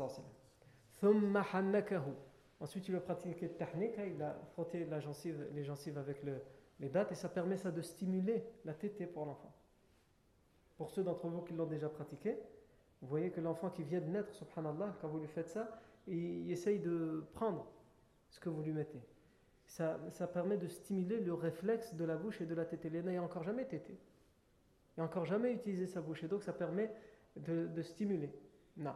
ensuite 2.60 2.88
il 2.88 2.95
a 2.95 2.99
pratiqué 3.02 3.47
le 3.47 3.54
tahnik 3.54 3.91
il 3.97 4.21
a 4.21 4.39
frotté 4.54 4.86
la 4.86 4.99
gencive, 4.99 5.47
les 5.54 5.63
gencives 5.63 5.97
avec 5.97 6.23
les 6.80 6.89
dates 6.89 7.12
et 7.12 7.15
ça 7.15 7.30
permet 7.30 7.58
ça 7.58 7.71
de 7.71 7.82
stimuler 7.82 8.43
la 8.65 8.73
tétée 8.73 9.06
pour 9.06 9.26
l'enfant. 9.26 9.54
Pour 10.78 10.89
ceux 10.89 11.04
d'entre 11.04 11.28
vous 11.28 11.41
qui 11.41 11.54
l'ont 11.54 11.65
déjà 11.65 11.89
pratiqué 11.89 12.38
vous 13.04 13.10
voyez 13.10 13.32
que 13.32 13.42
l'enfant 13.42 13.70
qui 13.70 13.84
vient 13.84 14.00
de 14.00 14.08
naître, 14.08 14.34
subhanallah, 14.34 14.96
quand 15.02 15.10
vous 15.10 15.20
lui 15.20 15.28
faites 15.28 15.50
ça, 15.50 15.68
il, 16.08 16.50
essaye 16.50 16.80
de 16.80 17.26
prendre 17.34 17.68
ce 18.30 18.39
que 18.39 18.48
vous 18.48 18.62
lui 18.62 18.72
mettez. 18.72 19.02
Ça, 19.66 20.00
ça 20.10 20.26
permet 20.26 20.56
de 20.56 20.68
stimuler 20.68 21.20
le 21.20 21.34
réflexe 21.34 21.94
de 21.96 22.06
la 22.06 22.16
bouche 22.16 22.39
et 22.39 22.46
de 22.46 22.56
la 22.56 22.63
tétée. 22.63 22.89
Léna 22.89 23.12
n'a 23.12 23.22
encore 23.22 23.44
jamais 23.44 23.66
tété. 23.66 24.00
Il 24.96 25.02
n'a 25.02 25.06
encore 25.06 25.26
jamais 25.26 25.52
utilisé 25.52 25.86
sa 25.86 26.00
bouche. 26.00 26.24
Et 26.24 26.30
donc 26.30 26.44
ça 26.44 26.54
permet 26.54 26.94
de, 27.36 27.68
de 27.68 27.82
stimuler. 27.82 28.32
Non. 28.78 28.96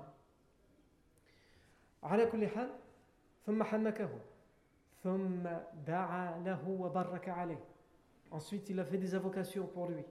Ensuite, 8.32 8.70
il 8.70 8.80
a 8.80 8.86
fait 8.86 8.98
des 8.98 9.16
invocations 9.16 9.68
pour 9.68 9.88
lui 9.88 10.06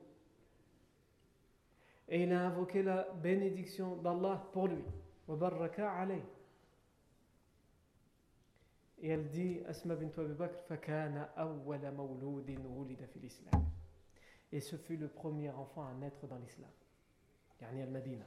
et 2.08 2.24
il 2.24 2.34
a 2.34 2.48
invoqué 2.48 2.84
la 2.84 3.08
bénédiction 3.24 3.96
d'Allah 3.98 4.50
pour 4.52 4.68
lui. 4.68 4.84
Et 9.04 9.08
elle 9.08 9.30
dit, 9.30 9.62
Asma 9.66 9.96
bint 9.96 10.12
Abi 10.18 10.34
Bakr, 10.34 10.60
Et 14.52 14.60
ce 14.60 14.76
fut 14.76 14.98
le 14.98 15.08
premier 15.08 15.50
enfant 15.52 15.88
à 15.88 15.94
naître 15.94 16.28
dans 16.28 16.38
l'islam. 16.38 16.70
Yani 17.62 17.82
al-Madina. 17.84 18.26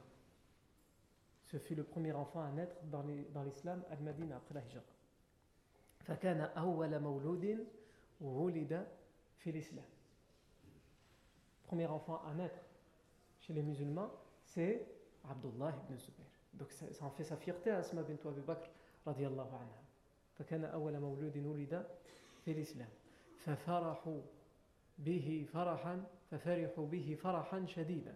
Ce 1.45 1.57
fut 1.59 1.75
le 1.75 1.83
premier 1.83 2.13
enfant 2.13 2.41
à 2.41 2.51
naître 2.51 2.75
dans 2.85 3.43
l'islam 3.43 3.83
al-Madina 3.91 4.37
après 4.37 4.55
la 4.55 4.61
hijra. 4.61 4.81
فكان 6.05 6.41
أول 6.41 6.99
مولود 6.99 7.67
ولد 8.21 8.87
في 9.37 9.49
الإسلام. 9.49 9.85
Premier 11.67 11.87
enfant 11.87 12.21
à 12.25 12.33
naître 12.33 12.59
chez 13.40 13.52
les 13.52 13.62
musulmans, 13.62 14.10
c'est 14.44 14.86
Abdullah 15.28 15.72
ibn 15.84 15.98
Zubayr. 15.98 16.26
Donc 16.54 16.70
ça, 16.72 16.92
ça 16.92 17.04
en 17.04 17.10
fait 17.10 17.24
sa 17.24 17.36
fierté 17.36 17.70
à 17.70 17.78
Asma 17.78 18.02
bint 18.02 18.28
Abi 18.28 18.40
Bakr 18.40 18.68
radiallahu 19.06 19.48
anha. 19.48 19.80
فكان 20.40 20.64
أول 20.64 21.00
مولود 21.00 21.36
ولد 21.36 21.86
في 22.44 22.50
الإسلام 22.52 22.88
ففرحوا 23.38 24.20
به 24.98 25.46
فرحا 25.52 26.04
ففرحوا 26.30 26.86
به 26.86 27.16
فرحا 27.22 27.66
شديدا 27.66 28.14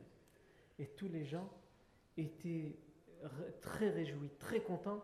et 0.79 0.87
tous 0.97 1.09
les 1.09 1.25
gens 1.25 1.49
étaient 2.17 2.77
très 3.61 3.91
réjouis 3.91 4.31
très 4.39 4.61
contents 4.61 5.03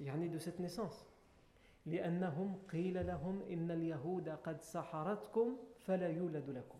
يعني 0.00 0.28
de 0.30 0.38
cette 0.38 0.60
naissance 0.60 1.04
لأنهم 1.86 2.58
قيل 2.72 3.06
لهم 3.06 3.42
إن 3.50 3.70
اليهود 3.70 4.28
قد 4.28 4.60
سحرتكم 4.60 5.56
فلا 5.78 6.08
يولد 6.08 6.50
لكم 6.50 6.78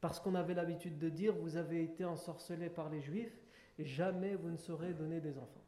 Parce 0.00 0.18
qu'on 0.18 0.34
avait 0.34 0.54
l'habitude 0.54 0.98
de 0.98 1.08
dire, 1.08 1.34
vous 1.34 1.56
avez 1.56 1.82
été 1.82 2.04
ensorcelés 2.04 2.70
par 2.70 2.88
les 2.88 3.00
juifs, 3.00 3.36
et 3.78 3.84
jamais 3.84 4.34
vous 4.34 4.50
ne 4.50 4.56
saurez 4.56 4.92
donner 4.92 5.20
des 5.20 5.38
enfants. 5.38 5.64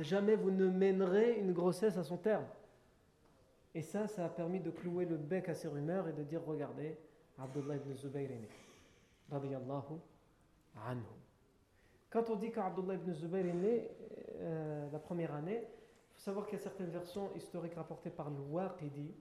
Jamais 0.00 0.36
vous 0.36 0.50
ne 0.50 0.66
mènerez 0.66 1.38
une 1.38 1.52
grossesse 1.52 1.96
à 1.96 2.04
son 2.04 2.18
terme. 2.18 2.46
Et 3.74 3.82
ça, 3.82 4.06
ça 4.06 4.26
a 4.26 4.28
permis 4.28 4.60
de 4.60 4.70
clouer 4.70 5.06
le 5.06 5.16
bec 5.16 5.48
à 5.48 5.54
ces 5.54 5.68
rumeurs 5.68 6.08
et 6.08 6.12
de 6.12 6.22
dire, 6.22 6.42
regardez, 6.44 6.96
Abdullah 7.38 7.76
ibn 7.76 7.94
Zubayr 7.94 8.30
est 8.30 8.38
né. 8.38 8.48
anhu. 10.76 11.02
Quand 12.10 12.28
on 12.28 12.36
dit 12.36 12.52
qu'Abdullah 12.52 12.94
ibn 12.94 13.12
Zubayr 13.12 13.46
est 13.46 13.54
né 13.54 13.90
euh, 14.40 14.90
la 14.92 14.98
première 14.98 15.34
année, 15.34 15.62
il 15.62 16.14
faut 16.14 16.20
savoir 16.20 16.46
qu'il 16.46 16.58
y 16.58 16.60
a 16.60 16.64
certaines 16.64 16.90
versions 16.90 17.30
historiques 17.34 17.74
rapportées 17.74 18.10
par 18.10 18.28
le 18.28 18.38
Waqidi, 18.50 19.14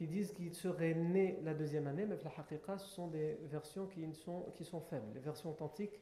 qui 0.00 0.06
disent 0.06 0.32
qu'il 0.32 0.54
serait 0.54 0.94
né 0.94 1.38
la 1.42 1.52
deuxième 1.52 1.86
année, 1.86 2.06
mais 2.06 2.16
la 2.24 2.30
haqiqa, 2.34 2.78
ce 2.78 2.88
sont 2.88 3.08
des 3.08 3.36
versions 3.50 3.86
qui 3.86 4.00
sont, 4.14 4.80
faibles. 4.80 5.04
Les 5.12 5.20
versions 5.20 5.50
authentiques, 5.50 6.00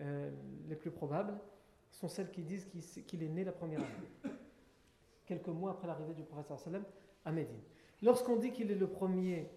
euh, 0.00 0.30
les 0.68 0.76
plus 0.76 0.90
probables 0.90 1.32
sont 1.90 2.08
celles 2.08 2.30
qui 2.30 2.42
disent 2.42 2.68
qu'il 3.06 3.22
est 3.22 3.30
né 3.30 3.42
la 3.42 3.52
première 3.52 3.80
année, 3.80 4.34
quelques 5.24 5.48
mois 5.48 5.70
après 5.70 5.86
l'arrivée 5.86 6.12
du 6.12 6.24
prophète 6.24 6.58
sallam 6.58 6.84
à 7.24 7.32
Médine. 7.32 7.62
Lorsqu'on 8.02 8.36
dit 8.36 8.52
qu'il 8.52 8.70
est 8.70 8.74
le 8.74 8.86
premier 8.86 9.48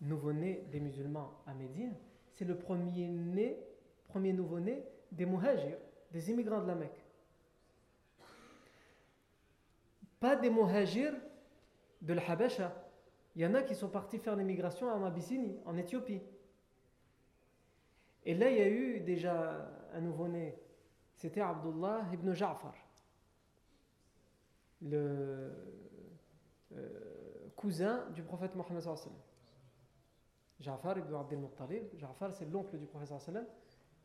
nouveau-né 0.00 0.64
des 0.72 0.80
musulmans 0.80 1.30
à 1.46 1.54
Médine, 1.54 1.94
c'est 2.32 2.44
le 2.44 2.56
premier 2.56 3.06
né, 3.06 3.60
premier 4.08 4.32
nouveau-né 4.32 4.82
des 5.12 5.24
muhajirs, 5.24 5.78
des 6.10 6.30
immigrants 6.32 6.62
de 6.62 6.66
la 6.66 6.74
Mecque. 6.74 7.04
Pas 10.18 10.34
des 10.34 10.50
muhajirs 10.50 11.14
de 12.02 12.12
l'Habasha. 12.12 12.89
Il 13.36 13.42
y 13.42 13.46
en 13.46 13.54
a 13.54 13.62
qui 13.62 13.74
sont 13.74 13.88
partis 13.88 14.18
faire 14.18 14.36
l'immigration 14.36 14.88
en 14.88 15.04
Abyssinie, 15.04 15.60
en 15.64 15.76
Éthiopie. 15.76 16.20
Et 18.24 18.34
là, 18.34 18.50
il 18.50 18.58
y 18.58 18.60
a 18.60 18.68
eu 18.68 19.00
déjà 19.00 19.68
un 19.92 20.00
nouveau-né. 20.00 20.58
C'était 21.14 21.40
Abdullah 21.40 22.06
ibn 22.12 22.32
Ja'far, 22.32 22.74
le 24.82 25.52
euh, 26.72 27.48
cousin 27.56 28.06
du 28.14 28.22
prophète 28.22 28.54
Mohammed. 28.54 28.82
Ja'far 30.60 30.98
ibn 30.98 31.14
Abdel 31.14 31.38
Muttalib. 31.38 31.84
Ja'far, 31.96 32.34
c'est 32.34 32.46
l'oncle 32.46 32.78
du 32.78 32.86
prophète. 32.86 33.10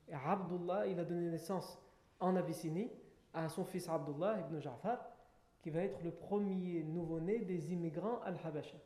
Et 0.07 0.13
Abdullah, 0.13 0.87
il 0.87 0.99
a 0.99 1.03
donné 1.03 1.29
naissance 1.29 1.77
en 2.19 2.35
Abyssinie 2.35 2.89
à 3.33 3.49
son 3.49 3.65
fils 3.65 3.89
Abdullah 3.89 4.39
ibn 4.39 4.59
Ja'far, 4.59 4.99
qui 5.61 5.69
va 5.69 5.81
être 5.81 6.01
le 6.03 6.11
premier 6.11 6.83
nouveau-né 6.83 7.39
des 7.39 7.73
immigrants 7.73 8.21
al-Habasha. 8.23 8.77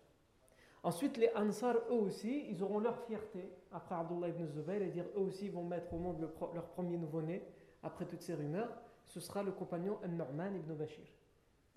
Ensuite, 0.84 1.18
les 1.18 1.30
Ansar, 1.36 1.76
eux 1.90 1.94
aussi, 1.94 2.46
ils 2.50 2.64
auront 2.64 2.80
leur 2.80 2.98
fierté 3.06 3.52
après 3.72 3.96
Abdullah 3.96 4.30
ibn 4.30 4.46
Zubayr 4.48 4.82
et 4.82 4.90
dire 4.90 5.06
eux 5.16 5.20
aussi 5.20 5.50
vont 5.50 5.64
mettre 5.64 5.94
au 5.94 5.98
monde 5.98 6.20
leur 6.54 6.68
premier 6.68 6.98
nouveau-né 6.98 7.44
après 7.84 8.06
toutes 8.06 8.22
ces 8.22 8.34
rumeurs. 8.34 8.70
Ce 9.06 9.20
sera 9.20 9.44
le 9.44 9.52
compagnon 9.52 9.98
An-Nu'man 10.06 10.56
ibn 10.56 10.74
Bashir 10.74 11.06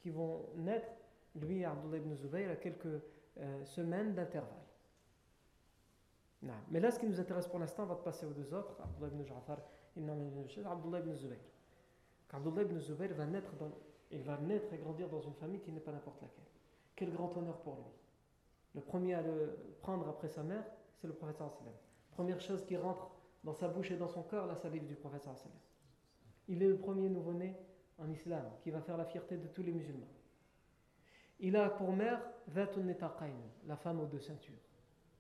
qui 0.02 0.10
vont 0.10 0.46
naître, 0.56 0.88
lui 1.36 1.60
et 1.60 1.64
Abdullah 1.64 1.98
ibn 1.98 2.14
Zubayr, 2.14 2.50
à 2.50 2.56
quelques 2.56 3.00
euh, 3.38 3.64
semaines 3.64 4.14
d'intervalle. 4.14 4.50
Mais 6.70 6.80
là, 6.80 6.90
ce 6.90 6.98
qui 6.98 7.06
nous 7.06 7.20
intéresse 7.20 7.46
pour 7.46 7.60
l'instant, 7.60 7.84
on 7.84 7.86
va 7.86 7.94
passer 7.94 8.26
aux 8.26 8.32
deux 8.32 8.52
autres, 8.52 8.76
Abdullah 8.82 9.08
ibn 9.12 9.22
Ja'far 9.22 9.58
et 9.96 10.00
Abdullah 10.66 10.98
ibn 10.98 11.14
Zubayr. 11.14 11.38
Abdullah 12.32 12.62
ibn 12.62 12.78
Zubayr 12.80 13.14
va 13.14 13.26
naître, 13.26 13.52
dans, 13.54 13.70
il 14.10 14.22
va 14.22 14.38
naître 14.38 14.72
et 14.72 14.78
grandir 14.78 15.08
dans 15.08 15.20
une 15.20 15.34
famille 15.34 15.60
qui 15.60 15.70
n'est 15.70 15.80
pas 15.80 15.92
n'importe 15.92 16.20
laquelle. 16.20 16.44
Quel 16.96 17.12
grand 17.12 17.36
honneur 17.36 17.58
pour 17.58 17.76
lui. 17.76 17.84
Le 18.74 18.80
premier 18.80 19.14
à 19.14 19.22
le 19.22 19.58
prendre 19.80 20.08
après 20.08 20.28
sa 20.28 20.42
mère, 20.42 20.64
c'est 21.00 21.06
le 21.06 21.12
prophète 21.12 21.36
sallam. 21.36 21.74
Première 22.12 22.40
chose 22.40 22.64
qui 22.64 22.76
rentre 22.76 23.10
dans 23.44 23.54
sa 23.54 23.68
bouche 23.68 23.90
et 23.90 23.96
dans 23.96 24.08
son 24.08 24.22
cœur, 24.22 24.46
la 24.46 24.56
salive 24.56 24.86
du 24.86 24.94
prophète 24.94 25.22
sallam. 25.22 25.36
Il 26.48 26.62
est 26.62 26.68
le 26.68 26.76
premier 26.76 27.08
nouveau-né 27.08 27.54
en 27.98 28.10
islam 28.10 28.44
qui 28.62 28.70
va 28.70 28.80
faire 28.80 28.96
la 28.96 29.04
fierté 29.04 29.36
de 29.36 29.46
tous 29.48 29.62
les 29.62 29.72
musulmans. 29.72 30.08
Il 31.40 31.56
a 31.56 31.68
pour 31.70 31.92
mère 31.92 32.20
la 33.66 33.76
femme 33.76 34.00
aux 34.00 34.06
deux 34.06 34.20
ceintures, 34.20 34.54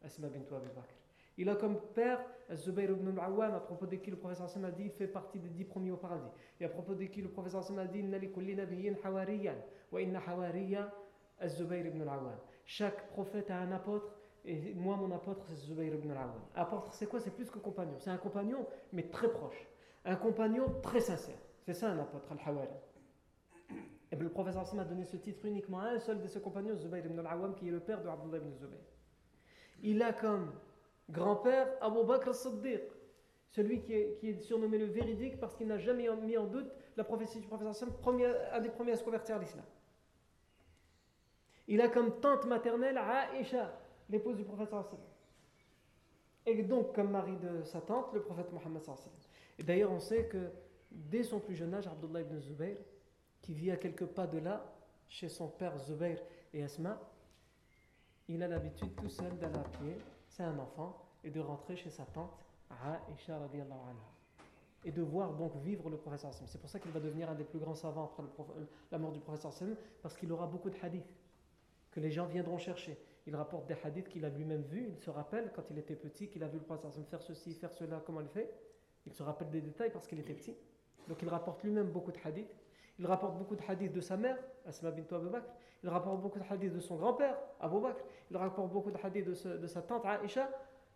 Asma 0.02 0.28
bint 0.28 0.56
Abi 0.56 0.68
Bakr. 0.74 0.94
Il 1.38 1.48
a 1.48 1.56
comme 1.56 1.80
père 1.94 2.20
Zubayr 2.54 2.90
ibn 2.90 3.18
al-Awwam, 3.18 3.54
à 3.54 3.60
propos 3.60 3.86
de 3.86 3.96
qui 3.96 4.10
le 4.10 4.16
professeur 4.16 4.46
Hassan 4.46 4.64
a 4.64 4.70
dit 4.70 4.84
il 4.84 4.90
fait 4.90 5.06
partie 5.06 5.38
des 5.38 5.48
dix 5.48 5.64
premiers 5.64 5.90
au 5.90 5.96
paradis. 5.96 6.28
Et 6.60 6.64
à 6.64 6.68
propos 6.68 6.94
de 6.94 7.04
qui 7.04 7.22
le 7.22 7.28
professeur 7.30 7.60
Hassan 7.60 7.78
a 7.78 7.86
dit 7.86 8.00
Inna 8.00 8.18
li 8.18 8.30
kulli 8.30 8.54
nabiyyin 8.54 8.96
hawariyan, 9.02 9.56
wa 9.90 10.00
inna 10.00 10.20
hawariya 10.20 10.92
Zubayr 11.46 11.86
ibn 11.86 12.02
al-Awwam. 12.02 12.38
Chaque 12.64 13.08
prophète 13.08 13.50
a 13.50 13.58
un 13.58 13.72
apôtre, 13.72 14.14
et 14.44 14.74
moi, 14.74 14.96
mon 14.96 15.10
apôtre, 15.12 15.44
c'est 15.48 15.66
Zubayr 15.66 15.94
ibn 15.94 16.10
al-Awwam. 16.10 16.40
Apôtre, 16.54 16.92
c'est 16.92 17.06
quoi? 17.06 17.20
C'est 17.20 17.30
plus 17.30 17.50
que 17.50 17.58
compagnon. 17.58 17.94
C'est 17.98 18.10
un 18.10 18.16
compagnon, 18.16 18.66
mais 18.92 19.04
très 19.04 19.30
proche. 19.30 19.68
Un 20.04 20.16
compagnon 20.16 20.66
très 20.82 21.00
sincère. 21.00 21.38
C'est 21.64 21.74
ça 21.74 21.90
un 21.90 21.98
apôtre, 21.98 22.26
al-Hawari. 22.32 22.68
Et 24.10 24.16
bien, 24.16 24.24
le 24.24 24.30
professeur 24.30 24.62
Hassan 24.62 24.80
a 24.80 24.84
donné 24.84 25.04
ce 25.04 25.16
titre 25.16 25.44
uniquement 25.46 25.80
à 25.80 25.90
un 25.90 25.98
seul 25.98 26.20
de 26.20 26.26
ses 26.26 26.40
compagnons, 26.40 26.76
Zubayr 26.76 27.04
ibn 27.06 27.18
al-Awwam, 27.20 27.54
qui 27.54 27.68
est 27.68 27.70
le 27.70 27.80
père 27.80 28.02
de 28.02 28.08
Abdullah 28.08 28.38
ibn 28.38 28.52
Zubayr. 28.52 28.80
Il 29.82 30.02
a 30.02 30.12
comme 30.12 30.52
grand-père 31.10 31.68
Abu 31.80 32.04
Bakr 32.04 32.30
as-Siddiq, 32.30 32.82
celui 33.50 33.80
qui 33.80 33.94
est, 33.94 34.40
surnommé 34.40 34.78
le 34.78 34.86
véridique 34.86 35.38
parce 35.38 35.54
qu'il 35.54 35.66
n'a 35.66 35.78
jamais 35.78 36.08
mis 36.16 36.38
en 36.38 36.46
doute 36.46 36.70
la 36.96 37.04
prophétie 37.04 37.40
du 37.40 37.46
prophète 37.46 37.68
Hassan, 37.68 37.90
un 38.52 38.60
des 38.60 38.68
premiers 38.70 38.92
à 38.92 38.96
se 38.96 39.04
convertir 39.04 39.36
à 39.36 39.38
l'islam. 39.38 39.64
Il 41.72 41.80
a 41.80 41.88
comme 41.88 42.20
tante 42.20 42.44
maternelle 42.44 42.98
Aïcha, 42.98 43.72
l'épouse 44.10 44.36
du 44.36 44.44
prophète 44.44 44.68
sallam. 44.68 44.84
Et 46.44 46.62
donc 46.64 46.94
comme 46.94 47.10
mari 47.10 47.34
de 47.38 47.62
sa 47.62 47.80
tante, 47.80 48.12
le 48.12 48.20
prophète 48.20 48.52
Mohammed. 48.52 48.82
Et 49.58 49.62
d'ailleurs 49.62 49.90
on 49.90 49.98
sait 49.98 50.26
que 50.26 50.50
dès 50.90 51.22
son 51.22 51.40
plus 51.40 51.54
jeune 51.54 51.72
âge, 51.72 51.86
Abdullah 51.86 52.20
ibn 52.20 52.38
Zubayr, 52.40 52.76
qui 53.40 53.54
vit 53.54 53.70
à 53.70 53.78
quelques 53.78 54.04
pas 54.04 54.26
de 54.26 54.36
là, 54.36 54.70
chez 55.08 55.30
son 55.30 55.48
père 55.48 55.78
Zubayr 55.78 56.18
et 56.52 56.62
Asma, 56.62 57.00
il 58.28 58.42
a 58.42 58.48
l'habitude 58.48 58.94
tout 58.94 59.08
seul 59.08 59.38
d'aller 59.38 59.56
à 59.56 59.78
pied, 59.78 59.96
c'est 60.28 60.42
un 60.42 60.58
enfant, 60.58 61.02
et 61.24 61.30
de 61.30 61.40
rentrer 61.40 61.76
chez 61.76 61.88
sa 61.88 62.04
tante 62.04 62.44
Aïcha 62.68 63.38
radiallahu 63.38 63.80
anha 63.80 64.12
et 64.84 64.92
de 64.92 65.00
voir 65.00 65.32
donc 65.32 65.56
vivre 65.62 65.88
le 65.88 65.96
professeur 65.96 66.34
C'est 66.34 66.60
pour 66.60 66.68
ça 66.68 66.78
qu'il 66.78 66.90
va 66.90 67.00
devenir 67.00 67.30
un 67.30 67.34
des 67.34 67.44
plus 67.44 67.60
grands 67.60 67.74
savants 67.74 68.12
après 68.12 68.44
la 68.90 68.98
mort 68.98 69.12
du 69.12 69.20
professeur 69.20 69.52
parce 70.02 70.16
qu'il 70.18 70.30
aura 70.32 70.46
beaucoup 70.46 70.68
de 70.68 70.76
hadiths 70.82 71.21
que 71.92 72.00
les 72.00 72.10
gens 72.10 72.26
viendront 72.26 72.58
chercher. 72.58 72.98
Il 73.26 73.36
rapporte 73.36 73.66
des 73.68 73.76
hadiths 73.84 74.08
qu'il 74.08 74.24
a 74.24 74.28
lui-même 74.28 74.62
vus, 74.62 74.88
il 74.88 74.98
se 74.98 75.10
rappelle 75.10 75.52
quand 75.54 75.70
il 75.70 75.78
était 75.78 75.94
petit 75.94 76.28
qu'il 76.28 76.42
a 76.42 76.48
vu 76.48 76.58
le 76.58 76.64
prophète 76.64 76.90
faire 77.08 77.22
ceci, 77.22 77.54
faire 77.54 77.72
cela, 77.72 78.02
comment 78.04 78.20
il 78.20 78.28
fait? 78.28 78.52
Il 79.06 79.12
se 79.12 79.22
rappelle 79.22 79.50
des 79.50 79.60
détails 79.60 79.90
parce 79.90 80.08
qu'il 80.08 80.18
était 80.18 80.34
petit. 80.34 80.56
Donc 81.08 81.22
il 81.22 81.28
rapporte 81.28 81.62
lui-même 81.62 81.90
beaucoup 81.90 82.10
de 82.10 82.18
hadiths. 82.24 82.56
Il 82.98 83.06
rapporte 83.06 83.36
beaucoup 83.38 83.56
de 83.56 83.62
hadiths 83.66 83.92
de 83.92 84.00
sa 84.00 84.16
mère, 84.16 84.38
Asma 84.66 84.90
bint 84.90 85.04
Abu 85.16 85.28
Bakr. 85.28 85.46
Il 85.82 85.88
rapporte 85.88 86.20
beaucoup 86.20 86.38
de 86.38 86.44
hadiths 86.48 86.72
de 86.72 86.80
son 86.80 86.96
grand-père, 86.96 87.36
Abu 87.60 87.76
Il 88.30 88.36
rapporte 88.36 88.72
beaucoup 88.72 88.90
de 88.90 88.98
hadiths 89.02 89.26
de, 89.26 89.66
sa 89.66 89.82
tante 89.82 90.04
Aisha. 90.04 90.48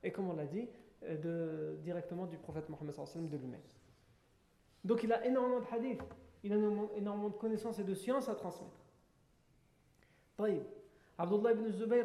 Et 0.03 0.13
comme 0.13 0.29
on 0.31 0.35
l'a 0.35 0.47
dit, 0.47 0.69
euh, 1.05 1.77
directement 1.79 2.27
du 2.27 2.39
prophète 2.39 2.69
Mohammed 2.69 2.95
de 3.29 3.37
lui-même. 3.37 3.61
Donc 4.85 5.03
il 5.03 5.13
a 5.13 5.25
énormément 5.27 5.61
de 5.61 5.67
hadiths. 5.75 6.03
Il 6.45 6.53
a 6.53 6.57
énormément 6.57 7.29
de 7.29 7.37
connaissances 7.37 7.79
et 7.79 7.85
de 7.85 7.95
sciences 7.95 8.29
à 8.29 8.35
transmettre. 8.35 8.79
Taïb. 10.37 10.63
Abdullah 11.19 11.53
ibn 11.53 11.71
Zubayr 11.71 12.05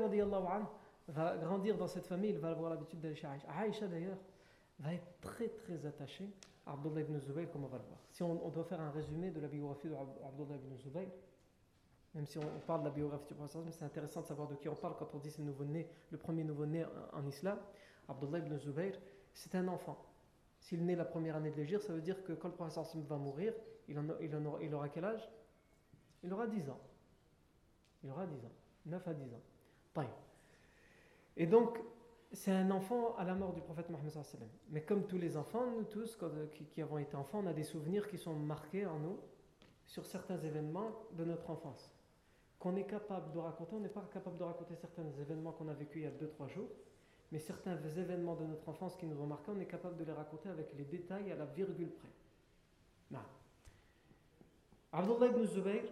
va 1.08 1.38
grandir 1.38 1.78
dans 1.78 1.88
cette 1.88 2.06
famille, 2.06 2.32
il 2.32 2.38
va 2.38 2.52
avoir 2.52 2.70
l'habitude 2.70 3.00
d'aller 3.02 3.16
chez 3.16 3.28
Aïcha. 3.28 3.48
Aïcha 3.52 3.88
d'ailleurs 3.88 4.18
va 4.80 4.94
être 4.94 5.20
très 5.22 5.50
très 5.50 5.86
attachée 5.86 6.30
à 6.66 6.74
Abdullah 6.74 7.02
ibn 7.02 7.20
Zubayr 7.20 7.52
comme 7.52 7.66
on 7.66 7.68
va 7.68 7.78
le 7.78 7.84
voir. 7.84 8.00
Si 8.10 8.24
on, 8.24 8.50
doit 8.50 8.64
faire 8.64 8.80
un 8.80 8.92
résumé 8.92 9.32
de 9.32 9.40
la 9.40 9.48
biographie 9.48 9.90
d'Abdullah 9.90 10.56
ibn 10.56 10.78
Zubayr, 10.78 11.10
même 12.14 12.26
si 12.26 12.38
on, 12.38 12.60
parle 12.66 12.82
de 12.82 12.86
la 12.86 12.92
biographie 12.92 13.28
du 13.28 13.34
prophète, 13.34 13.62
c'est 13.72 13.86
intéressant 13.86 14.22
de 14.22 14.26
savoir 14.28 14.48
de 14.48 14.56
qui 14.56 14.70
on 14.70 14.76
parle 14.76 14.96
quand 14.98 15.14
on 15.14 15.18
dit 15.18 15.32
c'est 15.32 15.42
nouveau-né, 15.42 15.88
le 16.12 16.18
premier 16.18 16.44
nouveau-né 16.44 16.86
en, 17.14 17.26
islam. 17.26 17.58
Abdullah 18.08 18.40
ibn 18.40 18.58
Zubayr, 18.58 18.94
c'est 19.34 19.56
un 19.56 19.68
enfant. 19.68 19.98
S'il 20.60 20.86
naît 20.86 20.96
la 20.96 21.06
première 21.06 21.36
année 21.36 21.52
de 21.52 21.56
l'Égypte, 21.56 21.84
ça 21.84 21.94
veut 21.94 22.02
dire 22.02 22.24
que 22.24 22.34
quand 22.34 22.50
le 22.50 22.54
prophète 22.54 22.96
va 23.08 23.18
mourir, 23.18 23.54
il, 23.88 24.00
il, 24.22 24.36
aura, 24.36 24.62
il 24.62 24.74
aura 24.74 24.90
quel 24.90 25.06
âge? 25.06 25.28
Il 26.24 26.32
aura 26.32 26.48
10 26.48 26.70
ans. 26.70 26.80
Il 28.04 28.12
aura 28.12 28.26
10 28.28 28.46
ans. 28.46 28.52
9 28.86 29.08
à 29.08 29.14
10 29.14 29.34
ans. 29.34 29.42
Et 31.38 31.48
donc, 31.48 31.80
c'est 32.32 32.52
un 32.52 32.72
enfant 32.72 33.16
à 33.18 33.24
la 33.24 33.34
mort 33.34 33.54
du 33.54 33.62
prophète 33.62 33.90
Mohammed. 33.90 34.12
Mais 34.70 34.84
comme 34.84 35.06
tous 35.06 35.18
les 35.18 35.38
enfants, 35.38 35.66
nous 35.72 35.84
tous 35.84 36.18
qui, 36.74 36.82
avons 36.82 36.98
été 36.98 37.16
enfants, 37.16 37.42
on 37.44 37.48
a 37.48 37.54
des 37.54 37.64
souvenirs 37.64 38.08
qui 38.08 38.18
sont 38.18 38.34
marqués 38.34 38.86
en 38.86 39.00
nous 39.00 39.20
sur 39.86 40.06
certains 40.06 40.38
événements 40.40 40.92
de 41.14 41.26
notre 41.26 41.50
enfance. 41.50 41.92
Qu'on 42.60 42.76
est 42.76 42.86
capable 42.86 43.32
de 43.32 43.40
raconter, 43.40 43.76
on 43.76 43.80
n'est 43.80 43.90
pas 43.90 44.08
capable 44.14 44.38
de 44.38 44.44
raconter 44.44 44.76
certains 44.76 45.04
événements 45.20 45.52
qu'on 45.52 45.68
a 45.68 45.74
vécu 45.74 46.00
il 46.00 46.04
y 46.04 46.08
a 46.08 46.12
2-3 46.12 46.48
jours, 46.50 46.70
mais 47.32 47.40
certains 47.40 47.78
événements 47.98 48.36
de 48.36 48.46
notre 48.46 48.70
enfance 48.70 48.96
qui 48.96 49.08
nous 49.08 49.20
ont 49.20 49.26
marqués, 49.26 49.52
on 49.56 49.60
est 49.60 49.66
capable 49.66 49.98
de 49.98 50.04
les 50.04 50.12
raconter 50.12 50.50
avec 50.50 50.74
les 50.78 50.86
détails 50.86 51.32
à 51.32 51.36
la 51.36 51.46
virgule 51.46 51.90
près. 51.90 53.20
Abdullah 54.94 55.28
ibn 55.28 55.46
Zubayr 55.46 55.84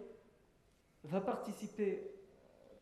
va 1.04 1.20
participer 1.20 2.19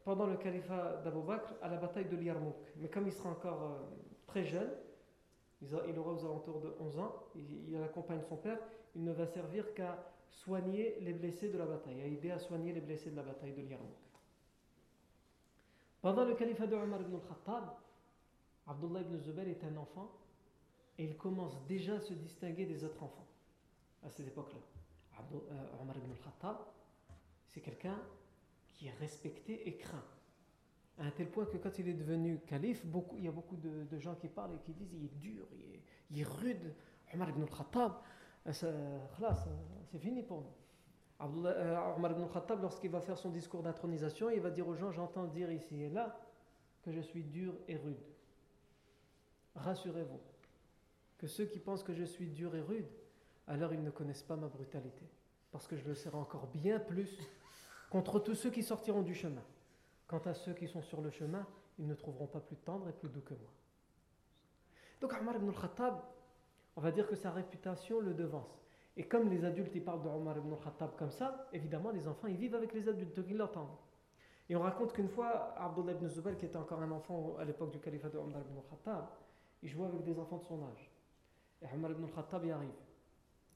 pendant 0.08 0.24
le 0.24 0.38
califat 0.38 1.02
d'Abu 1.04 1.20
Bakr 1.20 1.52
à 1.60 1.68
la 1.68 1.76
bataille 1.76 2.06
de 2.06 2.16
Yarmouk. 2.16 2.56
Mais 2.76 2.88
comme 2.88 3.06
il 3.06 3.12
sera 3.12 3.28
encore 3.28 3.62
euh, 3.62 3.76
très 4.26 4.42
jeune, 4.42 4.70
il 5.60 5.98
aura 5.98 6.14
aux 6.14 6.24
alentours 6.24 6.60
de 6.60 6.74
11 6.80 6.98
ans, 6.98 7.24
il, 7.36 7.76
accompagne 7.82 8.22
son 8.22 8.38
père, 8.38 8.58
il 8.96 9.04
ne 9.04 9.12
va 9.12 9.26
servir 9.26 9.74
qu'à 9.74 9.98
soigner 10.30 10.96
les 11.02 11.12
blessés 11.12 11.50
de 11.50 11.58
la 11.58 11.66
bataille, 11.66 12.00
à 12.00 12.06
aider 12.06 12.30
à 12.30 12.38
soigner 12.38 12.72
les 12.72 12.80
blessés 12.80 13.10
de 13.10 13.16
la 13.16 13.22
bataille 13.22 13.52
de 13.52 13.60
Yarmouk. 13.60 13.98
Pendant 16.00 16.24
le 16.24 16.34
califat 16.34 16.66
de 16.66 16.76
Omar 16.76 17.02
ibn 17.02 17.14
al-Khattab, 17.14 17.64
Abdullah 18.66 19.02
ibn 19.02 19.18
Zubayr 19.18 19.48
est 19.48 19.62
un 19.62 19.76
enfant 19.76 20.10
et 20.96 21.04
il 21.04 21.18
commence 21.18 21.62
déjà 21.66 21.96
à 21.96 22.00
se 22.00 22.14
distinguer 22.14 22.64
des 22.64 22.82
autres 22.82 23.02
enfants 23.02 23.26
à 24.02 24.08
cette 24.08 24.28
époque-là. 24.28 25.20
Euh, 25.34 25.82
Omar 25.82 25.98
ibn 25.98 26.10
al-Khattab, 26.12 26.56
c'est 27.46 27.60
quelqu'un 27.60 28.00
qui 28.78 28.86
est 28.86 28.94
respecté 29.00 29.68
et 29.68 29.76
craint. 29.76 30.04
À 30.98 31.04
un 31.04 31.10
tel 31.10 31.28
point 31.28 31.44
que 31.44 31.58
quand 31.58 31.78
il 31.78 31.88
est 31.88 31.94
devenu 31.94 32.38
calife, 32.46 32.84
il 33.16 33.24
y 33.24 33.28
a 33.28 33.32
beaucoup 33.32 33.56
de, 33.56 33.98
gens 33.98 34.14
qui 34.14 34.28
parlent 34.28 34.54
et 34.54 34.58
qui 34.64 34.72
disent 34.72 34.92
il 34.94 35.04
est 35.04 35.18
dur, 35.18 35.46
il 36.10 36.20
est, 36.20 36.24
rude. 36.24 36.74
Omar 37.12 37.30
ibn 37.30 37.42
al-Khattab, 37.42 37.92
c'est 38.52 39.98
fini 39.98 40.22
pour 40.22 40.42
nous. 40.42 40.52
Abdullah, 41.20 41.94
Omar 41.96 42.12
ibn 42.12 42.26
Khattab, 42.32 42.62
lorsqu'il 42.62 42.90
va 42.90 43.00
faire 43.00 43.18
son 43.18 43.30
discours 43.30 43.62
d'intronisation, 43.62 44.30
il 44.30 44.40
va 44.40 44.50
dire 44.50 44.66
aux 44.66 44.74
gens 44.74 44.92
J'entends 44.92 45.26
dire 45.26 45.50
ici 45.50 45.82
et 45.82 45.90
là 45.90 46.20
que 46.82 46.92
je 46.92 47.00
suis 47.00 47.24
dur 47.24 47.54
et 47.66 47.76
rude. 47.76 48.02
Rassurez-vous 49.56 50.20
que 51.18 51.26
ceux 51.26 51.46
qui 51.46 51.58
pensent 51.58 51.82
que 51.82 51.94
je 51.94 52.04
suis 52.04 52.28
dur 52.28 52.54
et 52.54 52.60
rude, 52.60 52.86
alors 53.48 53.72
ils 53.72 53.82
ne 53.82 53.90
connaissent 53.90 54.22
pas 54.22 54.36
ma 54.36 54.46
brutalité. 54.46 55.04
Parce 55.50 55.66
que 55.66 55.76
je 55.76 55.84
le 55.84 55.94
serai 55.94 56.16
encore 56.16 56.46
bien 56.48 56.78
plus 56.78 57.18
contre 57.90 58.18
tous 58.20 58.34
ceux 58.34 58.50
qui 58.50 58.62
sortiront 58.62 59.02
du 59.02 59.14
chemin. 59.14 59.42
Quant 60.06 60.22
à 60.24 60.34
ceux 60.34 60.54
qui 60.54 60.66
sont 60.66 60.82
sur 60.82 61.00
le 61.00 61.10
chemin, 61.10 61.46
ils 61.78 61.86
ne 61.86 61.94
trouveront 61.94 62.26
pas 62.26 62.40
plus 62.40 62.56
tendre 62.56 62.88
et 62.88 62.92
plus 62.92 63.08
doux 63.08 63.20
que 63.20 63.34
moi. 63.34 63.50
Donc 65.00 65.12
Omar 65.20 65.36
ibn 65.36 65.48
al-Khattab, 65.48 66.02
on 66.76 66.80
va 66.80 66.90
dire 66.90 67.06
que 67.06 67.14
sa 67.14 67.30
réputation 67.30 68.00
le 68.00 68.14
devance. 68.14 68.64
Et 68.96 69.06
comme 69.06 69.28
les 69.28 69.44
adultes 69.44 69.74
ils 69.74 69.84
parlent 69.84 70.02
de 70.02 70.08
Omar 70.08 70.36
ibn 70.38 70.52
al-Khattab 70.52 70.96
comme 70.96 71.10
ça, 71.10 71.48
évidemment 71.52 71.90
les 71.90 72.08
enfants 72.08 72.26
ils 72.26 72.36
vivent 72.36 72.56
avec 72.56 72.72
les 72.72 72.88
adultes, 72.88 73.24
qui 73.24 73.34
l'entendent. 73.34 73.76
Et 74.48 74.56
on 74.56 74.62
raconte 74.62 74.94
qu'une 74.94 75.10
fois, 75.10 75.54
Abdullah 75.58 75.92
ibn 75.92 76.08
Zubayr, 76.08 76.38
qui 76.38 76.46
était 76.46 76.56
encore 76.56 76.80
un 76.80 76.90
enfant 76.90 77.36
à 77.38 77.44
l'époque 77.44 77.70
du 77.70 77.78
califat 77.78 78.08
de 78.08 78.18
Omar 78.18 78.40
ibn 78.40 78.56
al-Khattab, 78.56 79.08
il 79.62 79.68
jouait 79.68 79.86
avec 79.86 80.02
des 80.04 80.18
enfants 80.18 80.38
de 80.38 80.44
son 80.44 80.62
âge. 80.62 80.90
Et 81.60 81.66
Omar 81.74 81.90
ibn 81.90 82.04
al-Khattab 82.04 82.44
y 82.46 82.50
arrive. 82.50 82.70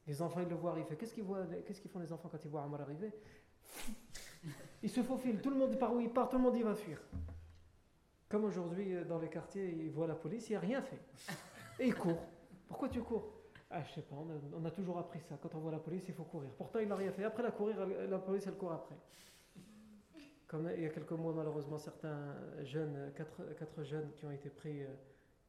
Les 0.06 0.20
enfants, 0.20 0.40
ils 0.40 0.48
le 0.48 0.56
voient 0.56 0.72
arriver. 0.72 0.96
Qu'est-ce 0.96 1.14
qu'ils, 1.14 1.22
voient, 1.24 1.46
qu'est-ce 1.66 1.80
qu'ils 1.80 1.90
font 1.90 2.00
les 2.00 2.12
enfants 2.12 2.28
quand 2.30 2.44
ils 2.44 2.50
voient 2.50 2.64
Omar 2.64 2.82
arriver? 2.82 3.12
Ils 4.82 4.90
se 4.90 5.02
faufilent. 5.02 5.40
Tout 5.40 5.50
le 5.50 5.56
monde 5.56 5.78
par 5.78 5.94
où 5.94 6.00
il 6.00 6.10
part, 6.10 6.28
tout 6.28 6.36
le 6.36 6.42
monde 6.42 6.56
y 6.56 6.62
va 6.62 6.74
fuir. 6.74 7.00
Comme 8.28 8.44
aujourd'hui, 8.44 8.94
euh, 8.94 9.04
dans 9.04 9.18
les 9.18 9.28
quartiers, 9.28 9.70
ils 9.70 9.90
voient 9.90 10.06
la 10.06 10.14
police, 10.14 10.48
il 10.48 10.52
n'y 10.52 10.56
a 10.56 10.60
rien 10.60 10.82
fait. 10.82 11.00
Et 11.78 11.86
ils 11.86 11.94
courent. 11.94 12.22
Pourquoi 12.66 12.88
tu 12.88 13.02
cours? 13.02 13.30
Ah, 13.70 13.82
je 13.84 13.92
sais 13.92 14.02
pas, 14.02 14.16
on 14.16 14.64
a, 14.66 14.70
toujours 14.70 14.98
appris 14.98 15.20
ça. 15.20 15.38
Quand 15.40 15.54
on 15.54 15.58
voit 15.58 15.72
la 15.72 15.78
police, 15.78 16.04
il 16.06 16.14
faut 16.14 16.24
courir. 16.24 16.50
Pourtant, 16.50 16.78
il 16.78 16.88
n'a 16.88 16.94
rien 16.94 17.10
fait. 17.10 17.24
Après 17.24 17.42
la 17.42 17.50
courir, 17.50 17.86
la 17.86 18.18
police, 18.18 18.46
elle 18.46 18.56
court 18.56 18.72
après. 18.72 18.96
Comme 20.46 20.70
il 20.76 20.82
y 20.82 20.86
a 20.86 20.90
quelques 20.90 21.12
mois, 21.12 21.32
malheureusement, 21.32 21.78
certains 21.78 22.34
jeunes, 22.64 23.12
quatre, 23.16 23.82
jeunes 23.82 24.12
qui 24.14 24.26
ont 24.26 24.30
été 24.30 24.50
pris, 24.50 24.82
euh, 24.82 24.88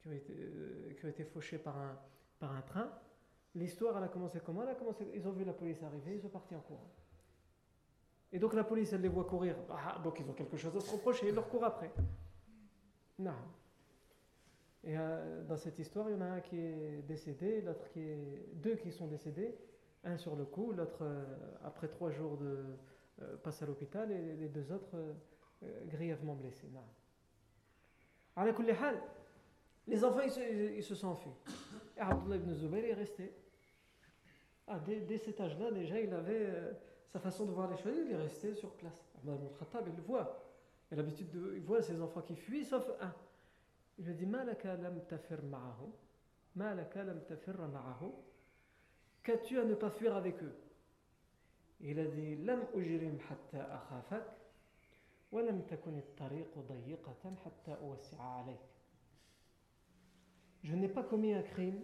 qui 0.01 0.07
ont 0.07 0.13
été, 0.13 0.33
euh, 0.33 1.25
fauchés 1.33 1.57
par 1.57 1.77
un, 1.77 1.99
par 2.39 2.53
un 2.55 2.61
train. 2.61 2.89
L'histoire, 3.55 3.97
elle 3.97 4.05
a 4.05 4.07
commencé 4.07 4.39
comment? 4.39 4.63
Elle 4.63 4.69
a 4.69 4.75
commencé, 4.75 5.05
Ils 5.13 5.27
ont 5.27 5.33
vu 5.33 5.43
la 5.43 5.51
police 5.51 5.83
arriver, 5.83 6.15
ils 6.15 6.21
sont 6.21 6.29
partis 6.29 6.55
en 6.55 6.61
courant. 6.61 6.89
Et 8.33 8.39
donc 8.39 8.55
la 8.55 8.63
police, 8.63 8.91
elle 8.91 9.01
les 9.01 9.09
voit 9.09 9.25
courir. 9.25 9.55
Ah, 9.69 10.01
donc 10.03 10.19
ils 10.19 10.27
ont 10.27 10.33
quelque 10.33 10.57
chose 10.57 10.75
à 10.75 10.79
se 10.79 10.91
reprocher, 10.91 11.29
ils 11.29 11.35
leur 11.35 11.47
courent 11.47 11.65
après. 11.65 11.91
Non. 13.19 13.35
Et 14.83 14.97
euh, 14.97 15.43
dans 15.43 15.55
cette 15.55 15.77
histoire, 15.77 16.09
il 16.09 16.13
y 16.13 16.17
en 16.17 16.21
a 16.21 16.25
un 16.25 16.41
qui 16.41 16.59
est 16.59 17.03
décédé, 17.07 17.61
l'autre 17.61 17.87
qui 17.89 18.01
est. 18.01 18.49
deux 18.55 18.75
qui 18.75 18.91
sont 18.91 19.05
décédés, 19.05 19.55
un 20.03 20.17
sur 20.17 20.35
le 20.35 20.45
coup, 20.45 20.73
l'autre 20.73 21.03
euh, 21.03 21.23
après 21.63 21.87
trois 21.87 22.09
jours 22.09 22.37
de 22.37 22.65
euh, 23.21 23.37
passe 23.37 23.61
à 23.61 23.67
l'hôpital, 23.67 24.11
et 24.11 24.35
les 24.35 24.49
deux 24.49 24.71
autres 24.71 24.97
grièvement 25.85 26.33
blessés. 26.35 26.67
Non. 26.73 26.83
Les 29.87 30.03
enfants, 30.03 30.21
ils 30.21 30.83
se 30.83 30.95
sont 30.95 31.09
enfuis. 31.09 31.31
Et 31.95 32.01
Abdullah 32.01 32.37
ibn 32.37 32.53
Zubayr 32.53 32.85
est 32.85 32.93
resté. 32.93 33.33
Ah, 34.66 34.78
dès, 34.78 35.18
cet 35.18 35.40
âge-là, 35.40 35.70
déjà, 35.70 35.98
il 35.98 36.12
avait 36.12 36.46
euh, 36.46 36.72
sa 37.06 37.18
façon 37.18 37.46
de 37.46 37.52
voir 37.52 37.70
les 37.70 37.76
choses, 37.78 37.96
il 38.04 38.12
est 38.12 38.16
resté 38.16 38.54
sur 38.54 38.70
place. 38.72 39.10
Omar 39.22 39.36
ibn 39.36 39.46
Khattab, 39.58 39.88
il 39.88 39.96
le 39.96 40.02
voit. 40.02 40.44
Il 40.90 40.94
a 40.94 41.02
l'habitude 41.02 41.30
de. 41.30 41.54
Il 41.56 41.62
voit 41.62 41.82
ses 41.82 42.00
enfants 42.00 42.22
qui 42.22 42.36
fuient, 42.36 42.64
sauf 42.64 42.86
un. 43.00 43.14
Il 43.98 44.06
lui 44.06 44.14
dit 44.14 44.26
Malaka 44.26 44.76
lam 44.76 45.00
tafir 45.08 45.42
ma'ahu. 45.42 45.90
Malaka 46.54 47.02
lam 47.02 47.20
tafir 47.26 47.54
ma'ahu. 47.56 48.12
Qu'as-tu 49.22 49.58
à 49.58 49.64
ne 49.64 49.74
pas 49.74 49.90
fuir 49.90 50.14
avec 50.14 50.42
eux 50.42 50.54
Il 51.80 51.98
a 51.98 52.04
dit 52.04 52.36
Lam 52.36 52.60
ujrim 52.74 53.18
hatta 53.30 53.64
akhafak. 53.74 54.38
ولم 55.32 55.60
تكن 55.60 55.98
الطريق 55.98 56.58
ضيقة 56.58 57.36
حتى 57.44 57.76
أوسع 57.82 58.22
عليك 58.22 58.60
je 60.64 60.74
n'ai 60.74 60.88
pas 60.88 61.02
commis 61.02 61.34
un 61.34 61.42
crime 61.42 61.80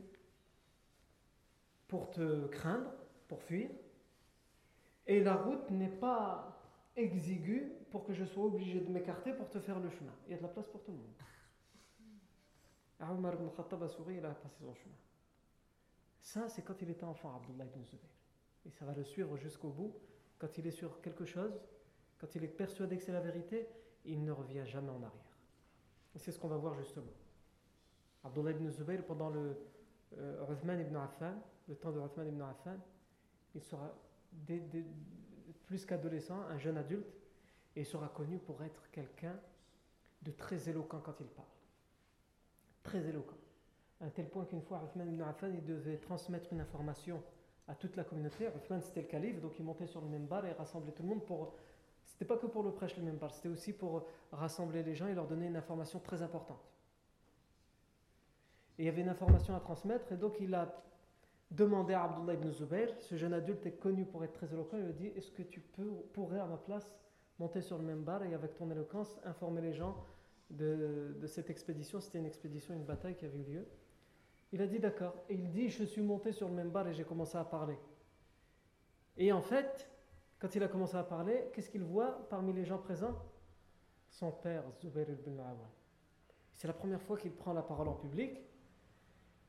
pour 1.89 2.09
te 2.11 2.47
craindre, 2.47 2.93
pour 3.27 3.41
fuir, 3.43 3.69
et 5.05 5.21
la 5.21 5.35
route 5.35 5.69
n'est 5.71 5.89
pas 5.89 6.55
exiguë 6.95 7.73
pour 7.89 8.05
que 8.05 8.13
je 8.13 8.23
sois 8.23 8.45
obligé 8.45 8.79
de 8.79 8.89
m'écarter 8.89 9.33
pour 9.33 9.49
te 9.49 9.59
faire 9.59 9.79
le 9.79 9.89
chemin. 9.89 10.13
Il 10.27 10.31
y 10.31 10.33
a 10.35 10.37
de 10.37 10.43
la 10.43 10.49
place 10.49 10.67
pour 10.67 10.83
tout 10.83 10.91
le 10.91 10.97
monde. 10.97 11.13
Omar 13.01 13.33
ibn 13.33 13.49
Khattab 13.49 13.83
a 13.83 13.87
souri, 13.87 14.17
il 14.17 14.25
a 14.25 14.29
passé 14.29 14.57
son 14.59 14.73
chemin. 14.75 14.95
Ça, 16.21 16.47
c'est 16.47 16.61
quand 16.61 16.79
il 16.81 16.91
était 16.91 17.05
enfant, 17.05 17.35
Abdullah 17.35 17.65
ibn 17.65 17.83
Zubayr. 17.83 18.09
Et 18.65 18.69
ça 18.69 18.85
va 18.85 18.93
le 18.93 19.03
suivre 19.03 19.35
jusqu'au 19.37 19.69
bout. 19.69 19.95
Quand 20.37 20.57
il 20.57 20.67
est 20.67 20.71
sur 20.71 21.01
quelque 21.01 21.25
chose, 21.25 21.59
quand 22.19 22.35
il 22.35 22.43
est 22.43 22.47
persuadé 22.49 22.97
que 22.97 23.03
c'est 23.03 23.11
la 23.11 23.21
vérité, 23.21 23.67
il 24.05 24.23
ne 24.23 24.31
revient 24.31 24.65
jamais 24.65 24.91
en 24.91 25.01
arrière. 25.01 25.37
Et 26.13 26.19
c'est 26.19 26.31
ce 26.31 26.39
qu'on 26.39 26.49
va 26.49 26.57
voir 26.57 26.75
justement. 26.75 27.13
Abdullah 28.23 28.51
ibn 28.51 28.69
Zubayr, 28.69 29.03
pendant 29.05 29.29
le 29.29 29.57
euh, 30.17 30.55
ibn 30.63 30.95
Affan, 30.97 31.41
le 31.69 31.75
temps 31.75 31.91
de 31.91 31.99
Uthman 31.99 32.27
ibn 32.27 32.41
Affan, 32.41 32.77
il 33.55 33.61
sera 33.61 33.93
plus 35.67 35.85
qu'adolescent, 35.85 36.41
un 36.49 36.57
jeune 36.57 36.77
adulte, 36.77 37.13
et 37.75 37.81
il 37.81 37.85
sera 37.85 38.09
connu 38.09 38.39
pour 38.39 38.61
être 38.63 38.89
quelqu'un 38.91 39.39
de 40.23 40.31
très 40.31 40.67
éloquent 40.67 40.99
quand 40.99 41.21
il 41.21 41.27
parle. 41.27 41.47
Très 42.83 43.07
éloquent. 43.07 43.37
À 44.01 44.09
tel 44.09 44.29
point 44.29 44.45
qu'une 44.45 44.61
fois, 44.61 44.81
Uthman 44.85 45.07
ibn 45.09 45.21
Affan, 45.21 45.51
il 45.53 45.63
devait 45.63 45.97
transmettre 45.97 46.51
une 46.51 46.61
information 46.61 47.21
à 47.67 47.75
toute 47.75 47.95
la 47.95 48.03
communauté. 48.03 48.47
Uthman, 48.47 48.81
c'était 48.81 49.01
le 49.01 49.07
calife, 49.07 49.39
donc 49.39 49.59
il 49.59 49.65
montait 49.65 49.87
sur 49.87 50.01
le 50.01 50.07
même 50.07 50.25
bar 50.25 50.45
et 50.45 50.53
rassemblait 50.53 50.91
tout 50.91 51.03
le 51.03 51.09
monde 51.09 51.25
pour. 51.25 51.53
C'était 52.05 52.25
pas 52.25 52.37
que 52.37 52.47
pour 52.47 52.63
le 52.63 52.71
prêche 52.71 52.97
le 52.97 53.03
même 53.03 53.17
bar, 53.17 53.31
c'était 53.31 53.49
aussi 53.49 53.73
pour 53.73 54.07
rassembler 54.31 54.81
les 54.81 54.95
gens 54.95 55.07
et 55.07 55.13
leur 55.13 55.27
donner 55.27 55.45
une 55.45 55.55
information 55.55 55.99
très 55.99 56.23
importante. 56.23 56.63
Et 58.79 58.83
il 58.83 58.85
y 58.85 58.89
avait 58.89 59.01
une 59.01 59.09
information 59.09 59.55
à 59.55 59.59
transmettre, 59.59 60.11
et 60.11 60.17
donc 60.17 60.39
il 60.39 60.55
a 60.55 60.81
demandé 61.51 61.93
à 61.93 62.03
Abdullah 62.03 62.33
ibn 62.33 62.51
Zubayr, 62.51 62.89
ce 62.99 63.15
jeune 63.15 63.33
adulte 63.33 63.65
est 63.65 63.79
connu 63.79 64.05
pour 64.05 64.23
être 64.23 64.33
très 64.33 64.53
éloquent, 64.53 64.77
il 64.77 64.85
lui 64.85 64.93
dit 64.93 65.07
Est-ce 65.15 65.31
que 65.31 65.43
tu 65.43 65.59
peux, 65.59 65.89
pourrais 66.13 66.39
à 66.39 66.45
ma 66.45 66.57
place 66.57 66.95
monter 67.39 67.61
sur 67.61 67.77
le 67.77 67.83
même 67.83 68.03
bar 68.03 68.23
et 68.23 68.33
avec 68.33 68.55
ton 68.55 68.69
éloquence 68.69 69.19
informer 69.25 69.61
les 69.61 69.73
gens 69.73 69.95
de, 70.49 71.15
cette 71.25 71.49
expédition? 71.49 71.99
C'était 71.99 72.19
une 72.19 72.25
expédition, 72.25 72.73
une 72.73 72.85
bataille 72.85 73.15
qui 73.15 73.25
avait 73.25 73.39
eu 73.39 73.43
lieu. 73.43 73.67
Il 74.51 74.61
a 74.61 74.67
dit 74.67 74.79
D'accord. 74.79 75.15
Et 75.29 75.35
il 75.35 75.49
dit 75.49 75.69
Je 75.69 75.83
suis 75.83 76.01
monté 76.01 76.31
sur 76.31 76.47
le 76.47 76.53
même 76.53 76.69
bar 76.69 76.87
et 76.87 76.93
j'ai 76.93 77.03
commencé 77.03 77.37
à 77.37 77.43
parler. 77.43 77.77
Et 79.17 79.31
en 79.31 79.41
fait, 79.41 79.89
quand 80.39 80.55
il 80.55 80.63
a 80.63 80.67
commencé 80.67 80.95
à 80.95 81.03
parler, 81.03 81.49
qu'est-ce 81.53 81.69
qu'il 81.69 81.83
voit 81.83 82.27
parmi 82.29 82.53
les 82.53 82.63
gens 82.63 82.77
présents? 82.77 83.17
Son 84.09 84.31
père, 84.31 84.63
Zubayr 84.81 85.09
ibn 85.09 85.39
Awan. 85.39 85.57
C'est 86.53 86.67
la 86.67 86.73
première 86.73 87.01
fois 87.01 87.17
qu'il 87.17 87.31
prend 87.31 87.53
la 87.53 87.61
parole 87.61 87.87
en 87.87 87.93
public. 87.93 88.41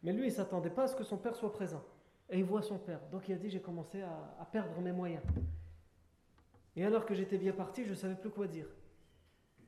Mais 0.02 0.12
lui, 0.12 0.22
il 0.22 0.30
ne 0.30 0.34
s'attendait 0.34 0.70
pas 0.70 0.84
à 0.84 0.88
ce 0.88 0.96
que 0.96 1.04
son 1.04 1.18
père 1.18 1.36
soit 1.36 1.52
présent. 1.52 1.82
Et 2.30 2.38
il 2.38 2.44
voit 2.44 2.62
son 2.62 2.78
père. 2.78 3.00
Donc 3.10 3.28
il 3.28 3.34
a 3.34 3.36
dit, 3.36 3.50
j'ai 3.50 3.60
commencé 3.60 4.00
à, 4.02 4.48
perdre 4.50 4.80
mes 4.80 4.92
moyens. 4.92 5.22
Et 6.76 6.84
alors 6.84 7.04
que 7.04 7.14
j'étais 7.14 7.38
bien 7.38 7.52
parti, 7.52 7.84
je 7.84 7.90
ne 7.90 7.94
savais 7.94 8.14
plus 8.14 8.30
quoi 8.30 8.46
dire. 8.46 8.66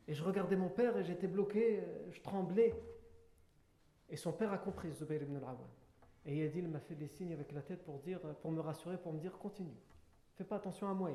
Et 0.07 0.15
je 0.15 0.23
regardais 0.23 0.57
mon 0.57 0.69
père 0.69 0.97
et 0.97 1.05
j'étais 1.05 1.27
bloqué, 1.27 1.81
euh, 1.81 2.11
je 2.11 2.21
tremblais. 2.21 2.75
Et 4.09 4.17
son 4.17 4.33
père 4.33 4.53
a 4.53 4.59
compris, 4.59 4.93
Zubayr 4.93 5.23
ibn 5.23 5.37
al-Awan. 5.37 5.69
Et 6.25 6.39
il 6.39 6.45
a 6.45 6.49
dit, 6.49 6.59
il 6.59 6.69
m'a 6.69 6.81
fait 6.81 6.95
des 6.95 7.09
signes 7.09 7.33
avec 7.33 7.53
la 7.53 7.63
tête 7.63 7.85
pour, 7.85 7.99
dire, 7.99 8.21
pour 8.21 8.53
me 8.53 8.61
rassurer, 8.61 8.97
pour 8.97 9.13
me 9.13 9.19
dire, 9.19 9.37
continue. 9.39 9.77
Fais 10.35 10.45
pas 10.45 10.57
attention 10.57 10.89
à 10.89 10.95
moi, 10.95 11.11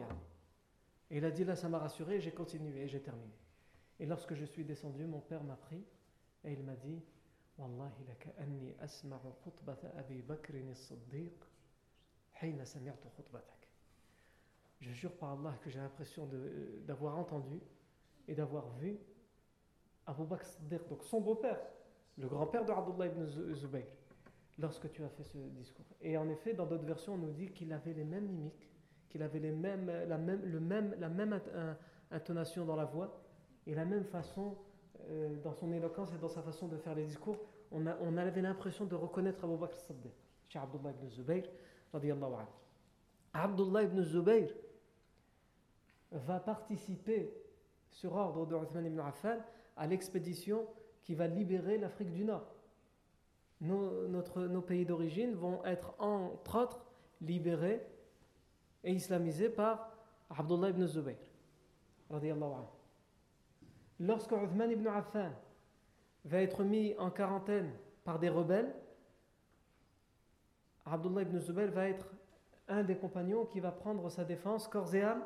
Et 1.10 1.18
il 1.18 1.26
a 1.26 1.32
dit, 1.32 1.44
là, 1.44 1.56
ça 1.56 1.70
m'a 1.70 1.80
rassuré, 1.80 2.20
j'ai 2.20 2.32
continué 2.32 2.82
et 2.82 2.88
j'ai 2.88 3.02
terminé. 3.02 3.34
Et 4.00 4.06
lorsque 4.06 4.34
je 4.36 4.46
suis 4.46 4.64
descendu, 4.64 5.06
mon 5.06 5.22
père 5.22 5.44
m'a 5.44 5.56
pris 5.56 5.84
et 6.44 6.54
il 6.54 6.64
m'a 6.64 6.76
dit, 6.76 7.02
والله 7.59 7.93
لكأني 8.09 8.85
أسمع 8.85 9.19
خطبة 9.45 9.79
أبي 9.85 10.23
بكر 10.23 10.55
الصديق 10.71 11.49
حين 12.33 12.65
سمعت 12.65 13.07
خطبتك 13.19 13.63
Je 14.81 14.91
jure 14.91 15.13
par 15.13 15.33
Allah 15.33 15.55
que 15.63 15.71
j'ai 15.71 15.79
l'impression 15.79 16.29
d'avoir 16.87 17.17
entendu 17.17 17.61
et 18.27 18.35
d'avoir 18.35 18.69
vu 18.71 18.99
Abu 20.07 20.25
Bakr 20.25 20.45
Siddiq, 20.45 20.89
donc 20.89 21.05
son 21.05 21.21
beau-père, 21.21 21.61
le 22.19 22.27
grand-père 22.27 22.65
de 22.65 22.73
Abdullah 22.73 23.07
ibn 23.07 23.55
Zubayr, 23.55 23.87
lorsque 24.59 24.91
tu 24.91 25.05
as 25.05 25.09
fait 25.09 25.23
ce 25.23 25.39
discours. 25.39 25.87
Et 26.01 26.17
en 26.17 26.29
effet, 26.29 26.53
dans 26.55 26.67
d'autres 26.67 26.85
versions, 26.85 27.15
on 27.15 27.19
nous 27.19 27.31
dit 27.31 27.53
qu'il 27.53 27.73
avait 27.73 27.93
les 27.93 28.03
mêmes 28.03 28.27
mimiques, 28.27 28.69
qu'il 29.09 29.23
avait 29.23 29.39
les 29.39 29.53
mêmes, 29.53 29.87
la, 29.87 30.19
même, 30.19 30.45
le 30.45 30.59
même, 30.59 30.97
la 30.99 31.09
même 31.09 31.41
intonation 32.11 32.65
dans 32.65 32.77
la 32.77 32.85
voix 32.85 33.23
et 33.67 33.75
la 33.75 33.85
même 33.85 34.05
façon 34.05 34.57
euh, 35.10 35.36
dans 35.44 35.54
son 35.54 35.72
éloquence 35.72 36.14
et 36.14 36.18
dans 36.18 36.28
sa 36.28 36.42
façon 36.42 36.68
de 36.68 36.78
faire 36.78 36.96
les 36.96 37.06
discours, 37.06 37.38
on, 37.72 38.18
avait 38.18 38.42
l'impression 38.42 38.86
de 38.86 38.96
reconnaître 38.96 39.44
Abu 39.44 39.58
Bakr 39.58 39.76
chez 40.48 40.60
Abdullah 40.60 40.92
ibn 40.92 41.10
Zubayr, 41.10 41.44
Abdullah 43.34 43.84
ibn 43.84 44.02
Zubayr 44.04 44.50
va 46.12 46.40
participer, 46.40 47.34
sur 47.90 48.16
ordre 48.16 48.46
de 48.46 48.56
Uthman 48.56 48.86
ibn 48.86 49.00
Affan, 49.00 49.38
à 49.76 49.88
l'expédition 49.88 50.66
qui 51.04 51.16
va 51.16 51.28
libérer 51.28 51.78
l'Afrique 51.78 52.12
du 52.12 52.24
Nord. 52.24 52.54
Nos, 53.60 54.62
pays 54.62 54.86
d'origine 54.86 55.34
vont 55.34 55.64
être, 55.66 55.94
entre 56.00 56.60
autres, 56.64 56.86
libéré 57.22 57.86
et 58.84 58.94
islamisé 58.94 59.50
par 59.50 59.92
Abdullah 60.30 60.70
ibn 60.70 60.86
Zubayr. 60.86 61.18
Lorsque 64.00 64.32
Uthman 64.32 64.72
ibn 64.72 64.88
Affan 64.88 65.32
va 66.26 66.42
être 66.42 66.64
mis 66.64 66.96
en 66.98 67.10
quarantaine 67.10 67.72
par 68.04 68.20
des 68.20 68.30
rebelles, 68.30 68.74
Abdullah 70.86 71.24
ibn 71.24 71.40
Zubayr 71.40 71.72
va 71.72 71.90
être 71.90 72.08
un 72.68 72.84
des 72.84 72.98
compagnons 72.98 73.46
qui 73.46 73.60
va 73.60 73.72
prendre 73.72 74.10
sa 74.10 74.24
défense 74.24 74.68
corps 74.68 74.94
et 74.94 75.02
âme. 75.02 75.24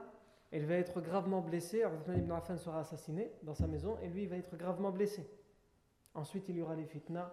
Il 0.54 0.66
va 0.66 0.76
être 0.76 1.02
gravement 1.02 1.42
blessé. 1.42 1.84
Uthman 1.84 2.20
ibn 2.20 2.32
Affan 2.32 2.58
sera 2.58 2.80
assassiné 2.80 3.32
dans 3.44 3.54
sa 3.54 3.68
maison 3.68 3.98
et 4.02 4.08
lui 4.08 4.24
il 4.24 4.30
va 4.30 4.38
être 4.38 4.56
gravement 4.58 4.92
blessé. 4.92 5.30
Ensuite, 6.14 6.50
il 6.50 6.58
y 6.58 6.62
aura 6.62 6.76
les 6.76 6.86
fitnas, 6.86 7.32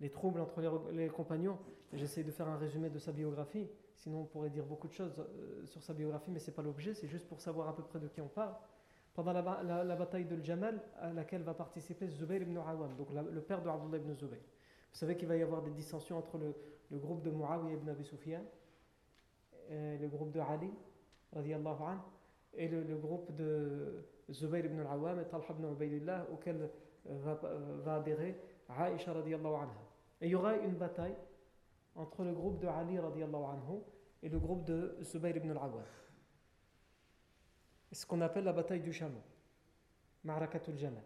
les 0.00 0.10
troubles 0.10 0.40
entre 0.40 0.60
les, 0.92 1.08
compagnons. 1.08 1.58
J'essaie 1.92 2.24
de 2.24 2.30
faire 2.30 2.48
un 2.48 2.56
résumé 2.56 2.90
de 2.90 2.98
sa 2.98 3.12
biographie. 3.12 3.68
Sinon, 3.94 4.22
on 4.22 4.24
pourrait 4.24 4.50
dire 4.50 4.64
beaucoup 4.64 4.88
de 4.88 4.92
choses 4.92 5.14
euh, 5.18 5.64
sur 5.64 5.82
sa 5.82 5.94
biographie, 5.94 6.30
mais 6.30 6.40
ce 6.40 6.50
n'est 6.50 6.54
pas 6.54 6.62
l'objet, 6.62 6.92
c'est 6.92 7.06
juste 7.06 7.26
pour 7.28 7.40
savoir 7.40 7.68
à 7.68 7.74
peu 7.74 7.82
près 7.82 7.98
de 7.98 8.08
qui 8.08 8.20
on 8.20 8.28
parle. 8.28 8.54
Pendant 9.16 9.32
la, 9.32 9.96
bataille 9.96 10.26
de 10.26 10.44
Jamal, 10.44 10.78
à 11.00 11.10
laquelle 11.10 11.42
va 11.42 11.54
participer 11.54 12.06
Zubayr 12.06 12.42
ibn 12.42 12.58
Awam, 12.58 12.94
donc 12.96 13.08
le 13.12 13.40
père 13.40 13.62
de 13.62 13.68
Abdullah 13.70 13.96
ibn 13.96 14.14
Zubayr. 14.14 14.42
Vous 14.92 14.98
savez 14.98 15.16
qu'il 15.16 15.26
va 15.26 15.36
y 15.36 15.42
avoir 15.42 15.62
des 15.62 15.70
dissensions 15.70 16.18
entre 16.18 16.36
le, 16.36 16.98
groupe 16.98 17.22
de 17.22 17.30
Muawiyah 17.30 17.78
ibn 17.78 17.88
Abi 17.88 18.04
Sufyan, 18.04 18.42
le 19.70 20.06
groupe 20.06 20.32
de 20.32 20.40
Ali, 20.40 20.70
et 22.58 22.68
le, 22.68 22.96
groupe 22.96 23.34
de 23.34 24.04
Zubayr 24.30 24.66
ibn 24.66 24.80
al-Awam 24.80 25.20
et 25.20 25.24
Talha 25.24 25.44
ibn 25.50 25.64
Ubaydillah, 25.72 26.26
auquel 26.32 26.68
euh, 27.08 27.18
va, 27.22 27.40
euh, 27.44 27.80
va 27.84 27.94
adhérer 27.96 28.36
Aisha 28.68 29.12
radiallahu 29.12 29.54
anha. 29.54 29.82
Et 30.20 30.26
il 30.26 30.30
y 30.30 30.34
aura 30.34 30.56
une 30.56 30.74
bataille 30.74 31.14
entre 31.94 32.22
le 32.24 32.32
groupe 32.32 32.58
de 32.60 32.66
Ali 32.66 32.98
radiallahu 32.98 33.44
anhu 33.44 33.80
et 34.22 34.28
le 34.28 34.38
groupe 34.38 34.64
de 34.64 34.96
Zubayr 35.02 35.36
ibn 35.36 35.50
al-Awwam. 35.52 35.84
Ce 37.96 38.04
qu'on 38.04 38.20
appelle 38.20 38.44
la 38.44 38.52
bataille 38.52 38.80
du 38.80 38.92
chameau, 38.92 39.22
Ma'rakatul 40.22 40.76
Jamal. 40.76 41.02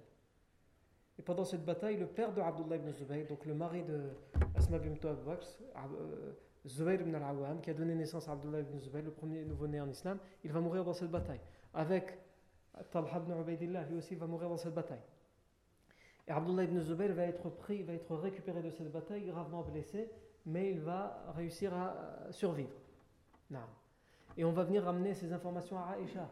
Et 1.20 1.22
pendant 1.22 1.45
cette 1.45 1.64
bataille, 1.64 1.97
le 1.97 2.09
père 2.09 2.32
de 2.32 2.41
Abdullah 2.41 2.76
ibn 2.76 2.91
Zubayr, 2.91 3.28
donc 3.28 3.47
le 3.47 3.55
mari 3.55 3.84
de 3.84 4.11
Asma 4.57 4.76
bint 4.80 4.97
Bakr, 5.24 5.47
euh, 5.76 6.32
Zubayr 6.66 7.01
ibn 7.01 7.14
al-Awwam, 7.14 7.61
qui 7.61 7.70
a 7.70 7.74
donné 7.74 7.95
naissance 7.95 8.28
à 8.28 8.32
Abdullah 8.32 8.62
ibn 8.62 8.76
Zubayr, 8.80 9.05
le 9.05 9.12
premier 9.12 9.45
nouveau-né 9.45 9.80
en 9.80 9.88
islam, 9.88 10.18
il 10.43 10.51
va 10.51 10.59
mourir 10.59 10.82
dans 10.82 10.93
cette 10.93 11.12
bataille. 11.12 11.38
Avec 11.74 12.18
Talha 12.91 13.18
ibn 13.18 13.41
Ubaidillah, 13.41 13.84
lui 13.84 13.99
aussi 13.99 14.16
va 14.16 14.26
mourir 14.26 14.49
dans 14.49 14.57
cette 14.57 14.74
bataille. 14.74 15.03
Et 16.26 16.32
Abdullah 16.32 16.64
ibn 16.64 16.80
Zubayr 16.80 17.14
va 17.14 17.22
être 17.22 17.51
pris, 17.51 17.84
va 17.84 17.93
être 17.93 18.16
récupéré 18.16 18.62
de 18.62 18.70
cette 18.70 18.91
bataille, 18.91 19.26
gravement 19.26 19.62
blessé, 19.62 20.11
mais 20.45 20.72
il 20.72 20.80
va 20.80 21.22
réussir 21.36 21.72
à 21.72 22.32
survivre. 22.32 22.74
Non. 23.49 23.61
Et 24.36 24.45
on 24.45 24.51
va 24.51 24.64
venir 24.64 24.82
ramener 24.82 25.14
ces 25.14 25.32
informations 25.32 25.78
à 25.78 25.93
Aïcha. 25.93 26.28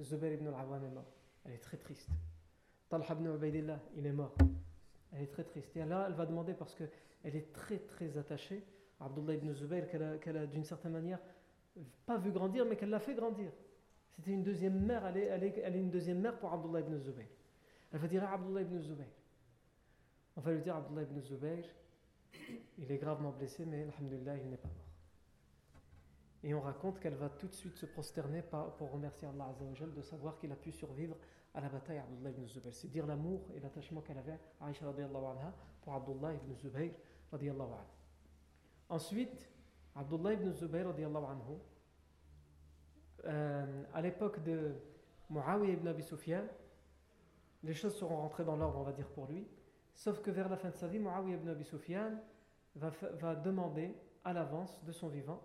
Zubayr 0.00 0.34
ibn 0.34 0.48
al-Awwam 0.48 0.84
est 0.84 0.90
mort. 0.90 1.12
Elle 1.44 1.52
est 1.52 1.62
très 1.62 1.76
triste. 1.76 2.10
Talha 2.88 3.06
ibn 3.12 3.34
Ubaidillah, 3.34 3.80
il 3.96 4.06
est 4.06 4.12
mort. 4.12 4.34
Elle 5.12 5.22
est 5.22 5.32
très 5.32 5.44
triste. 5.44 5.76
Et 5.76 5.84
là, 5.84 6.06
elle 6.08 6.14
va 6.14 6.26
demander, 6.26 6.54
parce 6.54 6.74
qu'elle 6.74 6.90
est 7.36 7.52
très 7.52 7.78
très 7.78 8.18
attachée 8.18 8.64
à 9.00 9.06
Abdullah 9.06 9.34
ibn 9.34 9.52
Zubayr, 9.52 9.88
qu'elle 9.88 10.36
a, 10.36 10.46
d'une 10.46 10.64
certaine 10.64 10.92
manière 10.92 11.20
pas 12.06 12.16
vu 12.16 12.30
grandir, 12.30 12.64
mais 12.64 12.76
qu'elle 12.76 12.90
l'a 12.90 13.00
fait 13.00 13.14
grandir. 13.14 13.50
C'était 14.10 14.30
une 14.30 14.42
deuxième 14.42 14.78
mère, 14.80 15.04
elle 15.06 15.18
est, 15.18 15.26
elle, 15.26 15.44
est, 15.44 15.58
elle 15.58 15.76
est, 15.76 15.80
une 15.80 15.90
deuxième 15.90 16.20
mère 16.20 16.38
pour 16.38 16.52
Abdullah 16.52 16.80
ibn 16.80 16.96
Zubayr. 16.98 17.26
Elle 17.92 18.00
va 18.00 18.08
dire 18.08 18.24
à 18.24 18.32
Abdullah 18.32 18.62
ibn 18.62 18.80
Zubayr, 18.80 19.06
on 20.36 20.40
va 20.40 20.52
lui 20.52 20.62
dire 20.62 20.74
Abdullah 20.74 21.02
ibn 21.02 21.20
Zubayr, 21.20 21.64
il 22.78 22.90
est 22.90 22.98
gravement 22.98 23.30
blessé, 23.30 23.66
mais 23.66 23.82
alhamdulillah, 23.82 24.36
il 24.38 24.50
n'est 24.50 24.56
pas 24.56 24.68
mort. 24.68 24.85
Et 26.42 26.54
on 26.54 26.60
raconte 26.60 27.00
qu'elle 27.00 27.14
va 27.14 27.28
tout 27.28 27.48
de 27.48 27.54
suite 27.54 27.76
se 27.76 27.86
prosterner 27.86 28.42
pour 28.78 28.92
remercier 28.92 29.26
Allah 29.28 29.48
Azzawajal 29.50 29.92
de 29.92 30.02
savoir 30.02 30.38
qu'il 30.38 30.52
a 30.52 30.56
pu 30.56 30.70
survivre 30.70 31.16
à 31.54 31.60
la 31.60 31.68
bataille 31.68 31.98
Abdullah 31.98 32.30
ibn 32.30 32.46
Zubayr. 32.46 32.74
C'est 32.74 32.88
dire 32.88 33.06
l'amour 33.06 33.48
et 33.54 33.60
l'attachement 33.60 34.02
qu'elle 34.02 34.18
avait 34.18 34.38
à 34.60 34.70
Aisha 34.70 34.86
anha 34.86 35.54
pour 35.80 35.94
Abdullah 35.94 36.34
ibn 36.34 36.54
Zubayr. 36.54 36.92
Ensuite, 38.88 39.50
Abdullah 39.94 40.34
ibn 40.34 40.52
Zubayr 40.52 40.86
anhu, 40.86 41.58
euh, 43.24 43.84
à 43.92 44.00
l'époque 44.00 44.42
de 44.44 44.74
Muawiyah 45.30 45.72
ibn 45.72 45.88
Abi 45.88 46.02
Sufyan, 46.02 46.44
les 47.62 47.74
choses 47.74 47.96
seront 47.96 48.18
rentrées 48.18 48.44
dans 48.44 48.56
l'ordre, 48.56 48.78
on 48.78 48.84
va 48.84 48.92
dire, 48.92 49.08
pour 49.08 49.26
lui. 49.26 49.48
Sauf 49.94 50.20
que 50.20 50.30
vers 50.30 50.48
la 50.48 50.56
fin 50.56 50.68
de 50.68 50.76
sa 50.76 50.86
vie, 50.86 50.98
Muawiyah 50.98 51.36
ibn 51.36 51.48
Abi 51.48 51.64
Sufyan 51.64 52.12
va 52.74 53.34
demander 53.34 53.96
à 54.22 54.34
l'avance 54.34 54.84
de 54.84 54.92
son 54.92 55.08
vivant 55.08 55.42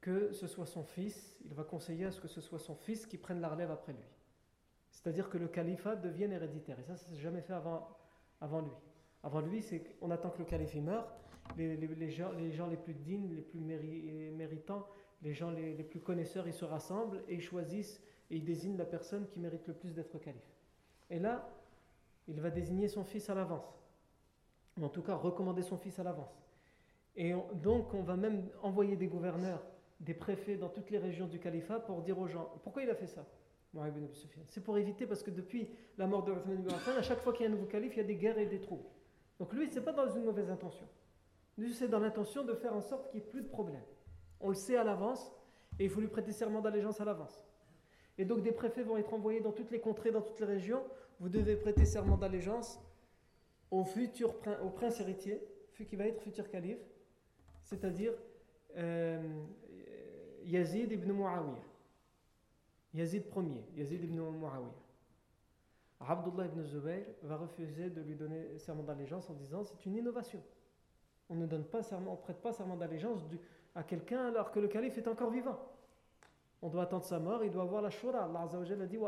que 0.00 0.32
ce 0.32 0.46
soit 0.46 0.66
son 0.66 0.82
fils, 0.82 1.38
il 1.44 1.54
va 1.54 1.64
conseiller 1.64 2.06
à 2.06 2.10
ce 2.10 2.20
que 2.20 2.28
ce 2.28 2.40
soit 2.40 2.58
son 2.58 2.74
fils 2.74 3.06
qui 3.06 3.18
prenne 3.18 3.40
la 3.40 3.48
relève 3.48 3.70
après 3.70 3.92
lui. 3.92 4.08
C'est-à-dire 4.90 5.28
que 5.28 5.38
le 5.38 5.48
califat 5.48 5.96
devienne 5.96 6.32
héréditaire. 6.32 6.78
Et 6.78 6.82
ça, 6.82 6.96
ça 6.96 7.10
s'est 7.10 7.20
jamais 7.20 7.42
fait 7.42 7.52
avant, 7.52 7.88
avant 8.40 8.60
lui. 8.60 8.72
Avant 9.22 9.40
lui, 9.40 9.62
c'est 9.62 9.80
qu'on 9.80 10.10
attend 10.10 10.30
que 10.30 10.38
le 10.38 10.44
calife 10.44 10.74
meure, 10.76 11.06
les, 11.56 12.10
gens, 12.10 12.32
les, 12.32 12.52
gens, 12.52 12.66
les 12.66 12.76
plus 12.76 12.94
dignes, 12.94 13.34
les 13.34 13.42
plus 13.42 13.60
méritants, 13.60 14.86
les 15.22 15.34
gens 15.34 15.50
les, 15.50 15.74
les, 15.74 15.84
plus 15.84 16.00
connaisseurs, 16.00 16.46
ils 16.46 16.54
se 16.54 16.64
rassemblent 16.64 17.22
et 17.28 17.34
ils 17.34 17.42
choisissent 17.42 18.00
et 18.30 18.36
ils 18.36 18.44
désignent 18.44 18.76
la 18.76 18.86
personne 18.86 19.26
qui 19.28 19.38
mérite 19.38 19.66
le 19.66 19.74
plus 19.74 19.94
d'être 19.94 20.18
calife. 20.18 20.56
Et 21.10 21.18
là, 21.18 21.48
il 22.28 22.40
va 22.40 22.50
désigner 22.50 22.88
son 22.88 23.04
fils 23.04 23.28
à 23.28 23.34
l'avance. 23.34 23.78
En 24.80 24.88
tout 24.88 25.02
cas, 25.02 25.14
recommander 25.14 25.62
son 25.62 25.76
fils 25.76 25.98
à 25.98 26.02
l'avance. 26.02 26.32
Et 27.16 27.34
donc, 27.54 27.92
on 27.92 28.02
va 28.02 28.16
même 28.16 28.48
envoyer 28.62 28.96
des 28.96 29.08
gouverneurs, 29.08 29.62
des 30.00 30.14
préfets 30.14 30.56
dans 30.56 30.68
toutes 30.68 30.90
les 30.90 30.98
régions 30.98 31.26
du 31.26 31.38
califat 31.38 31.80
pour 31.80 32.02
dire 32.02 32.18
aux 32.18 32.26
gens 32.26 32.50
pourquoi 32.62 32.82
il 32.82 32.90
a 32.90 32.94
fait 32.94 33.06
ça? 33.06 33.26
C'est 34.48 34.64
pour 34.64 34.76
éviter, 34.78 35.06
parce 35.06 35.22
que 35.22 35.30
depuis 35.30 35.68
la 35.96 36.08
mort 36.08 36.24
de 36.24 36.32
Uthman 36.32 36.58
ibn 36.58 36.70
Affan, 36.70 36.96
à 36.96 37.02
chaque 37.02 37.20
fois 37.20 37.32
qu'il 37.32 37.42
y 37.42 37.46
a 37.46 37.48
un 37.48 37.54
nouveau 37.54 37.66
calife, 37.66 37.94
il 37.94 37.98
y 37.98 38.00
a 38.00 38.04
des 38.04 38.16
guerres 38.16 38.38
et 38.38 38.46
des 38.46 38.60
troubles. 38.60 38.88
Donc 39.38 39.52
lui, 39.52 39.68
c'est 39.70 39.84
pas 39.84 39.92
dans 39.92 40.08
une 40.08 40.24
mauvaise 40.24 40.50
intention. 40.50 40.88
Lui, 41.56 41.72
c'est 41.72 41.86
dans 41.86 42.00
l'intention 42.00 42.44
de 42.44 42.54
faire 42.54 42.74
en 42.74 42.80
sorte 42.80 43.10
qu'il 43.10 43.20
n'y 43.20 43.26
ait 43.26 43.30
plus 43.30 43.42
de 43.42 43.48
problème. 43.48 43.82
On 44.40 44.48
le 44.48 44.56
sait 44.56 44.76
à 44.76 44.82
l'avance, 44.82 45.32
et 45.78 45.84
il 45.84 45.90
faut 45.90 46.00
lui 46.00 46.08
prêter 46.08 46.32
serment 46.32 46.60
d'allégeance 46.60 47.00
à 47.00 47.04
l'avance. 47.04 47.46
Et 48.18 48.24
donc 48.24 48.42
des 48.42 48.52
préfets 48.52 48.82
vont 48.82 48.96
être 48.96 49.14
envoyés 49.14 49.40
dans 49.40 49.52
toutes 49.52 49.70
les 49.70 49.80
contrées, 49.80 50.10
dans 50.10 50.22
toutes 50.22 50.40
les 50.40 50.46
régions. 50.46 50.82
Vous 51.20 51.28
devez 51.28 51.54
prêter 51.54 51.84
serment 51.84 52.16
d'allégeance 52.16 52.80
au 53.70 53.84
futur 53.84 54.34
au 54.64 54.70
prince 54.70 54.98
héritier, 55.00 55.40
qui 55.84 55.96
va 55.96 56.06
être 56.06 56.20
futur 56.20 56.48
calife, 56.50 56.80
c'est-à-dire 57.62 58.12
euh, 58.76 59.18
Yazid 60.44 60.92
ibn 60.92 61.12
Muawiyah. 61.12 61.64
Yazid 62.94 63.24
Ier, 63.36 63.64
Yazid 63.76 64.04
ibn 64.04 64.18
Muawiyah. 64.18 64.74
Abdullah 66.00 66.46
ibn 66.46 66.62
Zubayr 66.62 67.04
va 67.22 67.36
refuser 67.36 67.90
de 67.90 68.00
lui 68.00 68.14
donner 68.14 68.58
serment 68.58 68.82
d'allégeance 68.82 69.28
en 69.28 69.34
disant 69.34 69.62
c'est 69.64 69.84
une 69.84 69.96
innovation. 69.96 70.42
On 71.28 71.34
ne 71.34 71.46
donne 71.46 71.64
pas 71.64 71.82
serment, 71.82 72.14
on 72.14 72.16
prête 72.16 72.40
pas 72.40 72.52
serment 72.52 72.76
d'allégeance 72.76 73.20
à 73.74 73.82
quelqu'un 73.82 74.28
alors 74.28 74.50
que 74.50 74.58
le 74.60 74.68
calife 74.68 74.96
est 74.98 75.06
encore 75.06 75.30
vivant. 75.30 75.58
On 76.62 76.68
doit 76.68 76.82
attendre 76.82 77.04
sa 77.04 77.18
mort, 77.18 77.44
il 77.44 77.50
doit 77.50 77.62
avoir 77.62 77.82
la 77.82 77.90
shura. 77.90 78.24
Allah 78.24 78.48
a 78.50 78.86
dit 78.86 78.98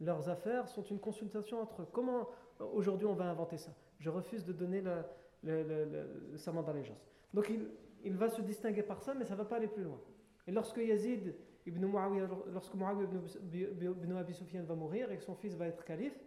Leurs 0.00 0.28
affaires 0.28 0.68
sont 0.68 0.82
une 0.82 0.98
consultation 0.98 1.60
entre 1.60 1.82
eux. 1.82 1.88
Comment 1.92 2.28
aujourd'hui 2.58 3.06
on 3.06 3.14
va 3.14 3.26
inventer 3.26 3.58
ça? 3.58 3.70
Je 3.98 4.10
refuse 4.10 4.44
de 4.44 4.52
donner 4.52 4.82
le, 4.82 5.02
le, 5.44 6.36
serment 6.36 6.62
d'allégeance. 6.62 7.06
Donc 7.32 7.48
il, 7.48 7.66
va 8.14 8.28
se 8.28 8.42
distinguer 8.42 8.82
par 8.82 9.02
ça, 9.02 9.14
mais 9.14 9.24
ça 9.24 9.32
ne 9.32 9.38
va 9.38 9.44
pas 9.44 9.56
aller 9.56 9.68
plus 9.68 9.82
loin. 9.82 10.00
Et 10.46 10.52
lorsque 10.52 10.76
Yazid 10.76 11.34
ibn 11.66 11.84
Muawiyah, 11.84 12.28
lorsque 12.52 12.74
Muawiyah 12.74 13.08
ibn, 13.10 14.12
Abi 14.16 14.34
Sufyan 14.34 14.62
va 14.62 14.74
mourir 14.74 15.10
et 15.10 15.16
que 15.16 15.24
son 15.24 15.34
fils 15.34 15.54
va 15.54 15.66
être 15.66 15.84
calife, 15.84 16.18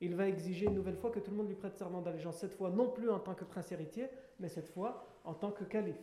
il 0.00 0.14
va 0.14 0.28
exiger 0.28 0.66
une 0.66 0.74
nouvelle 0.74 0.96
fois 0.96 1.10
que 1.10 1.20
tout 1.20 1.30
le 1.30 1.36
monde 1.36 1.48
lui 1.48 1.54
prête 1.54 1.76
serment 1.76 2.02
d'allégeance, 2.02 2.38
cette 2.38 2.54
fois 2.54 2.70
non 2.70 2.90
plus 2.90 3.08
en 3.08 3.20
tant 3.20 3.34
que 3.34 3.44
prince 3.44 3.70
héritier, 3.72 4.08
mais 4.40 4.48
cette 4.48 4.68
fois 4.68 5.06
en 5.24 5.34
tant 5.34 5.52
que 5.52 5.64
calife. 5.64 6.02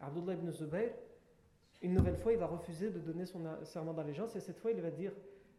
Abdullah 0.00 0.34
ibn 0.34 0.50
Zubayr 0.50 0.90
une 1.84 1.92
nouvelle 1.92 2.16
fois, 2.16 2.32
il 2.32 2.38
va 2.38 2.46
refuser 2.46 2.90
de 2.90 2.98
donner 2.98 3.26
son 3.26 3.42
serment 3.64 3.92
d'allégeance 3.92 4.34
et 4.36 4.40
cette 4.40 4.58
fois, 4.58 4.70
il 4.70 4.80
va 4.80 4.90
dire 4.90 5.12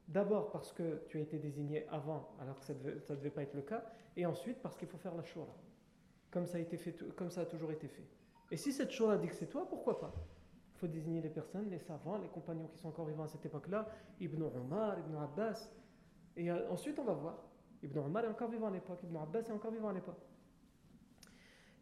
d'abord 0.08 0.50
parce 0.50 0.74
que 0.74 1.04
tu 1.08 1.18
as 1.18 1.22
été 1.22 1.38
désigné 1.38 1.88
avant 1.90 2.36
alors 2.40 2.60
que 2.60 2.66
ça 2.66 2.74
ne 2.74 3.16
devait, 3.16 3.30
pas 3.30 3.44
être 3.44 3.54
le 3.54 3.62
cas 3.62 3.84
et 4.18 4.26
ensuite 4.26 4.58
parce 4.60 4.76
qu'il 4.76 4.88
faut 4.88 4.98
faire 4.98 5.14
la 5.14 5.24
shura. 5.24 5.56
Comme 6.32 6.48
ça 6.48 6.58
a 6.58 7.46
toujours 7.46 7.72
été 7.72 7.88
fait. 7.88 8.08
Et 8.52 8.58
si 8.58 8.72
cette 8.72 8.92
shura 8.92 9.18
dit 9.18 9.28
que 9.28 9.36
c'est 9.36 9.48
toi, 9.50 9.68
pourquoi 9.68 10.00
pas? 10.00 10.14
Il 10.76 10.80
faut 10.80 10.88
désigner 10.88 11.22
les 11.22 11.30
personnes, 11.30 11.70
les 11.70 11.80
savants, 11.80 12.18
les 12.18 12.28
compagnons 12.28 12.68
qui 12.68 12.78
sont 12.78 12.90
encore 12.90 13.06
vivants 13.06 13.24
à 13.24 13.28
cette 13.28 13.46
époque-là, 13.46 13.88
Ibn 14.20 14.44
Omar, 14.44 15.00
Ibn 15.00 15.16
Abbas. 15.16 15.70
Et 16.36 16.52
euh, 16.52 16.70
ensuite, 16.70 17.00
on 17.00 17.06
va 17.06 17.14
voir. 17.14 17.44
Ibn 17.82 17.98
Omar 18.00 18.26
est 18.26 18.28
encore 18.28 18.50
vivant 18.50 18.68
à 18.68 18.72
l'époque, 18.72 19.00
Ibn 19.04 19.18
Abbas 19.18 19.40
est 19.40 19.52
encore 19.52 19.72
vivant 19.72 19.90
à 19.90 19.94
l'époque. 19.94 20.22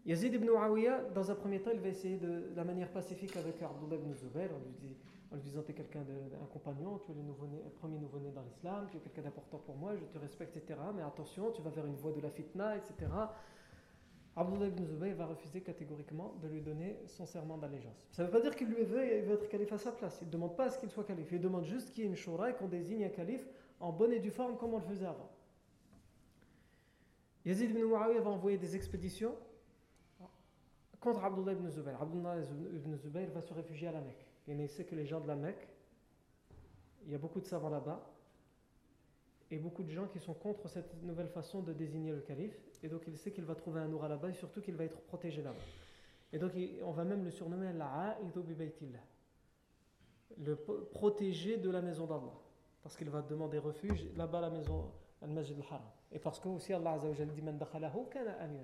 Yazid 0.05 0.33
ibn 0.33 0.45
Muawiyah, 0.45 1.05
dans 1.15 1.31
un 1.31 1.35
premier 1.35 1.61
temps, 1.61 1.71
il 1.73 1.79
va 1.79 1.87
essayer 1.87 2.17
de, 2.17 2.51
la 2.55 2.65
manière 2.65 2.91
pacifique 2.91 3.37
avec 3.37 3.61
Abdullah 3.61 3.95
ibn 3.95 4.13
Zubayr, 4.13 4.49
en 4.53 4.59
lui, 4.59 4.73
dit, 4.77 4.97
en 5.31 5.35
lui 5.35 5.43
disant 5.43 5.61
quelqu'un 5.61 6.01
un 6.01 6.45
compagnon, 6.47 6.99
tu 7.05 7.11
es 7.11 7.15
le, 7.15 7.21
le 7.21 7.69
premier 7.69 7.97
nouveau-né 7.97 8.31
dans 8.31 8.41
l'islam, 8.41 8.87
tu 8.91 8.97
es 8.97 8.99
quelqu'un 8.99 9.21
d'important 9.21 9.59
pour 9.59 9.77
moi, 9.77 9.95
je 9.95 10.03
te 10.03 10.17
respecte, 10.17 10.57
etc. 10.57 10.77
Mais 10.93 11.03
attention, 11.03 11.51
tu 11.51 11.61
vas 11.61 11.69
vers 11.69 11.85
une 11.85 11.95
voie 11.95 12.11
de 12.11 12.19
la 12.19 12.29
fitna, 12.29 12.75
etc. 12.75 13.09
Abdullah 14.35 14.67
ibn 14.67 14.83
Zubayr 14.83 15.15
va 15.15 15.27
refuser 15.27 15.61
catégoriquement 15.61 16.33
de 16.41 16.47
lui 16.47 16.61
donner 16.61 16.97
son 17.05 17.25
serment 17.25 17.57
d'allégeance. 17.57 18.07
Ça 18.11 18.23
ne 18.23 18.27
veut 18.27 18.33
pas 18.33 18.41
dire 18.41 18.55
qu'il 18.55 18.67
lui 18.67 18.83
veut, 18.83 19.03
être 19.03 19.47
calife 19.47 19.73
à 19.73 19.77
sa 19.77 19.91
place. 19.91 20.17
Il 20.21 20.27
ne 20.27 20.31
demande 20.31 20.55
pas 20.55 20.65
à 20.65 20.69
ce 20.71 20.79
qu'il 20.79 20.89
soit 20.89 21.03
calife. 21.03 21.31
Il 21.31 21.39
demande 21.39 21.65
juste 21.65 21.91
qu'il 21.91 22.03
y 22.03 22.07
ait 22.07 22.09
une 22.09 22.15
shura 22.15 22.49
et 22.49 22.53
qu'on 22.55 22.67
désigne 22.67 23.05
un 23.05 23.09
calife 23.09 23.47
en 23.79 23.91
bonne 23.91 24.11
et 24.11 24.19
due 24.19 24.31
forme 24.31 24.57
comme 24.57 24.73
on 24.73 24.79
le 24.79 24.83
faisait 24.83 25.05
avant. 25.05 25.29
Yazid 27.45 27.69
ibn 27.69 27.83
Muawiyah 27.83 28.21
va 28.21 28.31
envoyer 28.31 28.57
des 28.57 28.75
expéditions 28.75 29.35
contre 30.99 31.23
Abdullah 31.23 31.51
ibn 31.51 31.69
Zubayr. 31.69 32.01
Abdullah 32.01 32.37
ibn 32.73 32.95
Zubayr 32.95 33.29
va 33.29 33.41
se 33.41 33.53
réfugier 33.53 33.89
à 33.89 33.91
la 33.91 34.01
Mecque. 34.01 34.25
Il 34.47 34.69
sait 34.69 34.85
que 34.85 34.95
les 34.95 35.05
gens 35.05 35.19
de 35.19 35.27
la 35.27 35.35
Mecque, 35.35 35.67
il 37.05 37.11
y 37.11 37.15
a 37.15 37.17
beaucoup 37.19 37.41
de 37.41 37.45
savants 37.45 37.69
là-bas 37.69 38.12
et 39.53 39.57
beaucoup 39.59 39.83
de 39.83 39.91
gens 39.91 40.07
qui 40.07 40.19
sont 40.19 40.33
contre 40.33 40.67
cette 40.67 41.03
nouvelle 41.03 41.27
façon 41.27 41.61
de 41.61 41.73
désigner 41.73 42.11
le 42.11 42.21
calife. 42.21 42.57
Et 42.81 42.89
donc 42.89 43.03
il 43.07 43.15
sait 43.17 43.31
qu'il 43.31 43.45
va 43.45 43.53
trouver 43.53 43.81
un 43.81 43.87
noura 43.87 44.07
là-bas 44.07 44.29
et 44.29 44.33
surtout 44.33 44.61
qu'il 44.61 44.75
va 44.75 44.83
être 44.83 44.99
protégé 45.01 45.43
là-bas. 45.43 45.61
Et 46.31 46.39
donc 46.39 46.53
on 46.83 46.91
va 46.91 47.03
même 47.03 47.23
le 47.23 47.29
surnommer 47.29 47.71
l'A'idu 47.71 48.39
le 50.39 50.55
protégé 50.55 51.57
de 51.57 51.69
la 51.69 51.81
maison 51.83 52.07
d'Allah. 52.07 52.33
Parce 52.81 52.97
qu'il 52.97 53.11
va 53.11 53.21
demander 53.21 53.59
refuge 53.59 54.07
là-bas 54.17 54.39
à 54.39 54.41
la 54.41 54.49
maison, 54.49 54.91
al-Masjid 55.21 55.55
al-Haram. 55.55 55.83
Et 56.11 56.17
parce 56.17 56.39
que 56.39 56.47
aussi 56.47 56.73
Allah 56.73 56.93
Azza 56.93 57.25
dit 57.25 57.41
Man 57.43 57.59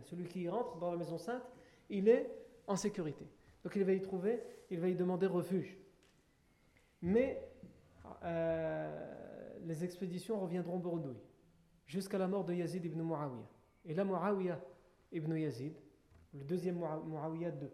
Celui 0.05 0.27
qui 0.27 0.49
rentre 0.49 0.77
dans 0.77 0.91
la 0.91 0.97
maison 0.97 1.19
sainte, 1.19 1.43
il 1.91 2.09
est 2.09 2.31
en 2.65 2.75
sécurité. 2.75 3.27
Donc 3.63 3.75
il 3.75 3.83
va 3.83 3.93
y 3.93 4.01
trouver, 4.01 4.41
il 4.71 4.79
va 4.79 4.87
y 4.87 4.95
demander 4.95 5.27
refuge. 5.27 5.77
Mais 7.03 7.47
euh, 8.23 9.28
les 9.65 9.83
expéditions 9.83 10.39
reviendront 10.39 10.79
bredouilles 10.79 11.21
jusqu'à 11.85 12.17
la 12.17 12.27
mort 12.27 12.45
de 12.45 12.53
Yazid 12.53 12.85
ibn 12.85 13.01
Muawiyah. 13.01 13.47
Et 13.85 13.93
là, 13.93 14.03
Muawiyah 14.03 14.59
ibn 15.11 15.35
Yazid, 15.35 15.73
le 16.33 16.43
deuxième 16.43 16.77
Muawiyah 16.77 17.51
2. 17.51 17.71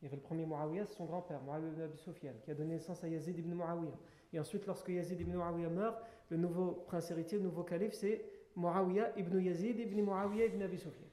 Il 0.00 0.04
y 0.04 0.06
avait 0.08 0.16
le 0.16 0.22
premier 0.22 0.44
Muawiyah, 0.44 0.84
c'est 0.86 0.96
son 0.96 1.04
grand-père, 1.04 1.40
Muawiyah 1.42 1.72
ibn 1.72 1.82
Abi 1.82 1.96
Sufyan, 1.96 2.32
qui 2.42 2.50
a 2.50 2.54
donné 2.54 2.74
naissance 2.74 3.02
à 3.04 3.08
Yazid 3.08 3.38
ibn 3.38 3.54
Muawiyah. 3.54 3.96
Et 4.32 4.40
ensuite, 4.40 4.66
lorsque 4.66 4.88
Yazid 4.88 5.20
ibn 5.20 5.32
Muawiyah 5.32 5.70
meurt, 5.70 6.02
le 6.28 6.36
nouveau 6.36 6.72
prince 6.86 7.10
héritier, 7.10 7.38
le 7.38 7.44
nouveau 7.44 7.62
calife, 7.62 7.94
c'est 7.94 8.24
Muawiyah 8.56 9.16
ibn 9.16 9.38
Yazid 9.40 9.78
ibn 9.78 10.02
Muawiyah 10.02 10.46
ibn 10.46 10.62
Abi 10.62 10.78
Sufyan. 10.78 11.06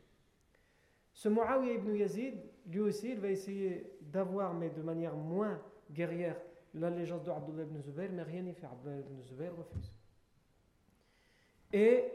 Ce 1.13 1.30
Muawiyah 1.30 1.74
ibn 1.76 1.93
Yazid, 1.95 2.36
lui 2.65 2.80
aussi, 2.80 3.11
il 3.11 3.19
va 3.19 3.30
essayer 3.30 3.97
d'avoir, 4.01 4.53
mais 4.53 4.69
de 4.69 4.82
manière 4.82 5.15
moins 5.15 5.61
guerrière, 5.91 6.41
l'allégeance 6.74 7.24
de 7.24 7.32
Abdullah 7.32 7.63
ibn 7.63 7.82
Zubayr, 7.82 8.11
mais 8.11 8.24
rien 8.24 8.41
n'y 8.41 8.53
fait. 8.53 8.65
Abdullah 8.65 8.99
ibn 8.99 9.22
Zubayr 9.22 9.55
refuse. 9.55 9.93
Et 11.74 12.11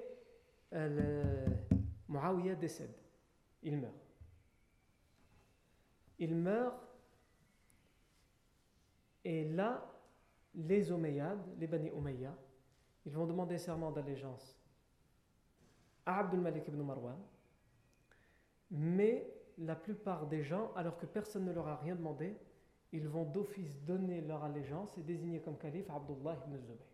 euh, 0.72 1.46
Muawiyah 2.08 2.54
décède. 2.54 2.94
Il 3.62 3.78
meurt. 3.78 3.94
Il 6.18 6.34
meurt. 6.34 6.76
Et 9.24 9.44
là, 9.44 9.84
les 10.54 10.90
Omeyyades, 10.90 11.42
les 11.58 11.66
Bani 11.66 11.88
Umayya, 11.88 12.34
ils 13.04 13.12
vont 13.12 13.26
demander 13.26 13.58
serment 13.58 13.90
d'allégeance 13.90 14.56
à 16.04 16.20
Abdul 16.20 16.40
Malik 16.40 16.68
ibn 16.68 16.80
Marwan 16.82 17.18
mais 18.70 19.26
la 19.58 19.74
plupart 19.74 20.26
des 20.26 20.42
gens, 20.42 20.72
alors 20.74 20.96
que 20.98 21.06
personne 21.06 21.44
ne 21.44 21.52
leur 21.52 21.68
a 21.68 21.76
rien 21.76 21.94
demandé, 21.94 22.36
ils 22.92 23.08
vont 23.08 23.24
d'office 23.24 23.80
donner 23.84 24.20
leur 24.20 24.44
allégeance 24.44 24.96
et 24.98 25.02
désigner 25.02 25.40
comme 25.40 25.58
calife 25.58 25.88
Abdullah 25.90 26.38
ibn 26.46 26.56
Zubayr. 26.58 26.86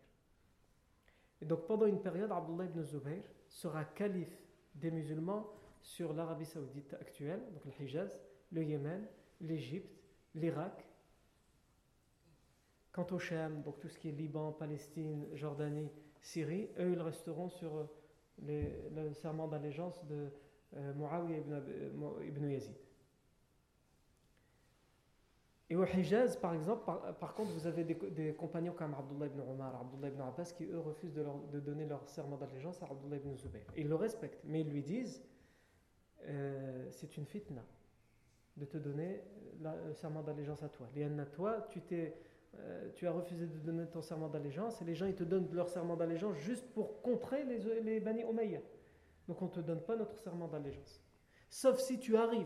Et 1.41 1.45
donc 1.45 1.65
pendant 1.67 1.85
une 1.85 2.01
période, 2.01 2.31
Abdullah 2.31 2.65
ibn 2.65 2.81
Zubayr 2.81 3.23
sera 3.47 3.85
calife 3.85 4.41
des 4.75 4.91
musulmans 4.91 5.47
sur 5.81 6.13
l'Arabie 6.13 6.45
saoudite 6.45 6.93
actuelle, 6.95 7.41
donc 7.53 7.65
le 7.65 7.85
Hijaz, 7.85 8.19
le 8.51 8.63
Yémen, 8.63 9.05
l'Égypte, 9.41 9.93
l'Irak. 10.33 10.87
Quant 12.91 13.07
au 13.11 13.19
Sham, 13.19 13.61
donc 13.63 13.79
tout 13.79 13.89
ce 13.89 13.97
qui 13.97 14.09
est 14.09 14.11
Liban, 14.11 14.51
Palestine, 14.51 15.27
Jordanie, 15.33 15.89
Syrie, 16.21 16.69
eux 16.79 16.91
ils 16.91 17.01
resteront 17.01 17.49
sur 17.49 17.87
le 18.41 19.13
serment 19.13 19.47
d'allégeance 19.47 20.05
de 20.05 20.31
euh, 20.75 20.93
Muawiyah 20.93 21.39
ibn, 22.27 22.49
Yazid. 22.49 22.75
Et 25.73 25.75
au 25.75 25.85
Hijaz, 25.85 26.37
par 26.37 26.53
exemple, 26.53 26.83
par, 27.19 27.33
contre, 27.33 27.51
vous 27.53 27.65
avez 27.65 27.83
des, 27.83 28.35
compagnons 28.35 28.73
comme 28.73 28.93
Abdullah 28.93 29.25
ibn 29.25 29.39
Omar, 29.39 29.75
Abdullah 29.81 30.09
ibn 30.09 30.21
Abbas, 30.21 30.53
qui 30.55 30.65
eux 30.65 30.79
refusent 30.79 31.15
de, 31.15 31.59
donner 31.59 31.87
leur 31.87 32.07
serment 32.07 32.37
d'allégeance 32.37 32.83
à 32.83 32.85
Abdullah 32.85 33.15
ibn 33.15 33.35
Zubayr. 33.35 33.65
Ils 33.75 33.87
le 33.87 33.95
respectent, 33.95 34.43
mais 34.43 34.61
ils 34.61 34.69
lui 34.69 34.83
disent 34.83 35.23
euh, 36.27 36.85
c'est 36.91 37.17
une 37.17 37.25
fitna 37.25 37.63
de 38.55 38.65
te 38.65 38.77
donner 38.77 39.23
le 39.63 39.95
serment 39.95 40.21
d'allégeance 40.21 40.61
à 40.61 40.69
toi. 40.69 40.85
à 40.95 41.25
toi, 41.25 41.67
tu, 41.71 41.81
euh, 42.59 42.91
as 43.01 43.11
refusé 43.11 43.47
de 43.47 43.57
donner 43.57 43.87
ton 43.87 44.03
serment 44.03 44.29
d'allégeance 44.29 44.79
et 44.83 44.85
les 44.85 44.93
gens 44.93 45.07
ils 45.07 45.15
te 45.15 45.23
donnent 45.23 45.49
leur 45.53 45.69
serment 45.69 45.95
d'allégeance 45.95 46.37
juste 46.37 46.67
pour 46.75 47.01
contrer 47.01 47.45
les, 47.45 47.81
les 47.81 47.99
Bani. 47.99 48.23
Donc 49.27 49.41
on 49.41 49.45
ne 49.45 49.49
te 49.51 49.59
donne 49.59 49.81
pas 49.81 49.95
notre 49.95 50.19
serment 50.19 50.47
d'allégeance. 50.47 51.01
Sauf 51.49 51.79
si 51.79 51.97
tu 51.97 52.15
arrives 52.15 52.45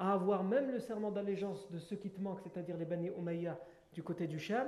à 0.00 0.14
avoir 0.14 0.42
même 0.42 0.70
le 0.70 0.80
serment 0.80 1.10
d'allégeance 1.10 1.70
de 1.70 1.78
ceux 1.78 1.96
qui 1.96 2.10
te 2.10 2.20
manquent, 2.20 2.40
c'est-à-dire 2.40 2.76
les 2.78 2.86
Bani 2.86 3.08
Umayya 3.08 3.60
du 3.92 4.02
côté 4.02 4.26
du 4.26 4.38
Sham, 4.38 4.66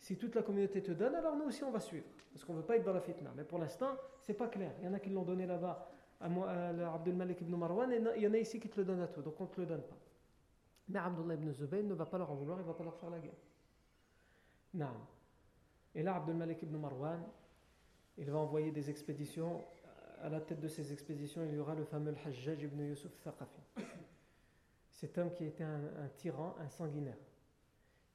si 0.00 0.18
toute 0.18 0.34
la 0.34 0.42
communauté 0.42 0.82
te 0.82 0.90
donne, 0.90 1.14
alors 1.14 1.36
nous 1.36 1.44
aussi 1.44 1.62
on 1.62 1.70
va 1.70 1.78
suivre. 1.78 2.04
Parce 2.32 2.44
qu'on 2.44 2.52
ne 2.52 2.58
veut 2.58 2.64
pas 2.64 2.76
être 2.76 2.84
dans 2.84 2.92
la 2.92 3.00
fitna. 3.00 3.32
Mais 3.36 3.44
pour 3.44 3.58
l'instant, 3.58 3.96
c'est 4.20 4.34
pas 4.34 4.48
clair. 4.48 4.72
Il 4.80 4.86
y 4.86 4.88
en 4.88 4.92
a 4.92 4.98
qui 4.98 5.10
l'ont 5.10 5.22
donné 5.22 5.46
là-bas 5.46 5.88
à, 6.20 6.94
Abdul 6.94 7.14
Malik 7.14 7.40
ibn 7.42 7.54
Marwan, 7.54 7.92
et 7.92 8.02
il 8.16 8.22
y 8.22 8.26
en 8.26 8.34
a 8.34 8.38
ici 8.38 8.58
qui 8.58 8.68
te 8.68 8.76
le 8.80 8.84
donnent 8.84 9.02
à 9.02 9.06
toi. 9.06 9.22
Donc 9.22 9.40
on 9.40 9.44
ne 9.44 9.48
te 9.48 9.60
le 9.60 9.66
donne 9.66 9.82
pas. 9.82 9.96
Mais 10.88 10.98
Abdullah 10.98 11.34
ibn 11.34 11.52
Zubayr 11.52 11.84
ne 11.84 11.94
va 11.94 12.06
pas 12.06 12.18
leur 12.18 12.30
en 12.30 12.34
vouloir, 12.34 12.58
il 12.58 12.62
ne 12.62 12.66
va 12.66 12.74
pas 12.74 12.84
leur 12.84 12.96
faire 12.96 13.10
la 13.10 13.20
guerre. 13.20 13.38
Non. 14.74 14.94
Et 15.94 16.02
là, 16.02 16.16
Abdul 16.16 16.34
Malik 16.34 16.62
ibn 16.62 16.76
Marwan, 16.76 17.22
il 18.18 18.28
va 18.30 18.38
envoyer 18.38 18.72
des 18.72 18.90
expéditions 18.90 19.62
à 20.22 20.28
la 20.28 20.40
tête 20.40 20.60
de 20.60 20.68
ces 20.68 20.92
expéditions, 20.92 21.42
il 21.44 21.54
y 21.54 21.58
aura 21.58 21.74
le 21.74 21.84
fameux 21.84 22.14
Hajjaj 22.24 22.62
ibn 22.62 22.80
Yusuf 22.80 23.12
Thaqafi. 23.20 23.60
Cet 24.96 25.16
homme 25.18 25.32
qui 25.32 25.44
était 25.44 25.62
un, 25.62 26.08
tyran, 26.16 26.56
un 26.58 26.68
sanguinaire, 26.68 27.18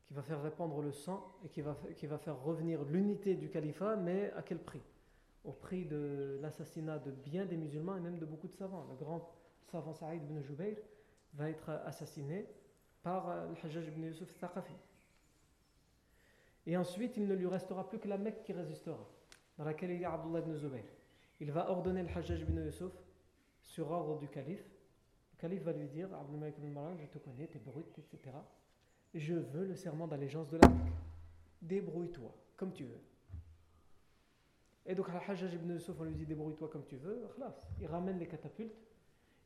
qui 0.06 0.14
va 0.14 0.22
faire 0.22 0.42
répandre 0.42 0.82
le 0.82 0.92
sang 0.92 1.38
et 1.46 1.50
qui 1.50 1.62
va, 1.62 1.78
qui 1.96 2.08
va 2.08 2.18
faire 2.18 2.42
revenir 2.42 2.84
l'unité 2.84 3.36
du 3.36 3.50
califat, 3.50 3.96
mais 3.96 4.32
à 4.34 4.42
quel 4.42 4.60
prix? 4.60 4.82
Au 5.46 5.54
prix 5.54 5.86
de 5.86 6.38
l'assassinat 6.42 7.00
de 7.00 7.12
bien 7.12 7.46
des 7.46 7.56
musulmans 7.56 7.96
et 7.96 8.00
même 8.00 8.18
de 8.18 8.26
beaucoup 8.26 8.48
de 8.48 8.54
savants. 8.54 8.86
Le 8.90 8.96
grand 8.96 9.32
savant 9.72 9.94
Saïd 9.94 10.24
ibn 10.24 10.42
Jubayr 10.42 10.78
va 11.36 11.50
être 11.50 11.70
assassiné 11.86 12.46
par 13.02 13.48
le 13.48 13.56
Hajjaj 13.64 13.88
ibn 13.88 14.04
Yusuf 14.04 14.38
Thaqafi. 14.38 14.74
Et 16.68 16.76
ensuite, 16.78 17.16
il 17.18 17.28
ne 17.28 17.34
lui 17.34 17.48
restera 17.48 17.88
plus 17.88 18.00
que 18.00 18.08
la 18.08 18.18
Mecque 18.18 18.44
qui 18.44 18.54
résistera, 18.54 19.08
dans 19.58 19.64
laquelle 19.64 19.92
il 19.92 20.02
y 20.02 20.06
a 20.06 20.14
Abdullah 20.14 20.40
ibn 20.40 20.54
Zubayr 20.56 20.84
il 21.42 21.52
va 21.52 21.72
ordonner 21.72 22.04
le 22.04 22.10
Hajjaj 22.16 22.42
ibn 22.42 22.64
Yusuf 22.64 22.94
sur 23.64 23.90
ordre 23.90 24.20
du 24.20 24.28
calife. 24.28 24.64
Calife 25.42 25.64
va 25.64 25.74
lui 25.74 25.88
dire 25.88 26.08
Marwan, 26.08 27.00
je 27.00 27.08
te 27.08 27.18
connais, 27.18 27.48
tu 27.48 27.58
es 27.58 27.60
brut, 27.60 27.98
etc. 27.98 28.38
Je 29.16 29.34
veux 29.34 29.66
le 29.66 29.74
serment 29.74 30.08
d'allégeance 30.08 30.48
de 30.50 30.58
la 30.58 30.68
Mecque. 30.68 30.94
Débrouille-toi, 31.64 32.32
comme 32.56 32.72
tu 32.72 32.84
veux. 32.84 33.00
Et 34.86 34.94
donc, 34.94 35.10
Al-Hajjaj 35.10 35.56
ibn 35.56 35.74
Yusuf, 35.74 35.96
on 36.00 36.04
lui 36.04 36.14
dit 36.14 36.28
Débrouille-toi 36.28 36.70
comme 36.70 36.86
tu 36.86 36.96
veux. 36.96 37.24
Il 37.80 37.88
ramène 37.88 38.20
les 38.20 38.28
catapultes. 38.28 38.78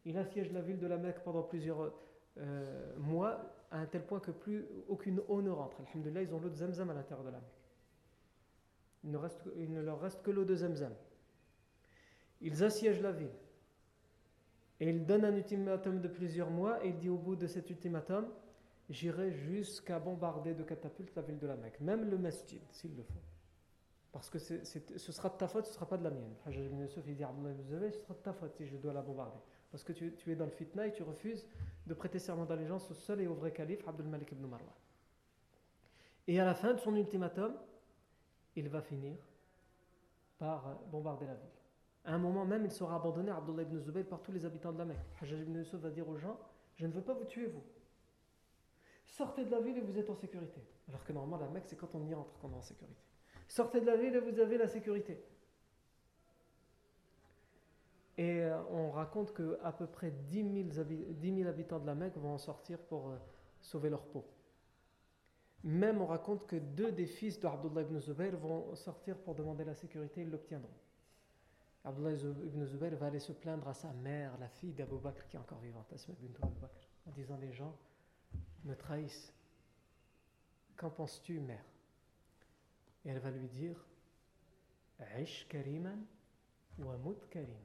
Il 0.04 0.18
assiège 0.18 0.52
la 0.52 0.62
ville 0.62 0.80
de 0.80 0.88
la 0.88 0.98
Mecque 0.98 1.24
pendant 1.24 1.44
plusieurs 1.44 1.94
euh, 2.40 2.98
mois, 2.98 3.40
à 3.72 3.80
un 3.80 3.86
tel 3.86 4.06
point 4.06 4.20
que 4.20 4.32
plus 4.32 4.66
aucune 4.90 5.22
eau 5.30 5.42
ne 5.42 5.50
rentre. 5.50 5.78
Alhamdulillah, 5.80 6.24
ils 6.24 6.36
ont 6.36 6.40
l'eau 6.40 6.50
de 6.50 6.56
Zamzam 6.56 6.90
à 6.90 6.94
l'intérieur 6.94 7.26
de 7.26 7.32
la 7.32 7.40
Mecque. 7.40 7.62
Il 9.06 9.12
ne, 9.12 9.18
reste, 9.18 9.42
il 9.56 9.72
ne 9.72 9.82
leur 9.82 10.02
reste 10.02 10.22
que 10.22 10.32
l'eau 10.32 10.44
de 10.44 10.56
Zamzam. 10.56 10.94
Ils 12.42 12.66
assiègent 12.66 13.02
la 13.02 13.14
ville. 13.14 13.32
Et 14.80 14.90
il 14.90 15.06
donne 15.06 15.24
un 15.26 15.36
ultimatum 15.36 16.02
de 16.02 16.08
plusieurs 16.08 16.50
mois 16.50 16.84
et 16.84 16.90
il 16.90 16.98
dit 16.98 17.10
au 17.10 17.18
bout 17.18 17.36
de 17.36 17.48
cet 17.48 17.70
ultimatum, 17.70 18.28
j'irai 18.90 19.32
jusqu'à 19.32 20.00
bombarder 20.00 20.54
de 20.54 20.64
catapultes 20.64 21.16
la 21.16 21.22
ville 21.22 21.40
de 21.40 21.48
la 21.48 21.56
Mecque, 21.56 21.80
même 21.80 22.10
le 22.10 22.18
masjid, 22.18 22.62
s'il 22.72 22.96
le 22.96 23.04
faut. 23.04 23.22
Parce 24.12 24.30
que 24.30 24.40
ce 24.40 25.12
sera 25.12 25.30
de 25.30 25.36
ta 25.36 25.48
faute, 25.48 25.66
ce 25.66 25.72
ne 25.72 25.74
sera 25.74 25.88
pas 25.88 25.98
de 25.98 26.04
la 26.04 26.10
mienne. 26.10 26.36
Hajjaj 26.46 26.66
ibn 26.66 26.80
Yusuf, 26.80 27.04
il 27.06 27.18
dit 27.18 27.24
ce 27.24 28.00
sera 28.00 28.14
de 28.14 28.20
ta 28.20 28.32
faute 28.32 28.54
si 28.56 28.66
je 28.66 28.78
dois 28.78 28.94
la 28.94 29.02
bombarder. 29.02 29.40
Parce 29.72 29.84
que 29.84 29.92
tu, 29.92 30.32
es 30.32 30.36
dans 30.36 30.46
le 30.46 30.52
fitna 30.52 30.88
et 30.88 30.94
tu 30.94 31.04
refuses 31.04 31.46
de 31.86 31.94
prêter 31.94 32.18
serment 32.18 32.46
d'allégeance 32.46 32.90
au 32.90 32.94
seul 32.94 33.20
et 33.20 33.28
au 33.28 33.34
vrai 33.34 33.52
calife, 33.52 33.86
Abdul 33.86 34.08
Malik 34.08 34.32
ibn 34.32 34.46
Marwan. 34.46 34.70
Et 36.28 36.40
à 36.40 36.46
la 36.46 36.56
fin 36.56 36.74
de 36.74 36.80
son 36.80 36.96
ultimatum, 36.96 37.54
il 38.56 38.70
va 38.70 38.82
finir 38.82 39.18
par 40.38 40.80
bombarder 40.90 41.26
la 41.26 41.36
ville. 41.36 41.55
À 42.06 42.14
un 42.14 42.18
moment 42.20 42.46
même, 42.46 42.66
il 42.66 42.72
sera 42.72 42.96
abandonné, 42.96 43.32
Abdullah 43.32 43.64
ibn 43.64 43.80
Zubayr, 43.80 44.06
par 44.06 44.22
tous 44.22 44.32
les 44.32 44.46
habitants 44.46 44.72
de 44.72 44.78
la 44.78 44.86
Mecque. 44.86 45.00
Hajjaj 45.22 45.42
ibn 45.42 45.58
Yusuf 45.58 45.82
va 45.82 45.90
dire 45.90 46.08
aux 46.08 46.18
gens 46.18 46.40
Je 46.76 46.86
ne 46.86 46.92
veux 46.92 47.02
pas 47.02 47.14
vous 47.14 47.26
tuer, 47.26 47.48
vous. 47.48 47.64
Sortez 49.08 49.46
de 49.46 49.52
la 49.52 49.60
ville 49.60 49.78
et 49.78 49.82
vous 49.82 49.98
êtes 49.98 50.10
en 50.10 50.16
sécurité. 50.16 50.62
Alors 50.88 51.04
que 51.04 51.14
normalement, 51.14 51.44
la 51.44 51.52
Mecque, 51.52 51.66
c'est 51.68 51.78
quand 51.78 51.96
on 51.96 52.06
y 52.06 52.14
entre 52.14 52.38
qu'on 52.38 52.52
est 52.52 52.56
en 52.56 52.62
sécurité. 52.62 53.02
Sortez 53.48 53.82
de 53.82 53.86
la 53.86 53.98
ville 53.98 54.16
et 54.16 54.20
vous 54.20 54.40
avez 54.40 54.58
la 54.58 54.68
sécurité. 54.68 55.24
Et 58.18 58.42
euh, 58.42 58.62
on 58.70 58.92
raconte 58.92 59.34
qu'à 59.34 59.72
peu 59.72 59.88
près 59.88 60.12
10 60.12 60.72
000, 60.74 61.48
habitants 61.48 61.80
de 61.80 61.86
la 61.86 61.96
Mecque 61.96 62.18
vont 62.18 62.34
en 62.34 62.38
sortir 62.38 62.80
pour 62.80 63.10
euh, 63.10 63.18
sauver 63.62 63.90
leur 63.90 64.06
peau. 64.06 64.26
Même 65.64 66.02
on 66.02 66.06
raconte 66.06 66.46
que 66.46 66.56
deux 66.56 66.92
des 66.92 67.08
fils 67.08 67.40
d'Abdullah 67.40 67.82
ibn 67.82 68.00
Zubayr 68.00 68.38
vont 68.38 68.76
sortir 68.76 69.18
pour 69.18 69.34
demander 69.34 69.64
la 69.64 69.74
sécurité, 69.74 70.22
ils 70.22 70.30
l'obtiendront. 70.30 70.70
Abdullah 71.86 72.14
ibn 72.14 72.66
Zubayr 72.66 72.96
va 72.96 73.08
aller 73.08 73.20
se 73.20 73.32
plaindre 73.32 73.68
à 73.68 73.74
sa 73.74 73.94
mère, 73.94 74.38
la 74.40 74.50
fille 74.50 74.74
d'Abu 74.74 74.98
Bakr 74.98 75.28
qui 75.28 75.36
est 75.36 75.40
encore 75.40 75.60
vivante, 75.60 75.94
en 77.06 77.12
disant 77.12 77.38
les 77.38 77.54
gens 77.54 77.78
me 78.64 78.76
trahissent. 78.76 79.34
Qu'en 80.76 80.90
penses-tu, 80.90 81.40
mère? 81.40 81.64
Et 83.06 83.10
elle 83.10 83.20
va 83.20 83.32
lui 83.32 83.48
dire 83.48 83.86
Aish 85.00 85.48
kariman 85.48 86.04
wa 86.80 86.98
mut 86.98 87.30
kariman. 87.30 87.62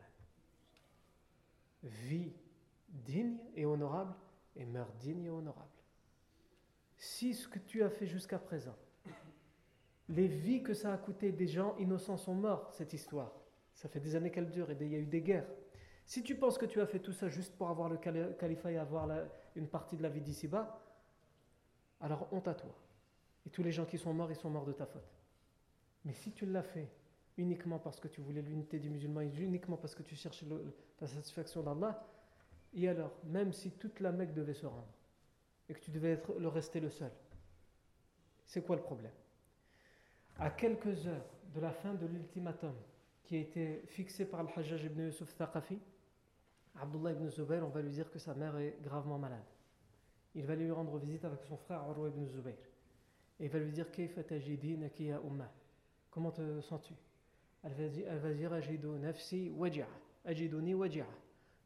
Vis 1.82 2.32
digne 2.88 3.38
et 3.54 3.64
honorable 3.64 4.14
et 4.54 4.66
meurs 4.66 4.92
digne 5.00 5.24
et 5.24 5.30
honorable 5.30 5.80
si 7.00 7.32
ce 7.32 7.48
que 7.48 7.58
tu 7.58 7.82
as 7.82 7.88
fait 7.88 8.06
jusqu'à 8.06 8.38
présent, 8.38 8.76
les 10.10 10.28
vies 10.28 10.62
que 10.62 10.74
ça 10.74 10.92
a 10.92 10.98
coûté 10.98 11.32
des 11.32 11.48
gens 11.48 11.74
innocents 11.78 12.18
sont 12.18 12.34
morts, 12.34 12.70
cette 12.74 12.92
histoire. 12.92 13.32
Ça 13.74 13.88
fait 13.88 14.00
des 14.00 14.16
années 14.16 14.30
qu'elle 14.30 14.50
dure 14.50 14.70
et 14.70 14.76
il 14.80 14.88
y 14.88 14.94
a 14.94 14.98
eu 14.98 15.06
des 15.06 15.22
guerres. 15.22 15.48
Si 16.04 16.22
tu 16.22 16.34
penses 16.34 16.58
que 16.58 16.66
tu 16.66 16.80
as 16.80 16.86
fait 16.86 16.98
tout 16.98 17.12
ça 17.12 17.28
juste 17.28 17.56
pour 17.56 17.70
avoir 17.70 17.88
le 17.88 17.96
califat 17.96 18.72
et 18.72 18.78
avoir 18.78 19.08
une 19.54 19.68
partie 19.68 19.96
de 19.96 20.02
la 20.02 20.08
vie 20.08 20.20
d'ici-bas, 20.20 20.80
alors 22.00 22.26
honte 22.32 22.48
à 22.48 22.54
toi. 22.54 22.74
Et 23.46 23.50
tous 23.50 23.62
les 23.62 23.72
gens 23.72 23.84
qui 23.84 23.96
sont 23.96 24.12
morts, 24.12 24.30
ils 24.30 24.36
sont 24.36 24.50
morts 24.50 24.66
de 24.66 24.72
ta 24.72 24.86
faute. 24.86 25.08
Mais 26.04 26.12
si 26.12 26.32
tu 26.32 26.46
l'as 26.46 26.62
fait 26.62 26.88
uniquement 27.38 27.78
parce 27.78 28.00
que 28.00 28.08
tu 28.08 28.20
voulais 28.20 28.42
l'unité 28.42 28.78
du 28.78 28.90
musulman, 28.90 29.20
uniquement 29.20 29.76
parce 29.76 29.94
que 29.94 30.02
tu 30.02 30.14
cherchais 30.14 30.46
la 31.00 31.06
satisfaction 31.06 31.62
d'Allah, 31.62 32.06
et 32.74 32.88
alors, 32.88 33.12
même 33.24 33.52
si 33.52 33.72
toute 33.72 34.00
la 34.00 34.12
Mecque 34.12 34.34
devait 34.34 34.54
se 34.54 34.66
rendre, 34.66 34.92
et 35.68 35.74
que 35.74 35.80
tu 35.80 35.90
devais 35.90 36.20
le 36.38 36.48
rester 36.48 36.80
le 36.80 36.90
seul. 36.90 37.12
C'est 38.44 38.62
quoi 38.62 38.76
le 38.76 38.82
problème? 38.82 39.12
À 40.38 40.50
quelques 40.50 41.06
heures 41.06 41.30
de 41.54 41.60
la 41.60 41.70
fin 41.70 41.94
de 41.94 42.06
l'ultimatum 42.06 42.74
qui 43.30 43.36
a 43.36 43.38
été 43.38 43.82
fixé 43.86 44.24
par 44.24 44.42
le 44.42 44.48
Hajjaj 44.56 44.86
ibn 44.86 45.02
Yusuf 45.02 45.36
Thaqafi, 45.36 45.78
Abdullah 46.74 47.12
ibn 47.12 47.28
Zubayr, 47.28 47.64
on 47.64 47.68
va 47.68 47.80
lui 47.80 47.92
dire 47.92 48.10
que 48.10 48.18
sa 48.18 48.34
mère 48.34 48.58
est 48.58 48.76
gravement 48.82 49.20
malade. 49.20 49.46
Il 50.34 50.44
va 50.46 50.56
lui 50.56 50.68
rendre 50.72 50.98
visite 50.98 51.24
avec 51.24 51.44
son 51.44 51.56
frère 51.56 51.88
Urwa 51.88 52.08
ibn 52.08 52.26
Zubayr. 52.26 52.56
Et 53.38 53.44
il 53.44 53.48
va 53.48 53.60
lui 53.60 53.70
dire 53.70 53.86
Comment 56.10 56.32
te 56.32 56.60
sens-tu? 56.60 56.94
Elle 57.62 57.72
va 57.72 57.88
dire, 58.32 58.50
nafsi 58.98 59.52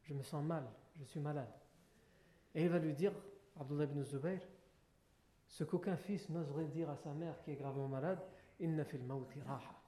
Je 0.02 0.12
me 0.12 0.22
sens 0.22 0.44
mal, 0.44 0.64
je 0.98 1.04
suis 1.04 1.20
malade. 1.20 1.48
Et 2.54 2.64
il 2.64 2.68
va 2.68 2.78
lui 2.78 2.92
dire 2.92 3.14
Abdullah 3.58 3.84
ibn 3.84 4.02
Zubayr, 4.02 4.42
ce 5.48 5.64
qu'aucun 5.64 5.96
fils 5.96 6.28
n'oserait 6.28 6.66
dire 6.66 6.90
à 6.90 6.96
sa 6.98 7.14
mère 7.14 7.40
qui 7.40 7.52
est 7.52 7.56
gravement 7.56 7.88
malade, 7.88 8.18
Inna 8.60 8.84
fil 8.84 9.00
raha. 9.46 9.83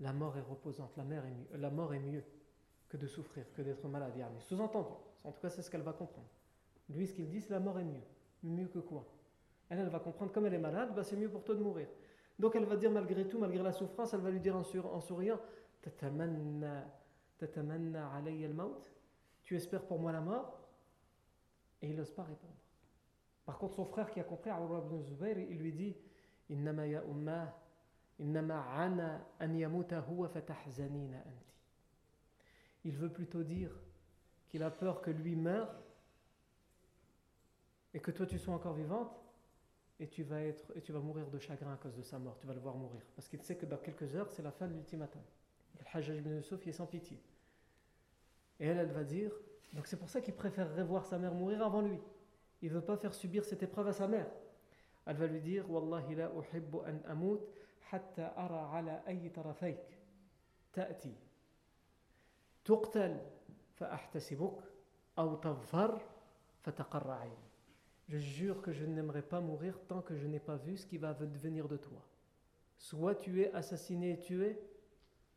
La 0.00 0.12
mort 0.12 0.36
est 0.36 0.42
reposante, 0.42 0.96
la, 0.96 1.70
mort 1.70 1.92
est 1.92 2.00
mieux 2.00 2.24
que 2.88 2.96
de 2.96 3.06
souffrir, 3.06 3.44
que 3.52 3.62
d'être 3.62 3.86
malade. 3.86 4.12
Sous-entendu, 4.38 4.94
en 5.24 5.32
tout 5.32 5.40
cas 5.40 5.50
c'est 5.50 5.62
ce 5.62 5.70
qu'elle 5.70 5.82
va 5.82 5.92
comprendre. 5.92 6.28
Lui, 6.88 7.06
ce 7.06 7.12
qu'il 7.12 7.28
dit, 7.28 7.40
c'est 7.40 7.52
la 7.52 7.60
mort 7.60 7.78
est 7.78 7.84
mieux. 7.84 8.02
Mieux 8.42 8.66
que 8.68 8.78
quoi? 8.78 9.04
Elle, 9.68 9.78
elle 9.78 9.88
va 9.88 10.00
comprendre, 10.00 10.32
comme 10.32 10.46
elle 10.46 10.54
est 10.54 10.58
malade, 10.58 10.92
bah, 10.94 11.04
c'est 11.04 11.16
mieux 11.16 11.28
pour 11.28 11.44
toi 11.44 11.54
de 11.54 11.62
mourir. 11.62 11.86
Donc 12.38 12.56
elle 12.56 12.64
va 12.64 12.76
dire 12.76 12.90
malgré 12.90 13.28
tout, 13.28 13.38
malgré 13.38 13.62
la 13.62 13.72
souffrance, 13.72 14.14
elle 14.14 14.20
va 14.20 14.30
lui 14.30 14.40
dire 14.40 14.56
en, 14.56 14.64
souriant 14.64 15.38
Tu 19.42 19.56
espères 19.56 19.82
pour 19.86 19.98
moi 19.98 20.12
la 20.12 20.22
mort? 20.22 20.58
Et 21.82 21.88
il 21.88 21.96
n'ose 21.96 22.10
pas 22.10 22.22
répondre. 22.22 22.54
Par 23.44 23.58
contre, 23.58 23.74
son 23.74 23.84
frère 23.84 24.10
qui 24.10 24.20
a 24.20 24.24
compris, 24.24 24.48
Abu 24.48 24.64
ibn 24.64 25.02
Zubayr, 25.02 25.38
il 25.38 25.58
lui 25.58 25.72
dit 25.72 25.94
Innama 26.48 26.86
ya 26.86 27.02
ummah, 27.04 27.54
Il 32.84 32.96
veut 32.96 33.12
plutôt 33.12 33.42
dire 33.42 33.70
qu'il 34.48 34.62
a 34.62 34.70
peur 34.70 35.00
que 35.00 35.10
lui 35.10 35.34
meure 35.36 35.74
et 37.92 38.00
que 38.00 38.10
toi 38.10 38.26
tu 38.26 38.38
sois 38.38 38.54
encore 38.54 38.74
vivante 38.74 39.18
et 39.98 40.06
tu 40.08 40.22
vas, 40.22 40.42
être, 40.42 40.72
et 40.76 40.80
tu 40.80 40.92
vas 40.92 41.00
mourir 41.00 41.28
de 41.28 41.38
chagrin 41.38 41.72
à 41.72 41.76
cause 41.76 41.94
de 41.94 42.02
sa 42.02 42.18
mort. 42.18 42.36
Tu 42.38 42.46
vas 42.46 42.54
le 42.54 42.60
voir 42.60 42.74
mourir. 42.74 43.02
Parce 43.16 43.28
qu'il 43.28 43.42
sait 43.42 43.56
que 43.56 43.66
dans 43.66 43.76
quelques 43.76 44.14
heures, 44.14 44.30
c'est 44.30 44.42
la 44.42 44.52
fin 44.52 44.66
de 44.66 44.74
l'ultimatum. 44.74 45.22
Le 45.78 45.84
Hajjaj 45.92 46.18
ibn 46.18 46.36
Yusuf 46.36 46.66
est 46.66 46.72
sans 46.72 46.86
pitié. 46.86 47.22
Et 48.58 48.66
elle, 48.66 48.78
elle 48.78 48.92
va 48.92 49.04
dire 49.04 49.32
donc 49.72 49.86
c'est 49.86 49.96
pour 49.96 50.08
ça 50.08 50.20
qu'il 50.20 50.34
préférerait 50.34 50.84
voir 50.84 51.04
sa 51.04 51.18
mère 51.18 51.34
mourir 51.34 51.62
avant 51.62 51.82
lui. 51.82 51.98
Il 52.62 52.70
ne 52.70 52.74
veut 52.74 52.84
pas 52.84 52.96
faire 52.96 53.14
subir 53.14 53.44
cette 53.44 53.62
épreuve 53.62 53.88
à 53.88 53.92
sa 53.92 54.08
mère. 54.08 54.26
Elle 55.06 55.16
va 55.16 55.26
lui 55.26 55.40
dire 55.40 55.70
Wallahi 55.70 56.14
la 56.14 56.30
uhibbu 56.30 56.78
an 56.78 57.00
amut 57.06 57.40
Je 68.08 68.18
jure 68.18 68.60
que 68.62 68.72
je 68.72 68.84
n'aimerais 68.84 69.22
pas 69.22 69.40
mourir 69.40 69.78
tant 69.88 70.02
que 70.02 70.14
je 70.16 70.26
n'ai 70.26 70.40
pas 70.40 70.56
vu 70.56 70.76
ce 70.76 70.86
qui 70.86 70.98
va 70.98 71.14
devenir 71.14 71.68
de 71.68 71.76
toi. 71.76 72.00
Soit 72.76 73.14
tu 73.14 73.42
es 73.42 73.52
assassiné 73.52 74.12
et 74.12 74.18
tué, 74.18 74.60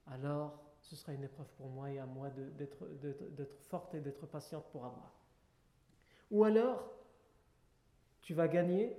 alors 0.08 0.60
ce 0.80 0.96
sera 0.96 1.14
une 1.14 1.24
épreuve 1.24 1.50
pour 1.54 1.68
moi 1.70 1.90
et 1.92 2.00
à 2.00 2.06
moi 2.06 2.30
d'être 2.30 2.88
forte 3.62 3.96
et 3.96 4.02
d'être 4.02 4.26
patiente 4.28 4.66
pour 4.72 4.86
Allah. 4.86 5.12
Ou 6.30 6.44
alors, 6.44 6.92
tu 8.22 8.34
vas 8.34 8.48
gagner 8.48 8.96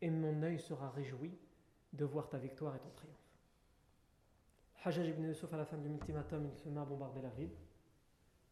et 0.00 0.10
mon 0.10 0.42
œil 0.42 0.58
sera 0.58 0.90
réjoui 0.90 1.38
de 1.94 2.04
voir 2.04 2.28
ta 2.28 2.38
victoire 2.38 2.74
et 2.76 2.78
ton 2.78 2.90
triomphe. 2.90 3.14
Hajjaj 4.84 5.08
ibn 5.08 5.24
Yusuf, 5.24 5.52
à 5.52 5.56
la 5.56 5.64
fin 5.64 5.78
du 5.78 5.88
ultimatum, 5.88 6.46
il 6.46 6.58
se 6.58 6.68
met 6.68 6.80
à 6.80 6.84
bombarder 6.84 7.22
la 7.22 7.30
ville. 7.30 7.54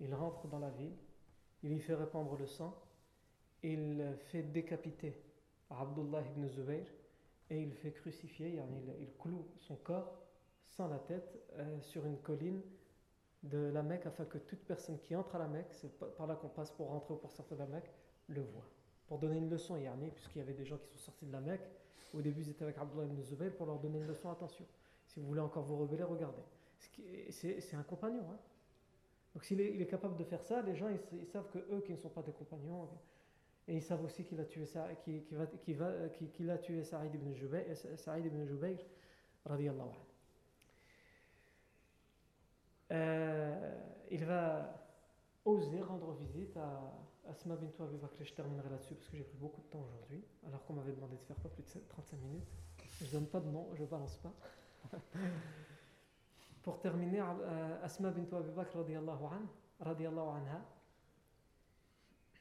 Il 0.01 0.15
rentre 0.15 0.49
dans 0.49 0.59
la 0.59 0.71
ville, 0.71 0.97
il 1.63 1.73
y 1.73 1.81
fait 1.81 1.95
répandre 1.95 2.37
le 2.37 2.47
sang, 2.47 2.75
il 3.63 4.17
fait 4.31 4.43
décapiter 4.43 5.15
Abdullah 5.71 6.23
ibn 6.27 6.49
Zubayr 6.49 6.87
et 7.51 7.61
il 7.61 7.73
fait 7.73 7.93
crucifier, 7.93 8.49
il, 8.49 8.95
il 9.01 9.13
cloue 9.19 9.47
son 9.59 9.77
corps 9.77 10.19
sans 10.65 10.89
la 10.89 10.99
tête 10.99 11.39
euh, 11.59 11.81
sur 11.81 12.07
une 12.07 12.19
colline 12.19 12.63
de 13.43 13.71
la 13.73 13.83
Mecque 13.83 14.07
afin 14.07 14.25
que 14.25 14.39
toute 14.39 14.61
personne 14.61 14.99
qui 15.01 15.15
entre 15.15 15.37
à 15.37 15.39
la 15.39 15.49
Mecque, 15.49 15.73
c'est 15.73 15.93
par 16.17 16.27
là 16.27 16.35
qu'on 16.37 16.49
passe 16.49 16.71
pour 16.71 16.89
rentrer 16.89 17.15
ou 17.15 17.19
pour 17.19 17.31
sortir 17.31 17.57
de 17.57 17.63
la 17.63 17.69
Mecque, 17.69 17.91
le 18.29 18.41
voit. 18.43 18.67
Pour 19.07 19.19
donner 19.19 19.37
une 19.37 19.51
leçon, 19.51 19.77
Yarni, 19.77 20.11
puisqu'il 20.11 20.39
y 20.39 20.43
avait 20.43 20.55
des 20.55 20.65
gens 20.65 20.79
qui 20.79 20.89
sont 20.89 20.99
sortis 20.99 21.27
de 21.27 21.33
la 21.33 21.41
Mecque, 21.41 21.69
au 22.15 22.21
début 22.21 22.43
ils 22.43 22.51
étaient 22.51 22.65
avec 22.65 22.79
Abdullah 22.79 23.05
ibn 23.05 23.23
Zubayr 23.23 23.53
pour 23.53 23.67
leur 23.67 23.79
donner 23.79 23.99
une 23.99 24.07
leçon, 24.07 24.31
attention. 24.31 24.65
Si 25.07 25.21
vous 25.21 25.27
voulez 25.27 25.41
encore 25.41 25.65
vous 25.65 25.77
rebeller, 25.77 26.05
regardez. 26.05 26.43
C'est 27.31 27.75
un 27.75 27.83
compagnon. 27.83 28.25
Hein. 28.31 28.39
Donc 29.35 29.45
s'il 29.45 29.61
est, 29.61 29.87
capable 29.87 30.17
de 30.17 30.25
faire 30.25 30.43
ça, 30.43 30.63
les 30.63 30.75
gens 30.75 30.89
ils, 30.89 31.27
savent 31.27 31.49
que 31.51 31.59
eux 31.59 31.83
qui 31.85 31.93
ne 31.93 31.97
sont 31.97 32.11
pas 32.11 32.23
des 32.23 32.33
compagnons, 32.33 32.89
et 33.67 33.77
ils 33.77 33.83
savent 33.83 34.05
aussi 34.05 34.25
qu'il 34.25 34.39
a 34.41 34.45
tué 34.45 34.67
ça, 34.67 34.89
qu'il 35.05 35.23
qui, 35.65 36.51
a 36.51 36.59
tué 36.59 36.83
Saïd 36.83 37.15
ibn 37.15 37.33
Jubayr, 37.33 37.65
Saïd 37.97 38.27
ibn 38.27 38.45
Jubayr, 38.45 38.79
radiallahu. 39.47 39.89
Euh, 42.91 43.75
il 44.11 44.25
va 44.25 44.83
oser 45.45 45.81
rendre 45.81 46.13
visite 46.13 46.57
à 46.59 46.93
Asma 47.29 47.57
bint 47.57 47.85
Abi. 47.85 47.99
Je 48.21 48.33
terminerai 48.35 48.69
là-dessus 48.69 48.95
parce 48.95 49.09
que 49.09 49.17
j'ai 49.17 49.25
pris 49.25 49.39
beaucoup 49.39 49.61
de 49.61 49.67
temps 49.67 49.81
aujourd'hui, 49.81 50.25
alors 50.47 50.65
qu'on 50.65 50.75
m'avait 50.75 50.93
demandé 50.93 51.17
de 51.17 51.23
faire 51.23 51.37
pas 51.37 51.49
plus 51.49 51.63
de 51.63 51.81
35 51.89 52.17
minutes. 52.21 52.49
Je 53.01 53.11
donne 53.11 53.27
pas 53.27 53.41
de 53.41 53.49
nom, 53.49 53.69
je 53.75 53.85
balance 53.85 54.17
pas. 54.19 54.33
Pour 56.63 56.81
terminer, 56.81 57.21
euh, 57.21 57.85
Asma 57.85 58.11
bint 58.11 58.37
Abi 58.37 58.51
Bakr 58.51 58.79
anha, 59.81 60.61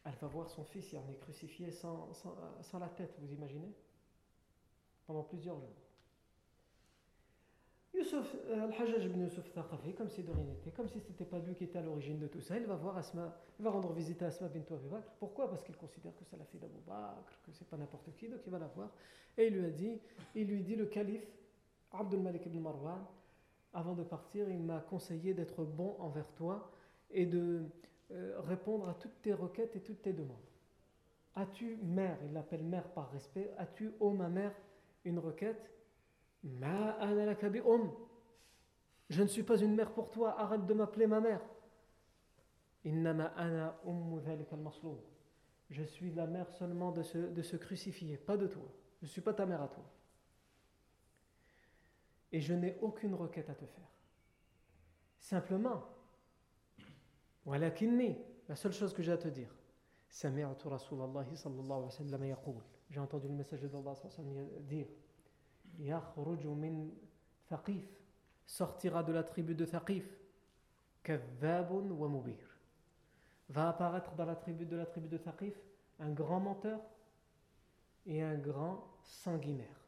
elle 0.04 0.16
va 0.16 0.28
voir 0.28 0.50
son 0.50 0.64
fils, 0.64 0.92
il 0.92 0.98
en 0.98 1.08
est 1.10 1.20
crucifié 1.20 1.72
sans, 1.72 2.12
sans 2.62 2.80
la 2.80 2.90
tête, 2.90 3.16
vous 3.20 3.32
imaginez? 3.32 3.72
Pendant 5.06 5.24
plusieurs 5.24 5.60
jours. 5.60 5.91
Yusuf, 7.94 8.36
euh, 8.50 8.64
Al-Hajjaj 8.64 9.06
ibn 9.06 9.22
Yusuf 9.22 9.52
Thaqafi, 9.52 9.94
comme 9.94 10.10
si 10.10 10.24
de 10.24 10.32
rien 10.32 10.46
n'était, 10.46 10.72
comme 10.72 10.88
si 10.88 11.00
ce 11.00 11.10
n'était 11.10 11.26
pas 11.26 11.39
lui 11.39 11.54
qui 11.56 11.66
était 11.66 11.80
à 11.80 11.82
l'origine 11.82 12.20
de 12.20 12.28
tout 12.28 12.39
ça, 12.39 12.58
il 12.58 12.66
va 12.66 12.76
voir 12.76 12.98
Asma, 12.98 13.38
il 13.60 13.64
va 13.64 13.70
rendre 13.72 13.92
visite 13.92 14.22
à 14.24 14.28
Asma 14.28 14.48
bint 14.48 14.64
Abi 14.74 14.88
Bakr. 14.88 15.12
Pourquoi? 15.20 15.50
Parce 15.50 15.64
qu'il 15.64 15.76
considère 15.76 16.16
que 16.16 16.24
c'est 16.24 16.38
la 16.38 16.46
fille 16.46 16.60
d'Abu 16.60 16.80
Bakr, 16.88 17.42
que 17.44 17.52
c'est 17.52 17.68
pas 17.68 17.78
n'importe 17.78 18.14
qui, 18.16 18.30
donc 18.30 18.39
il 18.46 18.52
va 18.52 18.60
la 18.60 18.68
voir. 18.68 18.89
Et 19.38 19.48
il 19.48 19.56
lui 19.56 19.66
a 19.66 19.70
dit, 19.70 20.00
il 20.36 20.48
lui 20.48 20.62
dit 20.62 20.76
le 20.76 20.86
calife, 20.86 21.28
Abdul 21.92 22.22
Malik 22.22 22.46
ibn 22.46 22.60
Marwan, 22.60 23.04
avant 23.74 23.94
de 23.94 24.04
partir, 24.04 24.50
il 24.50 24.62
m'a 24.62 24.80
conseillé 24.80 25.34
d'être 25.34 25.64
bon 25.64 25.96
envers 26.00 26.32
toi 26.34 26.72
et 27.10 27.26
de 27.26 27.64
euh, 28.12 28.39
répondre 28.42 28.88
à 28.88 28.94
toutes 28.94 29.22
tes 29.22 29.34
requêtes 29.34 29.76
et 29.76 29.82
toutes 29.82 30.02
tes 30.02 30.14
demandes. 30.14 30.38
As-tu, 31.36 31.78
mère, 31.84 32.18
il 32.26 32.34
l'appelle 32.34 32.64
mère 32.64 32.89
par 32.89 33.10
respect, 33.12 33.54
as-tu, 33.58 33.92
ô 34.00 34.12
ma 34.12 34.28
mère, 34.28 34.54
une 35.06 35.20
requête? 35.20 35.72
Je 39.10 39.22
ne 39.22 39.28
suis 39.28 39.44
pas 39.44 39.58
une 39.58 39.76
mère 39.76 39.92
pour 39.92 40.10
toi, 40.10 40.39
arrête 40.39 40.66
de 40.66 40.74
m'appeler 40.74 41.08
ma 41.08 41.20
mère. 41.20 41.42
Je 45.70 45.84
suis 45.84 46.12
la 46.14 46.26
mère 46.26 46.50
seulement 46.50 46.92
de 46.92 47.04
ce, 47.04 47.18
de 47.18 47.42
ce 47.42 47.58
crucifié, 47.58 48.18
pas 48.18 48.38
de 48.38 48.48
toi. 48.48 48.64
Je 49.02 49.06
ne 49.06 49.10
suis 49.10 49.22
pas 49.22 49.34
ta 49.34 49.46
mère 49.46 49.62
à 49.62 49.68
toi. 49.68 49.84
Et 52.32 52.39
je 52.39 52.54
n'ai 52.54 52.78
aucune 52.82 53.14
requête 53.14 53.50
à 53.50 53.56
te 53.56 53.66
faire. 53.66 53.89
Simplement, 55.20 55.84
la 57.46 58.56
seule 58.56 58.74
chose 58.74 58.94
que 58.94 59.04
j'ai 59.04 59.12
à 59.12 59.18
te 59.18 59.28
dire, 59.28 59.54
j'ai 62.89 63.00
entendu 63.00 63.28
le 63.28 63.34
message 63.34 63.62
d'Allah 63.62 63.94
dire 64.62 64.88
sortira 68.45 69.03
de 69.03 69.13
la 69.13 69.24
tribu 69.24 69.55
de 69.55 69.65
Thaqif 69.65 70.05
wa 71.07 72.09
va 73.49 73.69
apparaître 73.69 74.15
dans 74.15 74.26
la 74.26 74.36
tribu 74.36 74.65
de 74.65 74.78
la 74.78 74.86
tribu 74.86 75.07
de 75.07 75.17
Thaqif 75.17 75.55
un 75.99 76.09
grand 76.11 76.39
menteur 76.39 76.80
et 78.05 78.22
un 78.22 78.38
grand 78.38 78.84
sanguinaire. 79.03 79.82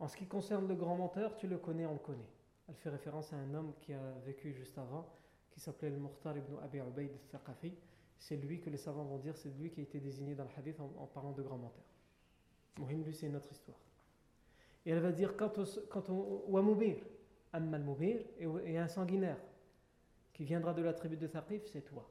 En 0.00 0.08
ce 0.08 0.16
qui 0.16 0.26
concerne 0.26 0.66
le 0.68 0.74
grand 0.74 0.96
menteur, 0.96 1.36
tu 1.36 1.46
le 1.46 1.58
connais, 1.58 1.86
on 1.86 1.92
le 1.92 1.98
connaît. 1.98 2.28
Elle 2.68 2.74
fait 2.74 2.90
référence 2.90 3.32
à 3.32 3.36
un 3.36 3.54
homme 3.54 3.72
qui 3.80 3.92
a 3.92 4.12
vécu 4.24 4.52
juste 4.52 4.76
avant, 4.78 5.08
qui 5.50 5.60
s'appelait 5.60 5.90
le 5.90 5.98
Muhtar 5.98 6.36
ibn 6.36 6.56
Abi 6.62 6.78
Ubaid 6.78 7.12
al-Thaqafi. 7.12 7.72
C'est 8.18 8.36
lui 8.36 8.60
que 8.60 8.70
les 8.70 8.76
savants 8.76 9.04
vont 9.04 9.18
dire, 9.18 9.36
c'est 9.36 9.50
lui 9.50 9.70
qui 9.70 9.80
a 9.80 9.82
été 9.82 10.00
désigné 10.00 10.34
dans 10.34 10.44
le 10.44 10.50
hadith 10.56 10.80
en, 10.80 11.06
parlant 11.06 11.32
de 11.32 11.42
grand 11.42 11.58
menteur. 11.58 11.84
Mohim, 12.78 13.04
lui, 13.04 13.14
c'est 13.14 13.28
notre 13.28 13.50
histoire. 13.52 13.78
Et 14.86 14.90
elle 14.90 15.00
va 15.00 15.12
dire, 15.12 15.36
quand 15.36 16.08
on, 16.08 16.44
Wamubir, 16.48 16.96
Ammal 17.52 17.82
Mubir, 17.82 18.20
et 18.38 18.78
un 18.78 18.88
sanguinaire 18.88 19.38
qui 20.32 20.44
viendra 20.44 20.74
de 20.74 20.82
la 20.82 20.92
tribu 20.92 21.16
de 21.16 21.26
Thaqif, 21.26 21.64
c'est 21.66 21.82
toi. 21.82 22.06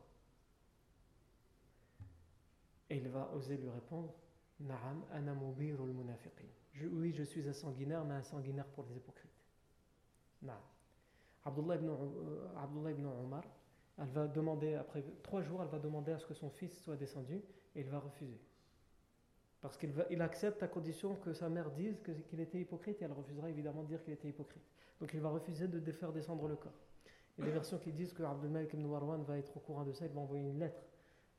Et 2.90 2.98
il 2.98 3.10
va 3.10 3.32
oser 3.34 3.58
lui 3.58 3.70
répondre 3.70 4.14
Na'am, 4.60 5.04
ana 5.12 5.36
Oui, 6.92 7.12
je 7.14 7.24
suis 7.24 7.48
un 7.48 7.54
sanguinaire, 7.54 8.06
mais 8.06 8.16
un 8.16 8.24
sanguinaire 8.24 8.68
pour 8.68 8.86
les 8.86 8.96
hypocrites. 8.96 9.32
Na'am. 10.42 10.62
Abdullah 11.46 11.76
ibn, 11.76 11.90
euh, 11.90 12.48
Abdullah 12.58 12.92
ibn 12.92 13.06
Omar, 13.06 13.44
elle 13.98 14.08
va 14.08 14.28
demander, 14.28 14.76
après 14.76 15.04
trois 15.22 15.42
jours, 15.42 15.62
elle 15.62 15.70
va 15.70 15.80
demander 15.80 16.14
à 16.14 16.20
ce 16.20 16.26
que 16.26 16.34
son 16.34 16.50
fils 16.50 16.82
soit 16.82 16.96
descendu 16.96 17.42
et 17.76 17.82
il 17.82 17.90
va 17.90 18.00
refuser. 18.00 18.40
Parce 19.64 19.78
qu'il 19.78 19.94
il 20.10 20.22
accepte 20.22 20.62
à 20.62 20.68
condition 20.68 21.16
que 21.16 21.32
sa 21.32 21.48
mère 21.48 21.72
dise 21.72 21.98
qu'il 22.30 22.42
était 22.42 22.60
hypocrite 22.60 23.02
et 23.02 23.06
elle 23.06 23.14
refusera 23.14 23.50
évidemment 23.50 23.84
de 23.84 23.88
dire 23.88 24.04
qu'il 24.04 24.12
était 24.12 24.28
hypocrite. 24.28 24.62
Donc 25.00 25.12
il 25.14 25.22
va 25.22 25.30
refuser 25.30 25.70
de 25.70 25.92
faire 25.94 26.12
descendre 26.12 26.50
le 26.50 26.58
corps. 26.58 26.74
Il 27.38 27.42
y 27.42 27.44
a 27.44 27.46
des 27.48 27.54
versions 27.54 27.80
qui 27.80 27.94
disent 27.94 28.12
que 28.12 28.24
Abdul 28.24 28.50
Malik 28.50 28.74
ibn 28.74 28.86
Marwan 28.86 29.24
va 29.24 29.38
être 29.38 29.56
au 29.56 29.62
courant 29.62 29.86
de 29.86 29.94
ça, 29.94 30.06
il 30.06 30.12
va 30.12 30.20
envoyer 30.20 30.44
une 30.44 30.60
lettre 30.60 30.84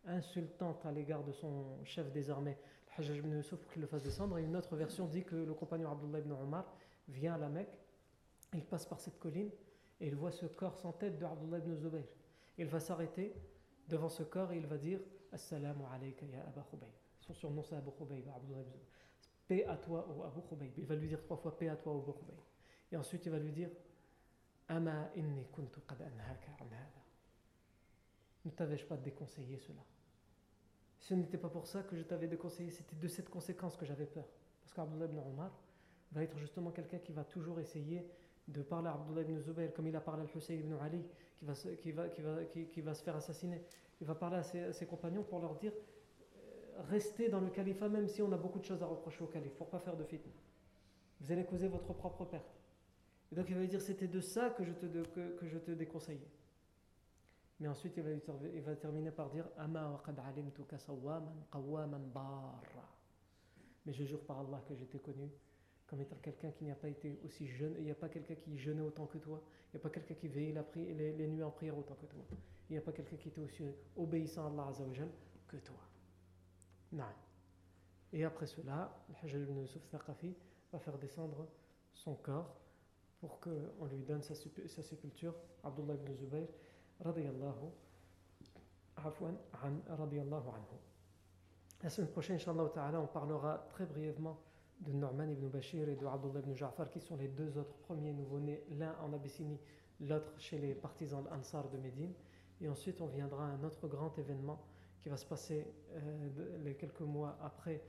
insultante 0.06 0.86
à 0.86 0.90
l'égard 0.90 1.22
de 1.22 1.32
son 1.32 1.84
chef 1.84 2.10
des 2.12 2.30
armées, 2.30 2.56
Hajjaj 2.96 3.18
ibn 3.18 3.36
Yusuf, 3.36 3.60
pour 3.60 3.70
qu'il 3.70 3.82
le 3.82 3.88
fasse 3.88 4.02
descendre. 4.02 4.38
Et 4.38 4.44
une 4.44 4.56
autre 4.56 4.74
version 4.74 5.06
dit 5.06 5.22
que 5.22 5.36
le 5.36 5.52
compagnon 5.52 5.90
Abdullah 5.90 6.20
ibn 6.20 6.32
Omar 6.32 6.64
vient 7.08 7.34
à 7.34 7.38
la 7.38 7.50
Mecque, 7.50 7.78
il 8.54 8.64
passe 8.64 8.86
par 8.86 9.00
cette 9.00 9.18
colline 9.18 9.50
et 10.00 10.06
il 10.06 10.16
voit 10.16 10.32
ce 10.32 10.46
corps 10.46 10.78
sans 10.78 10.92
tête 10.92 11.18
de 11.18 11.26
Abdullah 11.26 11.58
ibn 11.58 11.74
Zubayr. 11.74 12.06
Il 12.56 12.68
va 12.68 12.80
s'arrêter 12.80 13.34
devant 13.86 14.08
ce 14.08 14.22
corps 14.22 14.50
et 14.52 14.56
il 14.56 14.66
va 14.66 14.78
dire 14.78 15.00
Assalamu 15.30 15.82
alayka 15.92 16.24
ya 16.24 16.40
Abu 16.46 16.60
Khubayb. 16.70 17.03
Son 17.26 17.32
surnom 17.34 17.62
c'est 17.62 17.76
Abu 17.76 17.90
Khubayb. 17.90 18.26
Paix 19.48 19.64
à 19.64 19.76
toi, 19.76 20.06
ô 20.08 20.24
Abu 20.24 20.40
Khubayb. 20.42 20.72
Il 20.78 20.86
va 20.86 20.94
lui 20.94 21.08
dire 21.08 21.22
trois 21.22 21.36
fois 21.36 21.56
Paix 21.56 21.68
à 21.68 21.76
toi, 21.76 21.94
ô 21.94 22.02
Abu 22.02 22.12
Khubayb. 22.12 22.38
Et 22.92 22.96
ensuite 22.96 23.24
il 23.24 23.32
va 23.32 23.38
lui 23.38 23.52
dire 23.52 23.70
Ama 24.68 25.10
inni 25.16 25.46
kuntu 25.52 25.80
qad 25.80 26.00
anhaka 26.02 26.52
an 26.60 26.68
Ne 28.44 28.50
t'avais-je 28.50 28.84
pas 28.84 28.96
déconseillé 28.96 29.58
cela? 29.58 29.80
Ce 30.98 31.14
n'était 31.14 31.38
pas 31.38 31.48
pour 31.48 31.66
ça 31.66 31.82
que 31.82 31.96
je 31.96 32.02
t'avais 32.02 32.28
déconseillé, 32.28 32.70
c'était 32.70 32.96
de 32.96 33.08
cette 33.08 33.28
conséquence 33.28 33.76
que 33.76 33.84
j'avais 33.84 34.06
peur. 34.06 34.26
Parce 34.62 34.72
qu'Abdullah 34.72 35.06
ibn 35.06 35.18
Omar 35.18 35.50
va 36.12 36.22
être 36.22 36.38
justement 36.38 36.70
quelqu'un 36.70 36.98
qui 36.98 37.12
va 37.12 37.24
toujours 37.24 37.60
essayer 37.60 38.06
de 38.48 38.62
parler 38.62 38.88
à 38.88 38.94
Abdullah 38.94 39.22
ibn 39.22 39.38
Zubayr 39.38 39.72
comme 39.72 39.86
il 39.86 39.96
a 39.96 40.00
parlé 40.00 40.22
à 40.22 40.36
Hussein 40.36 40.54
ibn 40.54 40.74
Ali, 40.80 41.04
qui, 41.80 41.92
va 42.80 42.94
se 42.94 43.02
faire 43.02 43.16
assassiner. 43.16 43.62
Il 44.00 44.06
va 44.06 44.14
parler 44.14 44.36
à 44.36 44.72
ses, 44.72 44.86
compagnons 44.86 45.22
pour 45.22 45.40
leur 45.40 45.54
dire 45.56 45.72
restez 46.90 47.28
dans 47.28 47.40
le 47.40 47.50
califat 47.50 47.88
même 47.88 48.08
si 48.08 48.22
on 48.22 48.32
a 48.32 48.36
beaucoup 48.36 48.58
de 48.58 48.64
choses 48.64 48.82
à 48.82 48.86
reprocher 48.86 49.22
au 49.24 49.26
calife, 49.26 49.54
pour 49.54 49.68
pas 49.68 49.78
faire 49.78 49.96
de 49.96 50.04
fitna. 50.04 50.32
Vous 51.20 51.32
allez 51.32 51.44
causer 51.44 51.68
votre 51.68 51.92
propre 51.94 52.24
perte. 52.24 52.60
Et 53.32 53.34
donc 53.34 53.46
il 53.48 53.56
va 53.56 53.66
dire 53.66 53.80
c'était 53.80 54.08
de 54.08 54.20
ça 54.20 54.50
que 54.50 54.64
je 54.64 54.72
te, 54.72 54.86
que, 54.86 55.46
je 55.46 55.58
te 55.58 55.70
déconseillais. 55.70 56.30
Mais 57.60 57.68
ensuite, 57.68 57.96
il 57.96 58.02
va, 58.02 58.10
il 58.52 58.62
va 58.62 58.74
terminer 58.74 59.12
par 59.12 59.30
dire 59.30 59.48
Mais 63.86 63.92
je 63.92 64.04
jure 64.04 64.20
par 64.24 64.40
Allah 64.40 64.60
que 64.68 64.74
j'étais 64.74 64.98
connu 64.98 65.30
comme 65.86 66.00
étant 66.00 66.16
quelqu'un 66.16 66.50
qui 66.50 66.64
n'a 66.64 66.74
pas 66.74 66.88
été 66.88 67.20
aussi 67.24 67.46
jeune. 67.46 67.74
Il 67.78 67.84
n'y 67.84 67.90
a 67.90 67.94
pas 67.94 68.08
quelqu'un 68.08 68.34
qui 68.34 68.58
jeûnait 68.58 68.82
autant 68.82 69.06
que 69.06 69.18
toi. 69.18 69.40
Il 69.72 69.76
n'y 69.76 69.80
a 69.80 69.82
pas 69.82 69.90
quelqu'un 69.90 70.14
qui 70.14 70.28
veillait 70.28 70.52
la 70.52 70.64
les, 70.74 71.12
les, 71.12 71.28
nuits 71.28 71.42
en 71.42 71.50
prière 71.50 71.76
autant 71.76 71.94
que 71.94 72.06
toi. 72.06 72.24
Il 72.68 72.72
n'y 72.72 72.78
a 72.78 72.82
pas 72.82 72.92
quelqu'un 72.92 73.16
qui 73.16 73.28
était 73.28 73.40
aussi 73.40 73.62
obéissant 73.96 74.46
à 74.46 74.48
Allah 74.48 74.72
que 75.46 75.56
toi. 75.58 75.76
Et 78.12 78.24
après 78.24 78.46
cela, 78.46 78.96
le 79.08 79.14
Hajjal 79.22 79.42
ibn 79.42 79.58
Yusuf 79.58 79.82
va 79.92 80.78
faire 80.78 80.98
descendre 80.98 81.46
son 81.92 82.14
corps 82.14 82.56
pour 83.20 83.40
qu'on 83.40 83.86
lui 83.90 84.02
donne 84.02 84.22
sa, 84.22 84.34
sa 84.34 84.82
sépulture. 84.82 85.34
Abdullah 85.62 85.94
ibn 85.94 86.14
Zubayr 86.14 86.46
radiyallahu 87.00 87.70
anhu. 88.96 90.78
La 91.82 91.90
semaine 91.90 92.10
prochaine, 92.10 92.36
Inch'Allah 92.36 93.00
on 93.00 93.06
parlera 93.06 93.66
très 93.70 93.86
brièvement 93.86 94.38
de 94.80 94.92
Norman 94.92 95.28
ibn 95.28 95.48
Bashir 95.48 95.88
et 95.88 95.96
de 95.96 96.06
Abdullah 96.06 96.40
ibn 96.40 96.54
Ja'far, 96.54 96.90
qui 96.90 97.00
sont 97.00 97.16
les 97.16 97.28
deux 97.28 97.58
autres 97.58 97.76
premiers 97.78 98.12
nouveau-nés, 98.12 98.64
l'un 98.70 98.94
en 99.02 99.12
Abyssinie, 99.12 99.58
l'autre 100.00 100.32
chez 100.38 100.58
les 100.58 100.74
partisans 100.74 101.26
Ansar 101.32 101.68
de 101.70 101.78
Médine. 101.78 102.12
Et 102.60 102.68
ensuite, 102.68 103.00
on 103.00 103.06
viendra 103.06 103.46
à 103.46 103.50
un 103.50 103.64
autre 103.64 103.88
grand 103.88 104.16
événement 104.18 104.60
qui 105.03 105.09
va 105.09 105.17
se 105.17 105.25
passer 105.25 105.65
euh, 105.93 106.57
les 106.63 106.75
quelques 106.75 107.01
mois 107.01 107.37
après 107.41 107.81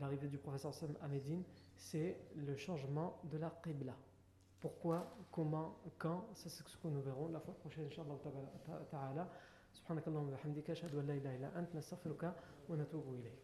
l'arrivée 0.00 0.28
du 0.28 0.38
professeur 0.38 0.74
Sam 0.74 0.94
à 1.00 1.08
Médine, 1.08 1.42
c'est 1.76 2.18
le 2.36 2.54
changement 2.56 3.20
de 3.24 3.38
la 3.38 3.50
Qibla. 3.62 3.96
Pourquoi, 4.60 5.16
comment, 5.32 5.78
quand, 5.98 6.28
c'est 6.34 6.50
ce 6.50 6.62
que 6.62 6.88
nous 6.88 7.00
verrons 7.00 7.28
la 7.28 7.40
fois 7.40 7.54
prochaine, 7.54 7.86
Inch'Allah 7.86 8.16
ta'ala. 8.90 9.30
سبحانك 9.72 10.08
اللهم 10.08 10.28
وبحمدك 10.28 10.70
اشهد 10.70 10.94
ان 10.94 11.06
لا 11.06 11.14
اله 11.14 11.36
الا 11.36 11.58
انت 11.58 11.76
نستغفرك 11.76 12.34
ونتوب 12.68 13.14
اليك 13.14 13.38